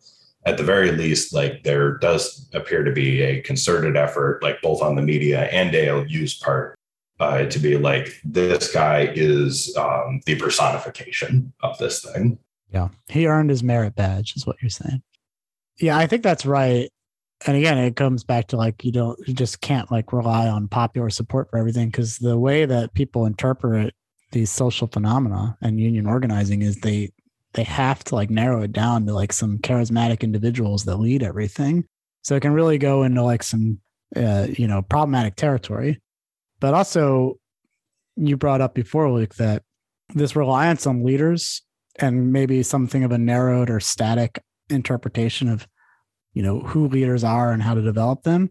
at 0.45 0.57
the 0.57 0.63
very 0.63 0.91
least, 0.91 1.33
like 1.33 1.63
there 1.63 1.97
does 1.97 2.49
appear 2.53 2.83
to 2.83 2.91
be 2.91 3.21
a 3.21 3.41
concerted 3.41 3.95
effort, 3.95 4.41
like 4.41 4.61
both 4.61 4.81
on 4.81 4.95
the 4.95 5.01
media 5.01 5.45
and 5.45 5.75
ALU's 5.75 6.35
part, 6.35 6.77
uh, 7.19 7.45
to 7.45 7.59
be 7.59 7.77
like 7.77 8.19
this 8.23 8.73
guy 8.73 9.11
is 9.13 9.75
um, 9.77 10.21
the 10.25 10.35
personification 10.35 11.53
of 11.61 11.77
this 11.77 12.03
thing. 12.03 12.39
Yeah, 12.73 12.89
he 13.07 13.27
earned 13.27 13.49
his 13.49 13.63
merit 13.63 13.95
badge, 13.95 14.35
is 14.35 14.47
what 14.47 14.55
you're 14.61 14.69
saying. 14.69 15.03
Yeah, 15.79 15.97
I 15.97 16.07
think 16.07 16.23
that's 16.23 16.45
right. 16.45 16.89
And 17.45 17.57
again, 17.57 17.77
it 17.77 17.95
comes 17.95 18.23
back 18.23 18.47
to 18.47 18.57
like 18.57 18.83
you 18.83 18.91
don't, 18.91 19.19
you 19.27 19.33
just 19.33 19.61
can't 19.61 19.91
like 19.91 20.13
rely 20.13 20.47
on 20.47 20.67
popular 20.67 21.09
support 21.09 21.49
for 21.49 21.57
everything 21.57 21.89
because 21.89 22.17
the 22.17 22.37
way 22.37 22.65
that 22.65 22.93
people 22.93 23.25
interpret 23.25 23.93
these 24.31 24.49
social 24.49 24.87
phenomena 24.87 25.57
and 25.61 25.79
union 25.79 26.05
organizing 26.05 26.61
is 26.61 26.77
they 26.77 27.11
they 27.53 27.63
have 27.63 28.03
to 28.05 28.15
like 28.15 28.29
narrow 28.29 28.61
it 28.61 28.71
down 28.71 29.05
to 29.05 29.13
like 29.13 29.33
some 29.33 29.57
charismatic 29.59 30.21
individuals 30.21 30.85
that 30.85 30.97
lead 30.97 31.23
everything. 31.23 31.85
So 32.23 32.35
it 32.35 32.41
can 32.41 32.53
really 32.53 32.77
go 32.77 33.03
into 33.03 33.23
like 33.23 33.43
some, 33.43 33.79
uh, 34.15 34.47
you 34.49 34.67
know, 34.67 34.81
problematic 34.81 35.35
territory. 35.35 35.99
But 36.59 36.73
also, 36.73 37.39
you 38.15 38.37
brought 38.37 38.61
up 38.61 38.75
before, 38.75 39.11
Luke, 39.11 39.35
that 39.35 39.63
this 40.13 40.35
reliance 40.35 40.85
on 40.85 41.03
leaders 41.03 41.61
and 41.99 42.31
maybe 42.31 42.63
something 42.63 43.03
of 43.03 43.11
a 43.11 43.17
narrowed 43.17 43.69
or 43.69 43.79
static 43.79 44.41
interpretation 44.69 45.49
of, 45.49 45.67
you 46.33 46.43
know, 46.43 46.59
who 46.59 46.87
leaders 46.87 47.23
are 47.23 47.51
and 47.51 47.63
how 47.63 47.73
to 47.73 47.81
develop 47.81 48.23
them, 48.23 48.49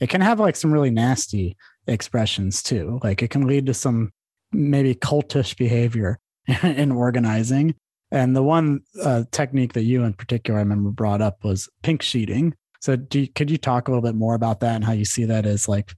it 0.00 0.08
can 0.08 0.20
have 0.20 0.40
like 0.40 0.56
some 0.56 0.72
really 0.72 0.90
nasty 0.90 1.56
expressions 1.86 2.62
too. 2.62 2.98
Like 3.02 3.22
it 3.22 3.30
can 3.30 3.46
lead 3.46 3.66
to 3.66 3.74
some 3.74 4.10
maybe 4.52 4.94
cultish 4.94 5.56
behavior 5.56 6.18
in 6.62 6.90
organizing 6.90 7.74
and 8.10 8.34
the 8.34 8.42
one 8.42 8.80
uh, 9.02 9.24
technique 9.30 9.72
that 9.74 9.84
you 9.84 10.04
in 10.04 10.14
particular 10.14 10.58
I 10.58 10.62
remember 10.62 10.90
brought 10.90 11.22
up 11.22 11.44
was 11.44 11.68
pink 11.82 12.02
sheeting. 12.02 12.54
So 12.80 12.96
you, 13.12 13.28
could 13.28 13.50
you 13.50 13.58
talk 13.58 13.88
a 13.88 13.90
little 13.90 14.02
bit 14.02 14.14
more 14.14 14.34
about 14.34 14.60
that 14.60 14.76
and 14.76 14.84
how 14.84 14.92
you 14.92 15.04
see 15.04 15.24
that 15.24 15.46
as 15.46 15.68
like 15.68 15.94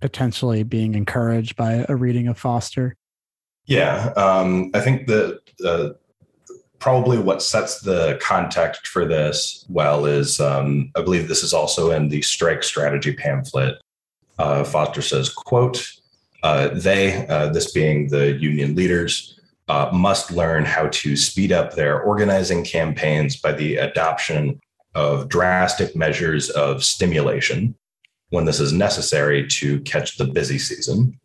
potentially 0.00 0.62
being 0.62 0.94
encouraged 0.94 1.56
by 1.56 1.84
a 1.88 1.94
reading 1.94 2.26
of 2.26 2.38
Foster? 2.38 2.96
Yeah, 3.66 4.12
um, 4.16 4.70
I 4.74 4.80
think 4.80 5.08
uh, 5.10 5.90
probably 6.78 7.18
what 7.18 7.42
sets 7.42 7.80
the 7.80 8.18
context 8.20 8.88
for 8.88 9.04
this 9.04 9.64
well 9.68 10.04
is 10.04 10.40
um, 10.40 10.90
I 10.96 11.02
believe 11.02 11.28
this 11.28 11.44
is 11.44 11.52
also 11.52 11.92
in 11.92 12.08
the 12.08 12.22
strike 12.22 12.64
strategy 12.64 13.14
pamphlet. 13.14 13.76
Uh, 14.38 14.64
Foster 14.64 15.02
says, 15.02 15.28
"quote 15.28 15.88
uh, 16.42 16.68
They, 16.74 17.26
uh, 17.28 17.50
this 17.50 17.70
being 17.70 18.08
the 18.08 18.32
union 18.32 18.74
leaders." 18.74 19.38
Uh, 19.68 19.90
must 19.92 20.30
learn 20.30 20.64
how 20.64 20.88
to 20.88 21.16
speed 21.16 21.52
up 21.52 21.74
their 21.74 22.00
organizing 22.00 22.64
campaigns 22.64 23.36
by 23.36 23.52
the 23.52 23.76
adoption 23.76 24.60
of 24.94 25.28
drastic 25.28 25.96
measures 25.96 26.50
of 26.50 26.84
stimulation 26.84 27.74
when 28.30 28.44
this 28.44 28.60
is 28.60 28.72
necessary 28.72 29.46
to 29.46 29.80
catch 29.80 30.16
the 30.16 30.24
busy 30.24 30.58
season 30.58 31.18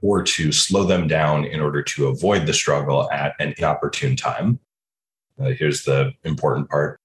or 0.00 0.22
to 0.22 0.50
slow 0.50 0.84
them 0.84 1.06
down 1.06 1.44
in 1.44 1.60
order 1.60 1.82
to 1.82 2.08
avoid 2.08 2.46
the 2.46 2.52
struggle 2.52 3.10
at 3.12 3.34
an 3.38 3.54
inopportune 3.56 4.16
time. 4.16 4.58
Uh, 5.40 5.50
here's 5.50 5.84
the 5.84 6.12
important 6.24 6.68
part. 6.68 7.00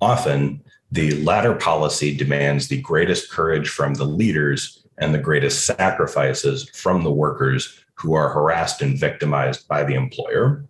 Often, 0.00 0.62
the 0.90 1.12
latter 1.22 1.54
policy 1.54 2.14
demands 2.14 2.68
the 2.68 2.80
greatest 2.82 3.30
courage 3.30 3.68
from 3.68 3.94
the 3.94 4.04
leaders 4.04 4.84
and 4.98 5.14
the 5.14 5.18
greatest 5.18 5.64
sacrifices 5.64 6.68
from 6.70 7.02
the 7.02 7.10
workers 7.10 7.81
who 8.02 8.14
are 8.14 8.28
harassed 8.28 8.82
and 8.82 8.98
victimized 8.98 9.68
by 9.68 9.84
the 9.84 9.94
employer. 9.94 10.64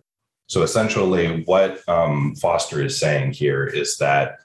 So 0.47 0.61
essentially, 0.61 1.43
what 1.45 1.87
um, 1.89 2.35
Foster 2.35 2.83
is 2.83 2.99
saying 2.99 3.33
here 3.33 3.65
is 3.65 3.97
that 3.97 4.37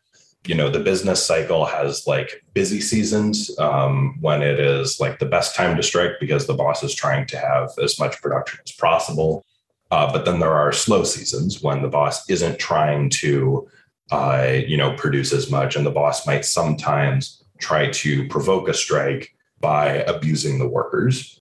you 0.47 0.55
know 0.55 0.71
the 0.71 0.81
business 0.81 1.25
cycle 1.25 1.67
has 1.67 2.07
like 2.07 2.43
busy 2.55 2.81
seasons 2.81 3.57
um, 3.59 4.17
when 4.21 4.41
it 4.41 4.59
is 4.59 5.01
like 5.01 5.19
the 5.19 5.27
best 5.27 5.55
time 5.55 5.77
to 5.77 5.83
strike 5.83 6.13
because 6.21 6.47
the 6.47 6.55
boss 6.55 6.83
is 6.83 6.95
trying 6.95 7.27
to 7.27 7.39
have 7.39 7.71
as 7.83 7.99
much 7.99 8.23
production 8.23 8.61
as 8.65 8.73
possible. 8.73 9.45
Uh, 9.91 10.11
but 10.13 10.25
then 10.25 10.39
there 10.39 10.55
are 10.55 10.73
slow 10.73 11.03
seasons 11.03 11.63
when 11.63 11.83
the 11.83 11.89
boss 11.89 12.29
isn't 12.31 12.59
trying 12.59 13.11
to 13.11 13.69
uh, 14.11 14.57
you 14.67 14.77
know 14.77 14.95
produce 14.95 15.33
as 15.33 15.51
much, 15.51 15.77
and 15.77 15.85
the 15.85 15.91
boss 15.91 16.27
might 16.27 16.45
sometimes 16.45 17.45
try 17.59 17.91
to 17.91 18.27
provoke 18.29 18.69
a 18.69 18.75
strike 18.75 19.35
by 19.61 19.97
abusing 20.05 20.59
the 20.59 20.69
workers. 20.69 21.38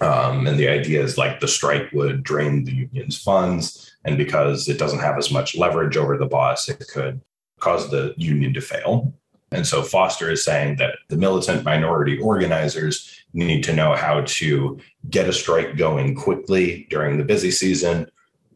Um, 0.00 0.46
and 0.46 0.58
the 0.58 0.68
idea 0.68 1.02
is 1.02 1.18
like 1.18 1.40
the 1.40 1.48
strike 1.48 1.92
would 1.92 2.22
drain 2.22 2.64
the 2.64 2.72
union's 2.72 3.20
funds. 3.20 3.94
And 4.04 4.16
because 4.16 4.68
it 4.68 4.78
doesn't 4.78 4.98
have 4.98 5.18
as 5.18 5.30
much 5.30 5.56
leverage 5.56 5.96
over 5.96 6.16
the 6.16 6.26
boss, 6.26 6.68
it 6.68 6.84
could 6.88 7.20
cause 7.60 7.90
the 7.90 8.14
union 8.16 8.52
to 8.54 8.60
fail. 8.60 9.12
And 9.52 9.66
so 9.66 9.82
Foster 9.82 10.30
is 10.30 10.44
saying 10.44 10.76
that 10.76 10.94
the 11.08 11.16
militant 11.16 11.62
minority 11.62 12.18
organizers 12.18 13.22
need 13.34 13.62
to 13.64 13.72
know 13.72 13.94
how 13.94 14.22
to 14.22 14.80
get 15.10 15.28
a 15.28 15.32
strike 15.32 15.76
going 15.76 16.14
quickly 16.14 16.86
during 16.90 17.18
the 17.18 17.24
busy 17.24 17.50
season 17.50 18.10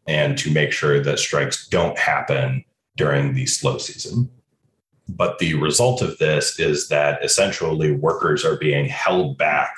and 0.07 0.37
to 0.39 0.51
make 0.51 0.71
sure 0.71 1.01
that 1.01 1.19
strikes 1.19 1.67
don't 1.67 1.97
happen 1.97 2.65
during 2.95 3.33
the 3.33 3.45
slow 3.45 3.77
season. 3.77 4.29
But 5.07 5.39
the 5.39 5.53
result 5.53 6.01
of 6.01 6.17
this 6.17 6.59
is 6.59 6.89
that 6.89 7.23
essentially 7.23 7.91
workers 7.91 8.43
are 8.43 8.57
being 8.57 8.85
held 8.85 9.37
back 9.37 9.75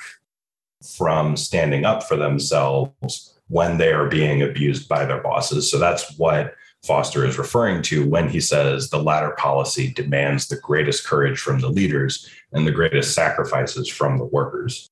from 0.96 1.36
standing 1.36 1.84
up 1.84 2.02
for 2.02 2.16
themselves 2.16 3.38
when 3.48 3.78
they 3.78 3.92
are 3.92 4.08
being 4.08 4.42
abused 4.42 4.88
by 4.88 5.04
their 5.04 5.20
bosses. 5.20 5.70
So 5.70 5.78
that's 5.78 6.16
what 6.16 6.54
Foster 6.84 7.26
is 7.26 7.38
referring 7.38 7.82
to 7.82 8.08
when 8.08 8.28
he 8.28 8.40
says 8.40 8.88
the 8.88 9.02
latter 9.02 9.32
policy 9.36 9.92
demands 9.92 10.48
the 10.48 10.56
greatest 10.56 11.06
courage 11.06 11.38
from 11.38 11.60
the 11.60 11.68
leaders 11.68 12.28
and 12.52 12.66
the 12.66 12.72
greatest 12.72 13.14
sacrifices 13.14 13.88
from 13.88 14.18
the 14.18 14.24
workers. 14.24 14.88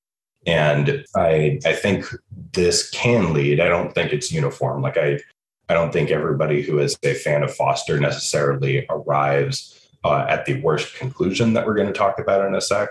And 0.47 1.05
I, 1.17 1.61
I 1.65 1.73
think 1.73 2.07
this 2.53 2.91
can 2.91 3.33
lead, 3.33 3.61
I 3.61 3.69
don't 3.69 3.95
think 3.95 4.13
it's 4.13 4.33
uniform. 4.33 4.83
Like 4.83 4.99
I, 4.99 5.21
I 5.69 5.75
don't 5.75 5.93
think 5.93 6.11
everybody 6.11 6.63
who 6.63 6.79
is 6.79 6.97
a 7.03 7.15
fan 7.15 7.43
of 7.43 7.55
Foster 7.55 7.99
necessarily 7.99 8.87
arrives 8.91 9.89
uh, 10.05 10.27
at 10.29 10.47
the 10.47 10.61
worst 10.61 10.95
conclusion 10.95 11.55
that 11.55 11.67
we're 11.67 11.75
going 11.75 11.93
to 11.93 11.93
talk 11.93 12.19
about 12.19 12.47
in 12.47 12.55
a 12.55 12.61
sec. 12.61 12.89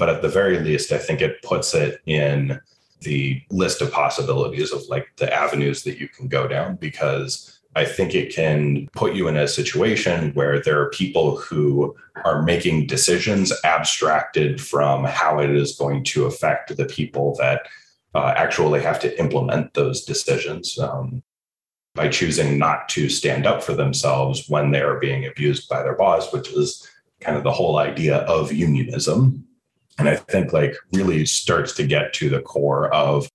But 0.00 0.08
at 0.08 0.22
the 0.22 0.30
very 0.30 0.58
least, 0.58 0.92
I 0.92 0.98
think 0.98 1.20
it 1.20 1.42
puts 1.42 1.74
it 1.74 2.00
in 2.06 2.58
the 3.02 3.42
list 3.50 3.82
of 3.82 3.92
possibilities 3.92 4.72
of 4.72 4.82
like 4.88 5.08
the 5.18 5.30
avenues 5.32 5.82
that 5.82 5.98
you 5.98 6.08
can 6.08 6.26
go 6.26 6.48
down 6.48 6.76
because 6.76 7.60
I 7.76 7.84
think 7.84 8.14
it 8.14 8.34
can 8.34 8.88
put 8.94 9.14
you 9.14 9.28
in 9.28 9.36
a 9.36 9.46
situation 9.46 10.32
where 10.32 10.58
there 10.58 10.80
are 10.80 10.88
people 10.88 11.36
who 11.36 11.94
are 12.24 12.40
making 12.42 12.86
decisions 12.86 13.52
abstracted 13.62 14.58
from 14.58 15.04
how 15.04 15.38
it 15.38 15.50
is 15.50 15.76
going 15.76 16.04
to 16.04 16.24
affect 16.24 16.74
the 16.74 16.86
people 16.86 17.36
that 17.36 17.68
uh, 18.14 18.32
actually 18.34 18.80
have 18.80 19.00
to 19.00 19.20
implement 19.20 19.74
those 19.74 20.06
decisions 20.06 20.78
um, 20.78 21.22
by 21.94 22.08
choosing 22.08 22.56
not 22.56 22.88
to 22.88 23.10
stand 23.10 23.46
up 23.46 23.62
for 23.62 23.74
themselves 23.74 24.48
when 24.48 24.70
they 24.70 24.80
are 24.80 24.98
being 24.98 25.26
abused 25.26 25.68
by 25.68 25.82
their 25.82 25.94
boss, 25.94 26.32
which 26.32 26.50
is 26.52 26.88
kind 27.20 27.36
of 27.36 27.44
the 27.44 27.52
whole 27.52 27.76
idea 27.76 28.16
of 28.20 28.50
unionism. 28.50 29.44
And 30.00 30.08
I 30.08 30.16
think 30.16 30.52
like 30.52 30.74
really 30.92 31.26
starts 31.26 31.72
to 31.74 31.86
get 31.86 32.12
to 32.14 32.28
the 32.28 32.40
core 32.40 32.92
of 32.94 33.30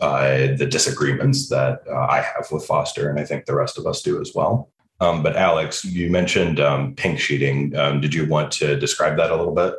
uh, 0.00 0.54
the 0.56 0.66
disagreements 0.66 1.48
that 1.48 1.82
uh, 1.88 2.06
I 2.08 2.20
have 2.20 2.46
with 2.50 2.64
Foster, 2.64 3.10
and 3.10 3.18
I 3.18 3.24
think 3.24 3.44
the 3.44 3.54
rest 3.54 3.78
of 3.78 3.86
us 3.86 4.02
do 4.02 4.20
as 4.20 4.32
well. 4.34 4.70
Um, 5.00 5.22
but 5.22 5.36
Alex, 5.36 5.84
you 5.84 6.10
mentioned 6.10 6.60
um, 6.60 6.94
pink 6.94 7.18
sheeting. 7.18 7.74
Um, 7.76 8.00
did 8.00 8.14
you 8.14 8.26
want 8.26 8.52
to 8.52 8.78
describe 8.78 9.16
that 9.16 9.30
a 9.30 9.36
little 9.36 9.54
bit? 9.54 9.74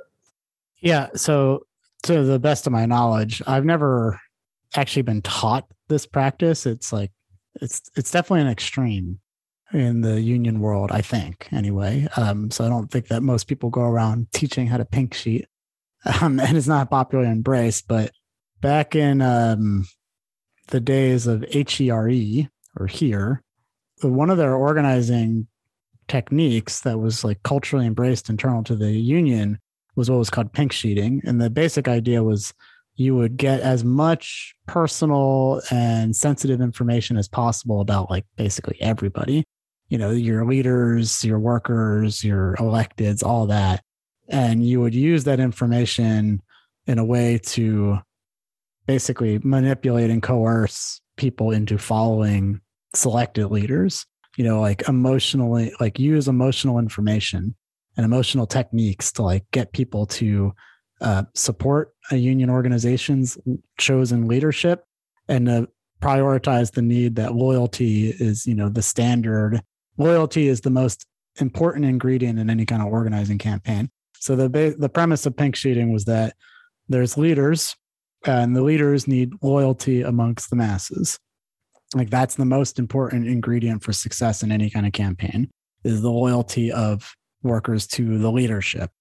Yeah. 0.79 1.09
So, 1.15 1.65
to 2.03 2.23
the 2.23 2.39
best 2.39 2.65
of 2.65 2.73
my 2.73 2.85
knowledge, 2.85 3.41
I've 3.45 3.65
never 3.65 4.19
actually 4.75 5.03
been 5.03 5.21
taught 5.21 5.67
this 5.89 6.05
practice. 6.05 6.65
It's 6.65 6.91
like 6.91 7.11
it's 7.61 7.81
it's 7.95 8.11
definitely 8.11 8.41
an 8.41 8.47
extreme 8.47 9.19
in 9.73 10.01
the 10.01 10.21
union 10.21 10.59
world, 10.59 10.91
I 10.91 11.01
think. 11.01 11.47
Anyway, 11.51 12.07
um, 12.17 12.51
so 12.51 12.65
I 12.65 12.69
don't 12.69 12.91
think 12.91 13.07
that 13.07 13.23
most 13.23 13.47
people 13.47 13.69
go 13.69 13.81
around 13.81 14.31
teaching 14.33 14.67
how 14.67 14.77
to 14.77 14.85
pink 14.85 15.13
sheet, 15.13 15.45
um, 16.22 16.39
and 16.39 16.58
it's 16.58 16.68
not 16.68 16.89
popularly 16.89 17.32
embraced. 17.32 17.88
But 17.88 18.12
back 18.62 18.95
in 18.95 19.22
um, 19.22 19.86
the 20.68 20.80
days 20.80 21.28
of 21.28 21.43
HERE 21.52 22.49
or 22.78 22.88
here, 22.88 23.41
one 24.02 24.30
of 24.30 24.38
their 24.38 24.56
organizing 24.56 25.47
techniques 26.08 26.82
that 26.82 26.99
was 26.99 27.24
like 27.24 27.41
culturally 27.43 27.86
embraced 27.86 28.30
internal 28.30 28.64
to 28.64 28.76
the 28.76 28.91
union 28.91 29.60
was 29.95 30.10
what 30.10 30.20
was 30.20 30.30
called 30.30 30.54
pink 30.54 30.72
sheeting. 30.72 31.22
And 31.26 31.39
the 31.39 31.49
basic 31.49 31.88
idea 31.88 32.24
was 32.24 32.54
you 32.95 33.16
would 33.16 33.38
get 33.38 33.62
as 33.62 33.84
much 33.84 34.54
personal 34.68 35.62
and 35.72 36.16
sensitive 36.16 36.62
information 36.62 37.18
as 37.18 37.28
possible 37.28 37.82
about 37.82 38.10
like 38.10 38.26
basically 38.36 38.78
everybody, 38.82 39.43
you 39.89 39.97
know, 39.97 40.12
your 40.12 40.45
leaders, 40.45 41.24
your 41.24 41.39
workers, 41.39 42.24
your 42.24 42.56
electeds, 42.58 43.24
all 43.24 43.47
that. 43.47 43.82
And 44.32 44.65
you 44.65 44.79
would 44.79 44.95
use 44.95 45.25
that 45.25 45.39
information 45.39 46.41
in 46.88 46.97
a 46.97 47.05
way 47.05 47.38
to 47.38 47.99
basically 48.88 49.39
manipulate 49.43 50.09
and 50.09 50.23
coerce 50.23 51.01
people 51.17 51.51
into 51.51 51.77
following 51.77 52.61
selected 52.95 53.49
leaders. 53.49 54.05
You 54.38 54.45
know 54.45 54.61
like 54.61 54.88
emotionally 54.88 55.73
like 55.82 55.99
use 55.99 56.29
emotional 56.29 56.79
information 56.79 57.53
and 57.97 58.05
emotional 58.05 58.47
techniques 58.47 59.11
to 59.13 59.23
like 59.23 59.43
get 59.51 59.73
people 59.73 60.05
to 60.05 60.53
uh, 61.01 61.23
support 61.36 61.93
a 62.11 62.15
union 62.15 62.49
organization's 62.49 63.38
chosen 63.77 64.29
leadership 64.29 64.86
and 65.27 65.47
to 65.47 65.67
prioritize 66.01 66.71
the 66.71 66.82
need 66.82 67.15
that 67.17 67.36
loyalty 67.36 68.09
is 68.09 68.47
you 68.47 68.55
know 68.55 68.69
the 68.69 68.82
standard. 68.82 69.61
Loyalty 69.97 70.47
is 70.47 70.61
the 70.61 70.69
most 70.69 71.05
important 71.39 71.84
ingredient 71.84 72.39
in 72.39 72.49
any 72.49 72.65
kind 72.65 72.82
of 72.82 72.88
organizing 72.88 73.38
campaign 73.38 73.91
so 74.22 74.36
the 74.36 74.76
the 74.78 74.88
premise 74.88 75.26
of 75.26 75.36
pink 75.36 75.55
sheeting 75.55 75.91
was 75.91 76.05
that 76.05 76.36
there's 76.88 77.17
leaders 77.17 77.76
and 78.24 78.55
the 78.55 78.61
leaders 78.61 79.07
need 79.07 79.34
loyalty 79.41 80.03
amongst 80.03 80.51
the 80.51 80.55
masses. 80.55 81.17
Like 81.95 82.11
that's 82.11 82.36
the 82.36 82.45
most 82.45 82.78
important 82.78 83.28
ingredient 83.28 83.84
for 83.84 83.93
success 83.93 84.43
in 84.43 84.51
any 84.51 84.69
kind 84.69 84.86
of 84.86 84.93
campaign 84.93 85.49
is 85.84 86.03
the 86.03 86.11
loyalty 86.11 86.72
of 86.72 87.15
workers 87.41 87.88
to 87.88 88.19
the 88.19 88.32
leadership. 88.32 88.91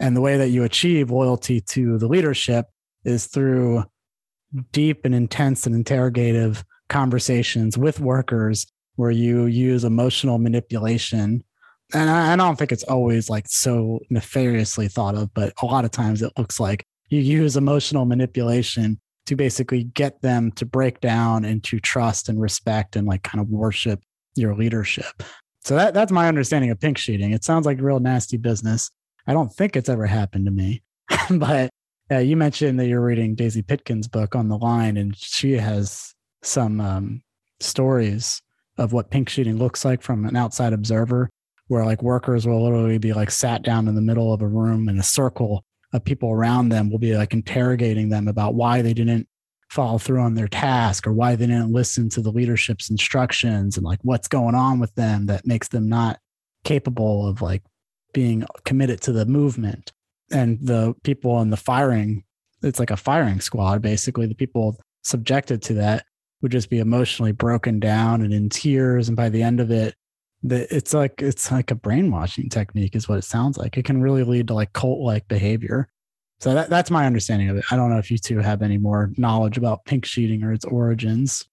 And 0.00 0.16
the 0.16 0.22
way 0.22 0.38
that 0.38 0.48
you 0.48 0.64
achieve 0.64 1.10
loyalty 1.10 1.60
to 1.60 1.98
the 1.98 2.08
leadership 2.08 2.64
is 3.04 3.26
through 3.26 3.84
deep 4.72 5.04
and 5.04 5.14
intense 5.14 5.66
and 5.66 5.74
interrogative 5.74 6.64
conversations 6.88 7.76
with 7.76 8.00
workers 8.00 8.66
where 8.96 9.10
you 9.10 9.44
use 9.44 9.84
emotional 9.84 10.38
manipulation 10.38 11.44
and 11.94 12.10
I, 12.10 12.32
I 12.32 12.36
don't 12.36 12.58
think 12.58 12.72
it's 12.72 12.84
always 12.84 13.30
like 13.30 13.48
so 13.48 14.00
nefariously 14.10 14.88
thought 14.88 15.14
of 15.14 15.32
but 15.34 15.52
a 15.62 15.66
lot 15.66 15.84
of 15.84 15.90
times 15.90 16.22
it 16.22 16.32
looks 16.36 16.60
like 16.60 16.84
you 17.08 17.20
use 17.20 17.56
emotional 17.56 18.04
manipulation 18.04 18.98
to 19.26 19.36
basically 19.36 19.84
get 19.84 20.22
them 20.22 20.50
to 20.52 20.64
break 20.64 21.00
down 21.00 21.44
into 21.44 21.78
trust 21.78 22.28
and 22.28 22.40
respect 22.40 22.96
and 22.96 23.06
like 23.06 23.22
kind 23.22 23.40
of 23.40 23.48
worship 23.48 24.00
your 24.34 24.54
leadership. 24.54 25.22
So 25.62 25.76
that 25.76 25.94
that's 25.94 26.12
my 26.12 26.28
understanding 26.28 26.70
of 26.70 26.80
pink 26.80 26.98
sheeting. 26.98 27.32
It 27.32 27.44
sounds 27.44 27.66
like 27.66 27.80
real 27.80 28.00
nasty 28.00 28.38
business. 28.38 28.90
I 29.26 29.32
don't 29.32 29.52
think 29.52 29.76
it's 29.76 29.88
ever 29.88 30.06
happened 30.06 30.46
to 30.46 30.50
me, 30.50 30.82
but 31.30 31.70
uh, 32.10 32.18
you 32.18 32.36
mentioned 32.36 32.80
that 32.80 32.86
you're 32.86 33.04
reading 33.04 33.34
Daisy 33.34 33.62
Pitkin's 33.62 34.08
book 34.08 34.34
on 34.34 34.48
the 34.48 34.58
line, 34.58 34.96
and 34.96 35.16
she 35.16 35.52
has 35.52 36.14
some 36.42 36.80
um, 36.80 37.22
stories 37.60 38.42
of 38.78 38.92
what 38.92 39.10
pink 39.10 39.28
sheeting 39.28 39.58
looks 39.58 39.84
like 39.84 40.02
from 40.02 40.24
an 40.24 40.34
outside 40.34 40.72
observer, 40.72 41.28
where 41.70 41.84
like 41.84 42.02
workers 42.02 42.48
will 42.48 42.64
literally 42.64 42.98
be 42.98 43.12
like 43.12 43.30
sat 43.30 43.62
down 43.62 43.86
in 43.86 43.94
the 43.94 44.00
middle 44.00 44.32
of 44.32 44.42
a 44.42 44.48
room 44.48 44.88
in 44.88 44.98
a 44.98 45.04
circle 45.04 45.64
of 45.92 46.04
people 46.04 46.32
around 46.32 46.68
them 46.68 46.90
will 46.90 46.98
be 46.98 47.16
like 47.16 47.32
interrogating 47.32 48.08
them 48.08 48.26
about 48.26 48.54
why 48.54 48.82
they 48.82 48.92
didn't 48.92 49.28
follow 49.68 49.96
through 49.96 50.20
on 50.20 50.34
their 50.34 50.48
task 50.48 51.06
or 51.06 51.12
why 51.12 51.36
they 51.36 51.46
didn't 51.46 51.72
listen 51.72 52.08
to 52.08 52.20
the 52.20 52.32
leadership's 52.32 52.90
instructions 52.90 53.76
and 53.76 53.86
like 53.86 54.00
what's 54.02 54.26
going 54.26 54.56
on 54.56 54.80
with 54.80 54.92
them 54.96 55.26
that 55.26 55.46
makes 55.46 55.68
them 55.68 55.88
not 55.88 56.18
capable 56.64 57.28
of 57.28 57.40
like 57.40 57.62
being 58.12 58.44
committed 58.64 59.00
to 59.00 59.12
the 59.12 59.24
movement. 59.24 59.92
And 60.32 60.58
the 60.60 60.96
people 61.04 61.40
in 61.40 61.50
the 61.50 61.56
firing 61.56 62.24
it's 62.64 62.80
like 62.80 62.90
a 62.90 62.96
firing 62.96 63.40
squad 63.40 63.80
basically. 63.80 64.26
The 64.26 64.34
people 64.34 64.76
subjected 65.04 65.62
to 65.62 65.74
that 65.74 66.04
would 66.42 66.50
just 66.50 66.68
be 66.68 66.80
emotionally 66.80 67.32
broken 67.32 67.78
down 67.78 68.22
and 68.22 68.34
in 68.34 68.48
tears 68.48 69.06
and 69.06 69.16
by 69.16 69.28
the 69.28 69.44
end 69.44 69.60
of 69.60 69.70
it 69.70 69.94
that 70.42 70.74
it's 70.74 70.94
like 70.94 71.20
it's 71.22 71.50
like 71.50 71.70
a 71.70 71.74
brainwashing 71.74 72.48
technique 72.48 72.96
is 72.96 73.08
what 73.08 73.18
it 73.18 73.24
sounds 73.24 73.58
like. 73.58 73.76
It 73.76 73.84
can 73.84 74.00
really 74.00 74.24
lead 74.24 74.48
to 74.48 74.54
like 74.54 74.72
cult 74.72 75.00
like 75.00 75.28
behavior. 75.28 75.88
So 76.40 76.54
that, 76.54 76.70
that's 76.70 76.90
my 76.90 77.04
understanding 77.04 77.50
of 77.50 77.58
it. 77.58 77.64
I 77.70 77.76
don't 77.76 77.90
know 77.90 77.98
if 77.98 78.10
you 78.10 78.16
two 78.16 78.38
have 78.38 78.62
any 78.62 78.78
more 78.78 79.12
knowledge 79.18 79.58
about 79.58 79.84
pink 79.84 80.06
sheeting 80.06 80.42
or 80.42 80.52
its 80.52 80.64
origins. 80.64 81.46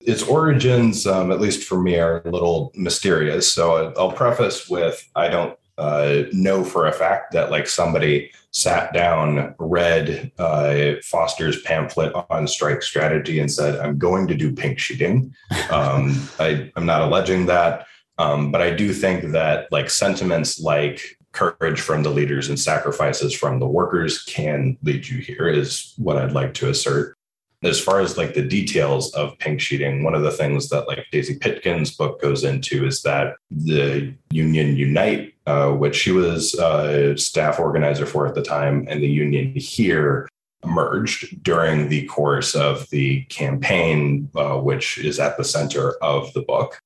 Its 0.00 0.22
origins 0.22 1.06
um, 1.06 1.32
at 1.32 1.40
least 1.40 1.66
for 1.66 1.80
me 1.80 1.98
are 1.98 2.20
a 2.26 2.30
little 2.30 2.70
mysterious. 2.74 3.50
So 3.50 3.94
i'll 3.96 4.12
preface 4.12 4.68
with 4.68 5.08
i 5.16 5.28
don't 5.28 5.58
uh, 5.78 6.22
know 6.32 6.64
for 6.64 6.86
a 6.86 6.92
fact 6.92 7.32
that 7.32 7.50
like 7.50 7.66
somebody 7.66 8.30
sat 8.50 8.94
down 8.94 9.54
read 9.58 10.32
uh, 10.38 10.92
foster's 11.02 11.60
pamphlet 11.62 12.14
on 12.30 12.46
strike 12.46 12.82
strategy 12.82 13.40
and 13.40 13.52
said 13.52 13.78
i'm 13.80 13.98
going 13.98 14.26
to 14.26 14.34
do 14.34 14.54
pink 14.54 14.78
sheeting. 14.78 15.34
Um, 15.70 16.28
I, 16.38 16.70
i'm 16.76 16.86
not 16.86 17.02
alleging 17.02 17.46
that 17.46 17.86
um, 18.18 18.50
but 18.50 18.62
I 18.62 18.70
do 18.70 18.92
think 18.92 19.32
that 19.32 19.70
like 19.70 19.90
sentiments 19.90 20.60
like 20.60 21.18
courage 21.32 21.80
from 21.80 22.02
the 22.02 22.10
leaders 22.10 22.48
and 22.48 22.58
sacrifices 22.58 23.34
from 23.34 23.60
the 23.60 23.66
workers 23.66 24.22
can 24.22 24.78
lead 24.82 25.06
you 25.06 25.18
HERE 25.18 25.48
is 25.48 25.92
what 25.98 26.16
I'd 26.16 26.32
like 26.32 26.54
to 26.54 26.70
assert. 26.70 27.14
As 27.62 27.80
far 27.80 28.00
as 28.00 28.16
like 28.16 28.34
the 28.34 28.46
details 28.46 29.12
of 29.14 29.38
pink 29.38 29.60
sheeting, 29.60 30.02
one 30.02 30.14
of 30.14 30.22
the 30.22 30.30
things 30.30 30.68
that 30.70 30.88
like 30.88 31.04
Daisy 31.12 31.38
Pitkin's 31.38 31.94
book 31.94 32.20
goes 32.22 32.44
into 32.44 32.86
is 32.86 33.02
that 33.02 33.34
the 33.50 34.14
Union 34.30 34.76
Unite, 34.76 35.34
uh, 35.46 35.70
which 35.72 35.96
she 35.96 36.12
was 36.12 36.54
a 36.54 37.16
staff 37.18 37.58
organizer 37.58 38.06
for 38.06 38.26
at 38.26 38.34
the 38.34 38.42
time, 38.42 38.86
and 38.88 39.02
the 39.02 39.08
Union 39.08 39.52
here 39.54 40.28
emerged 40.64 41.42
during 41.42 41.88
the 41.88 42.06
course 42.06 42.54
of 42.54 42.88
the 42.90 43.22
campaign, 43.24 44.30
uh, 44.36 44.56
which 44.58 44.98
is 44.98 45.18
at 45.18 45.36
the 45.36 45.44
center 45.44 45.92
of 46.02 46.32
the 46.34 46.42
book 46.42 46.78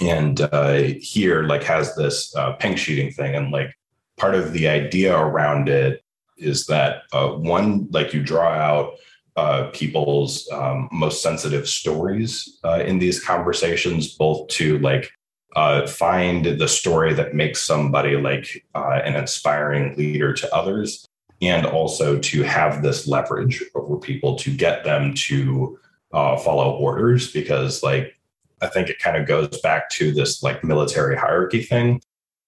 and 0.00 0.40
uh, 0.40 0.92
HERE 1.00 1.44
like 1.44 1.62
has 1.64 1.94
this 1.94 2.34
uh, 2.34 2.52
pink 2.52 2.78
sheeting 2.78 3.12
thing. 3.12 3.34
And 3.34 3.50
like 3.50 3.76
part 4.16 4.34
of 4.34 4.52
the 4.52 4.68
idea 4.68 5.16
around 5.16 5.68
it 5.68 6.02
is 6.38 6.66
that 6.66 7.02
uh, 7.12 7.28
one 7.28 7.86
like 7.90 8.14
you 8.14 8.22
draw 8.22 8.48
out 8.48 8.94
uh, 9.36 9.70
people's 9.72 10.50
um, 10.52 10.88
most 10.90 11.22
sensitive 11.22 11.68
stories 11.68 12.58
uh, 12.64 12.82
in 12.84 12.98
these 12.98 13.22
conversations 13.22 14.14
both 14.14 14.48
to 14.48 14.78
like 14.78 15.10
uh, 15.56 15.86
find 15.86 16.44
the 16.44 16.68
story 16.68 17.12
that 17.12 17.34
makes 17.34 17.60
somebody 17.60 18.16
like 18.16 18.64
an 18.74 19.16
inspiring 19.16 19.96
leader 19.96 20.32
to 20.32 20.52
others 20.54 21.06
and 21.42 21.66
also 21.66 22.18
to 22.18 22.42
have 22.42 22.82
this 22.82 23.08
leverage 23.08 23.62
over 23.74 23.98
people 23.98 24.36
to 24.36 24.54
get 24.54 24.84
them 24.84 25.12
to 25.14 25.78
follow 26.12 26.76
orders 26.76 27.32
because 27.32 27.82
like 27.82 28.14
I 28.60 28.68
think 28.68 28.88
it 28.88 28.98
kind 28.98 29.16
of 29.16 29.26
goes 29.26 29.60
back 29.60 29.90
to 29.90 30.12
this 30.12 30.42
like 30.42 30.64
military 30.64 31.16
hierarchy 31.16 31.62
thing 31.62 32.02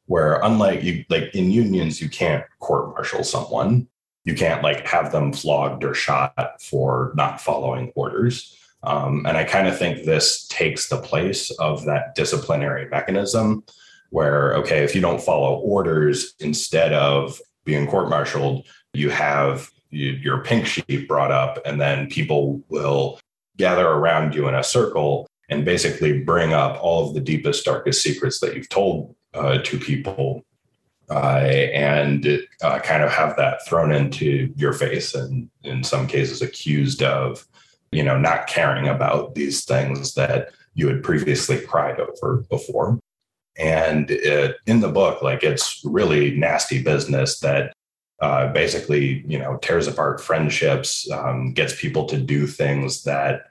where 0.06 0.40
unlike 0.42 0.82
you 0.82 1.04
like 1.08 1.34
in 1.34 1.50
unions 1.50 2.00
you 2.00 2.08
can't 2.08 2.44
court 2.60 2.90
martial 2.94 3.24
someone. 3.24 3.88
You 4.24 4.34
can't 4.34 4.62
like 4.62 4.86
have 4.86 5.10
them 5.10 5.32
flogged 5.32 5.84
or 5.84 5.94
shot 5.94 6.62
for 6.62 7.12
not 7.16 7.40
following 7.40 7.92
orders. 7.96 8.56
Um, 8.84 9.24
and 9.26 9.36
i 9.36 9.44
kind 9.44 9.68
of 9.68 9.78
think 9.78 10.04
this 10.04 10.44
takes 10.48 10.88
the 10.88 11.00
place 11.00 11.52
of 11.52 11.84
that 11.84 12.16
disciplinary 12.16 12.88
mechanism 12.88 13.62
where 14.10 14.54
okay 14.56 14.82
if 14.82 14.92
you 14.92 15.00
don't 15.00 15.22
follow 15.22 15.60
orders 15.60 16.34
instead 16.40 16.92
of 16.92 17.40
being 17.64 17.86
court 17.86 18.08
martialed 18.08 18.66
you 18.92 19.08
have 19.08 19.70
you, 19.92 20.10
your 20.12 20.38
pink 20.42 20.66
sheet 20.66 21.06
brought 21.06 21.30
up, 21.30 21.58
and 21.64 21.80
then 21.80 22.08
people 22.08 22.62
will 22.68 23.20
gather 23.56 23.86
around 23.86 24.34
you 24.34 24.48
in 24.48 24.54
a 24.54 24.64
circle 24.64 25.28
and 25.52 25.64
basically 25.64 26.20
bring 26.20 26.52
up 26.52 26.82
all 26.82 27.06
of 27.06 27.14
the 27.14 27.20
deepest, 27.20 27.64
darkest 27.64 28.02
secrets 28.02 28.40
that 28.40 28.56
you've 28.56 28.68
told 28.68 29.14
uh, 29.34 29.58
to 29.58 29.78
people 29.78 30.44
uh, 31.10 31.38
and 31.74 32.26
uh, 32.62 32.78
kind 32.78 33.02
of 33.02 33.10
have 33.10 33.36
that 33.36 33.64
thrown 33.66 33.92
into 33.92 34.52
your 34.56 34.72
face 34.72 35.14
and 35.14 35.50
in 35.62 35.84
some 35.84 36.06
cases 36.06 36.40
accused 36.40 37.02
of 37.02 37.46
you 37.90 38.02
know 38.02 38.18
not 38.18 38.46
caring 38.46 38.88
about 38.88 39.34
these 39.34 39.64
things 39.64 40.14
that 40.14 40.50
you 40.74 40.88
had 40.88 41.02
previously 41.02 41.60
cried 41.60 42.00
over 42.00 42.44
before. 42.48 42.98
And 43.58 44.10
it, 44.10 44.56
in 44.66 44.80
the 44.80 44.88
book 44.88 45.20
like 45.20 45.42
it's 45.42 45.82
really 45.84 46.34
nasty 46.36 46.82
business 46.82 47.40
that 47.40 47.74
uh, 48.22 48.50
basically 48.52 49.22
you 49.26 49.38
know 49.38 49.58
tears 49.58 49.88
apart 49.88 50.20
friendships 50.20 51.10
um, 51.10 51.52
gets 51.52 51.78
people 51.78 52.06
to 52.06 52.16
do 52.16 52.46
things 52.46 53.02
that 53.02 53.42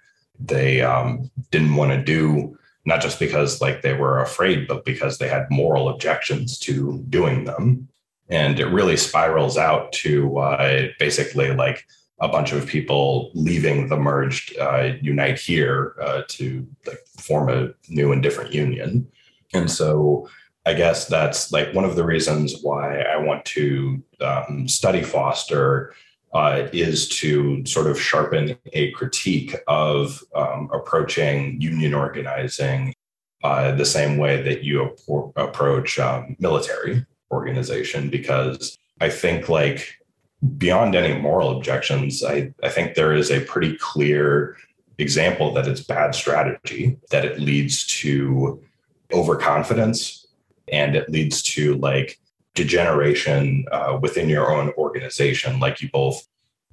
they 0.46 0.82
um, 0.82 1.30
didn't 1.52 1.76
want 1.76 1.92
to 1.92 2.04
do 2.04 2.58
not 2.86 3.02
just 3.02 3.20
because 3.20 3.62
like 3.62 3.82
they 3.82 3.94
were 3.94 4.22
afraid 4.22 4.68
but 4.68 4.84
because 4.86 5.18
they 5.18 5.28
had 5.28 5.46
moral 5.52 5.89
objections 5.89 6.58
to 6.60 7.04
doing 7.10 7.46
them. 7.46 7.88
And 8.30 8.60
it 8.60 8.68
really 8.68 8.98
spirals 8.98 9.58
out 9.58 9.92
to 9.94 10.38
uh, 10.38 10.88
basically 10.98 11.54
like 11.54 11.86
a 12.20 12.28
bunch 12.28 12.54
of 12.54 12.66
people 12.66 13.32
leaving 13.34 13.88
the 13.88 13.98
merged 13.98 14.58
uh, 14.58 14.94
UNITE 15.02 15.39
HERE 15.39 15.96
uh, 16.02 16.22
to 16.30 16.68
like 16.88 17.00
form 17.20 17.50
a 17.50 17.70
new 17.89 18.12
and 18.12 18.24
different 18.24 18.54
union. 18.54 19.08
And 19.54 19.70
so 19.70 20.28
i 20.66 20.74
guess 20.74 21.08
that's 21.08 21.52
like 21.52 21.74
one 21.74 21.86
of 21.86 21.96
the 21.96 22.04
reasons 22.04 22.56
why 22.62 23.02
i 23.02 23.18
want 23.18 23.44
to 23.46 24.02
um, 24.22 24.68
study 24.68 25.02
foster 25.02 25.94
uh, 26.34 26.68
is 26.72 27.08
to 27.10 27.66
sort 27.66 27.88
of 27.88 28.00
sharpen 28.00 28.58
a 28.74 28.92
critique 28.92 29.56
of 29.68 30.24
um, 30.36 30.70
approaching 30.74 31.60
union 31.60 31.94
organizing 31.94 32.94
uh, 33.44 33.74
the 33.74 33.86
same 33.86 34.18
way 34.18 34.42
that 34.42 34.64
you 34.64 34.86
ap- 34.86 35.34
approach 35.36 36.00
um, 36.00 36.36
military 36.40 37.06
organization, 37.32 38.10
because 38.10 38.78
I 39.00 39.10
think 39.10 39.50
like 39.50 39.98
beyond 40.58 40.96
any 40.96 41.20
moral 41.20 41.58
objections, 41.58 42.24
I, 42.24 42.54
I 42.64 42.70
think 42.70 42.96
there 42.96 43.14
is 43.14 43.32
a 43.32 43.42
pretty 43.42 43.76
clear 43.78 44.58
example 44.98 45.54
that 45.54 45.68
it's 45.68 45.82
bad 45.82 46.16
strategy, 46.16 46.98
that 47.10 47.26
it 47.26 47.40
leads 47.40 47.86
to 48.02 48.62
overconfidence 49.12 50.28
and 50.72 50.96
it 50.96 51.10
leads 51.10 51.42
to 51.42 51.76
like 51.76 52.20
degeneration 52.56 53.66
uh, 53.72 53.97
within 54.02 54.30
your 54.30 54.52
own 54.52 54.70
organization. 54.78 55.60
Like 55.60 55.82
you 55.82 55.89
both 55.91 56.28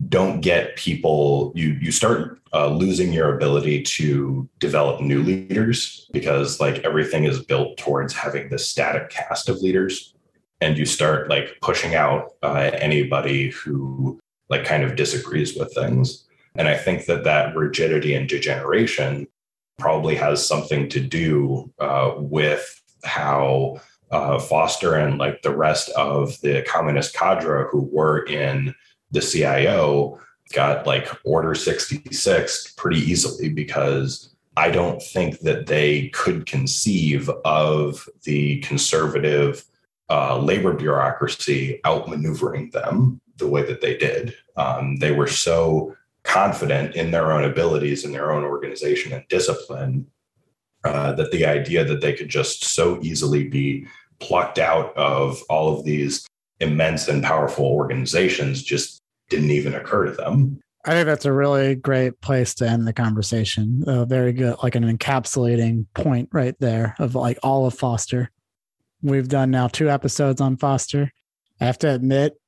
don't 0.08 0.40
get 0.40 0.76
people 0.76 1.50
you 1.56 1.70
you 1.80 1.90
start 1.90 2.38
uh, 2.54 2.68
losing 2.68 3.12
your 3.12 3.34
ability 3.34 3.82
to 3.82 4.48
develop 4.58 5.00
new 5.00 5.22
leaders 5.22 6.08
because 6.12 6.60
like 6.60 6.78
everything 6.84 7.24
is 7.24 7.42
built 7.42 7.76
towards 7.76 8.14
having 8.14 8.48
this 8.48 8.68
static 8.68 9.10
cast 9.10 9.48
of 9.48 9.58
leaders. 9.58 10.14
And 10.60 10.78
you 10.78 10.86
start 10.86 11.28
like 11.28 11.58
pushing 11.62 11.94
out 11.94 12.32
uh, 12.42 12.70
anybody 12.74 13.50
who 13.50 14.18
like 14.48 14.64
kind 14.64 14.82
of 14.82 14.96
disagrees 14.96 15.56
with 15.56 15.72
things. 15.74 16.24
And 16.54 16.68
i 16.68 16.76
think 16.76 17.06
that 17.06 17.24
that 17.24 17.54
rigidity 17.54 18.14
and 18.14 18.28
degeneration 18.28 19.28
probably 19.78 20.16
has 20.16 20.44
something 20.44 20.88
to 20.88 21.00
do 21.00 21.72
uh, 21.78 22.14
with 22.16 22.82
how 23.04 23.80
uh, 24.10 24.38
Foster 24.38 24.94
and 24.94 25.18
like 25.18 25.42
the 25.42 25.54
rest 25.54 25.90
of 25.90 26.40
the 26.40 26.62
communist 26.62 27.14
cadre 27.14 27.66
who 27.70 27.88
were 27.92 28.24
in 28.26 28.74
the 29.10 29.20
CIO 29.20 30.18
got 30.52 30.86
like 30.86 31.08
Order 31.24 31.54
66 31.54 32.72
pretty 32.76 32.98
easily 32.98 33.48
because 33.48 34.34
I 34.56 34.70
don't 34.70 35.02
think 35.02 35.40
that 35.40 35.66
they 35.66 36.08
could 36.08 36.46
conceive 36.46 37.30
of 37.44 38.08
the 38.24 38.60
conservative 38.60 39.64
uh, 40.10 40.38
labor 40.38 40.72
bureaucracy 40.72 41.80
outmaneuvering 41.84 42.72
them 42.72 43.20
the 43.36 43.46
way 43.46 43.62
that 43.62 43.80
they 43.80 43.96
did. 43.96 44.34
Um, 44.56 44.96
they 44.96 45.12
were 45.12 45.28
so 45.28 45.94
confident 46.24 46.96
in 46.96 47.10
their 47.10 47.30
own 47.32 47.44
abilities 47.44 48.04
and 48.04 48.14
their 48.14 48.32
own 48.32 48.42
organization 48.42 49.12
and 49.12 49.26
discipline 49.28 50.06
uh, 50.84 51.12
that 51.12 51.30
the 51.30 51.46
idea 51.46 51.84
that 51.84 52.00
they 52.00 52.12
could 52.12 52.28
just 52.28 52.64
so 52.64 52.98
easily 53.02 53.44
be 53.44 53.86
plucked 54.20 54.58
out 54.58 54.96
of 54.96 55.42
all 55.48 55.76
of 55.76 55.84
these 55.84 56.26
immense 56.60 57.08
and 57.08 57.22
powerful 57.22 57.66
organizations 57.66 58.62
just 58.62 59.00
didn't 59.28 59.50
even 59.50 59.74
occur 59.74 60.06
to 60.06 60.12
them. 60.12 60.60
I 60.84 60.92
think 60.92 61.06
that's 61.06 61.24
a 61.24 61.32
really 61.32 61.74
great 61.74 62.20
place 62.20 62.54
to 62.56 62.68
end 62.68 62.86
the 62.86 62.92
conversation. 62.92 63.84
Uh, 63.86 64.04
very 64.04 64.32
good, 64.32 64.56
like 64.62 64.74
an 64.74 64.84
encapsulating 64.84 65.86
point 65.94 66.30
right 66.32 66.54
there 66.60 66.94
of 66.98 67.14
like 67.14 67.38
all 67.42 67.66
of 67.66 67.74
Foster. 67.74 68.30
We've 69.02 69.28
done 69.28 69.50
now 69.50 69.68
two 69.68 69.90
episodes 69.90 70.40
on 70.40 70.56
Foster. 70.56 71.12
I 71.60 71.66
have 71.66 71.78
to 71.78 71.94
admit, 71.94 72.40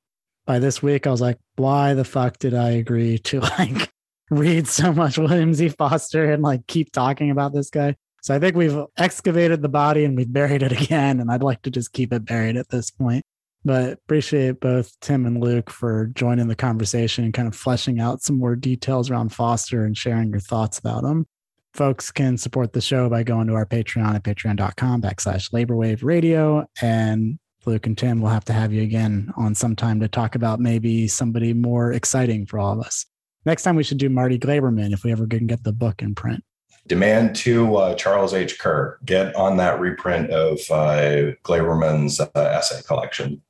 by 0.46 0.58
this 0.58 0.82
week, 0.82 1.06
I 1.06 1.10
was 1.10 1.20
like, 1.20 1.38
why 1.56 1.94
the 1.94 2.04
fuck 2.04 2.38
did 2.38 2.54
I 2.54 2.70
agree 2.70 3.18
to 3.18 3.40
like 3.58 3.92
read 4.30 4.66
so 4.66 4.92
much 4.92 5.18
William 5.18 5.52
Z. 5.52 5.70
Foster 5.70 6.32
and 6.32 6.42
like 6.42 6.66
keep 6.66 6.92
talking 6.92 7.30
about 7.30 7.52
this 7.52 7.70
guy? 7.70 7.96
So 8.22 8.34
I 8.34 8.38
think 8.38 8.56
we've 8.56 8.78
excavated 8.96 9.62
the 9.62 9.68
body 9.68 10.04
and 10.04 10.16
we've 10.16 10.32
buried 10.32 10.62
it 10.62 10.72
again. 10.82 11.20
And 11.20 11.30
I'd 11.30 11.42
like 11.42 11.62
to 11.62 11.70
just 11.70 11.92
keep 11.92 12.12
it 12.12 12.24
buried 12.24 12.56
at 12.56 12.68
this 12.68 12.90
point. 12.90 13.24
But 13.64 13.92
appreciate 13.92 14.60
both 14.60 14.98
Tim 15.00 15.26
and 15.26 15.42
Luke 15.42 15.68
for 15.68 16.06
joining 16.14 16.48
the 16.48 16.56
conversation 16.56 17.24
and 17.24 17.34
kind 17.34 17.46
of 17.46 17.54
fleshing 17.54 18.00
out 18.00 18.22
some 18.22 18.38
more 18.38 18.56
details 18.56 19.10
around 19.10 19.34
Foster 19.34 19.84
and 19.84 19.96
sharing 19.96 20.30
your 20.30 20.40
thoughts 20.40 20.78
about 20.78 21.04
him. 21.04 21.26
Folks 21.74 22.10
can 22.10 22.38
support 22.38 22.72
the 22.72 22.80
show 22.80 23.08
by 23.08 23.22
going 23.22 23.46
to 23.48 23.54
our 23.54 23.66
Patreon 23.66 24.14
at 24.14 24.24
patreon.com 24.24 25.02
backslash 25.02 25.52
labor 25.52 25.76
wave 25.76 26.02
radio. 26.02 26.66
And 26.80 27.38
Luke 27.66 27.86
and 27.86 27.96
Tim 27.96 28.22
will 28.22 28.30
have 28.30 28.46
to 28.46 28.54
have 28.54 28.72
you 28.72 28.82
again 28.82 29.30
on 29.36 29.54
some 29.54 29.76
time 29.76 30.00
to 30.00 30.08
talk 30.08 30.34
about 30.34 30.58
maybe 30.58 31.06
somebody 31.06 31.52
more 31.52 31.92
exciting 31.92 32.46
for 32.46 32.58
all 32.58 32.72
of 32.72 32.84
us. 32.84 33.04
Next 33.44 33.62
time 33.62 33.76
we 33.76 33.84
should 33.84 33.98
do 33.98 34.08
Marty 34.08 34.38
Glaberman 34.38 34.92
if 34.92 35.04
we 35.04 35.12
ever 35.12 35.26
can 35.26 35.46
get 35.46 35.64
the 35.64 35.72
book 35.72 36.02
in 36.02 36.14
print 36.14 36.42
demand 36.90 37.36
to 37.36 37.76
uh, 37.76 37.94
Charles 37.94 38.34
H. 38.34 38.58
Kerr 38.58 38.98
get 39.04 39.32
on 39.36 39.58
that 39.58 39.78
reprint 39.78 40.28
of 40.30 40.58
uh, 40.72 41.30
Glaberman's 41.44 42.18
uh, 42.18 42.28
essay 42.34 42.82
collection. 42.84 43.38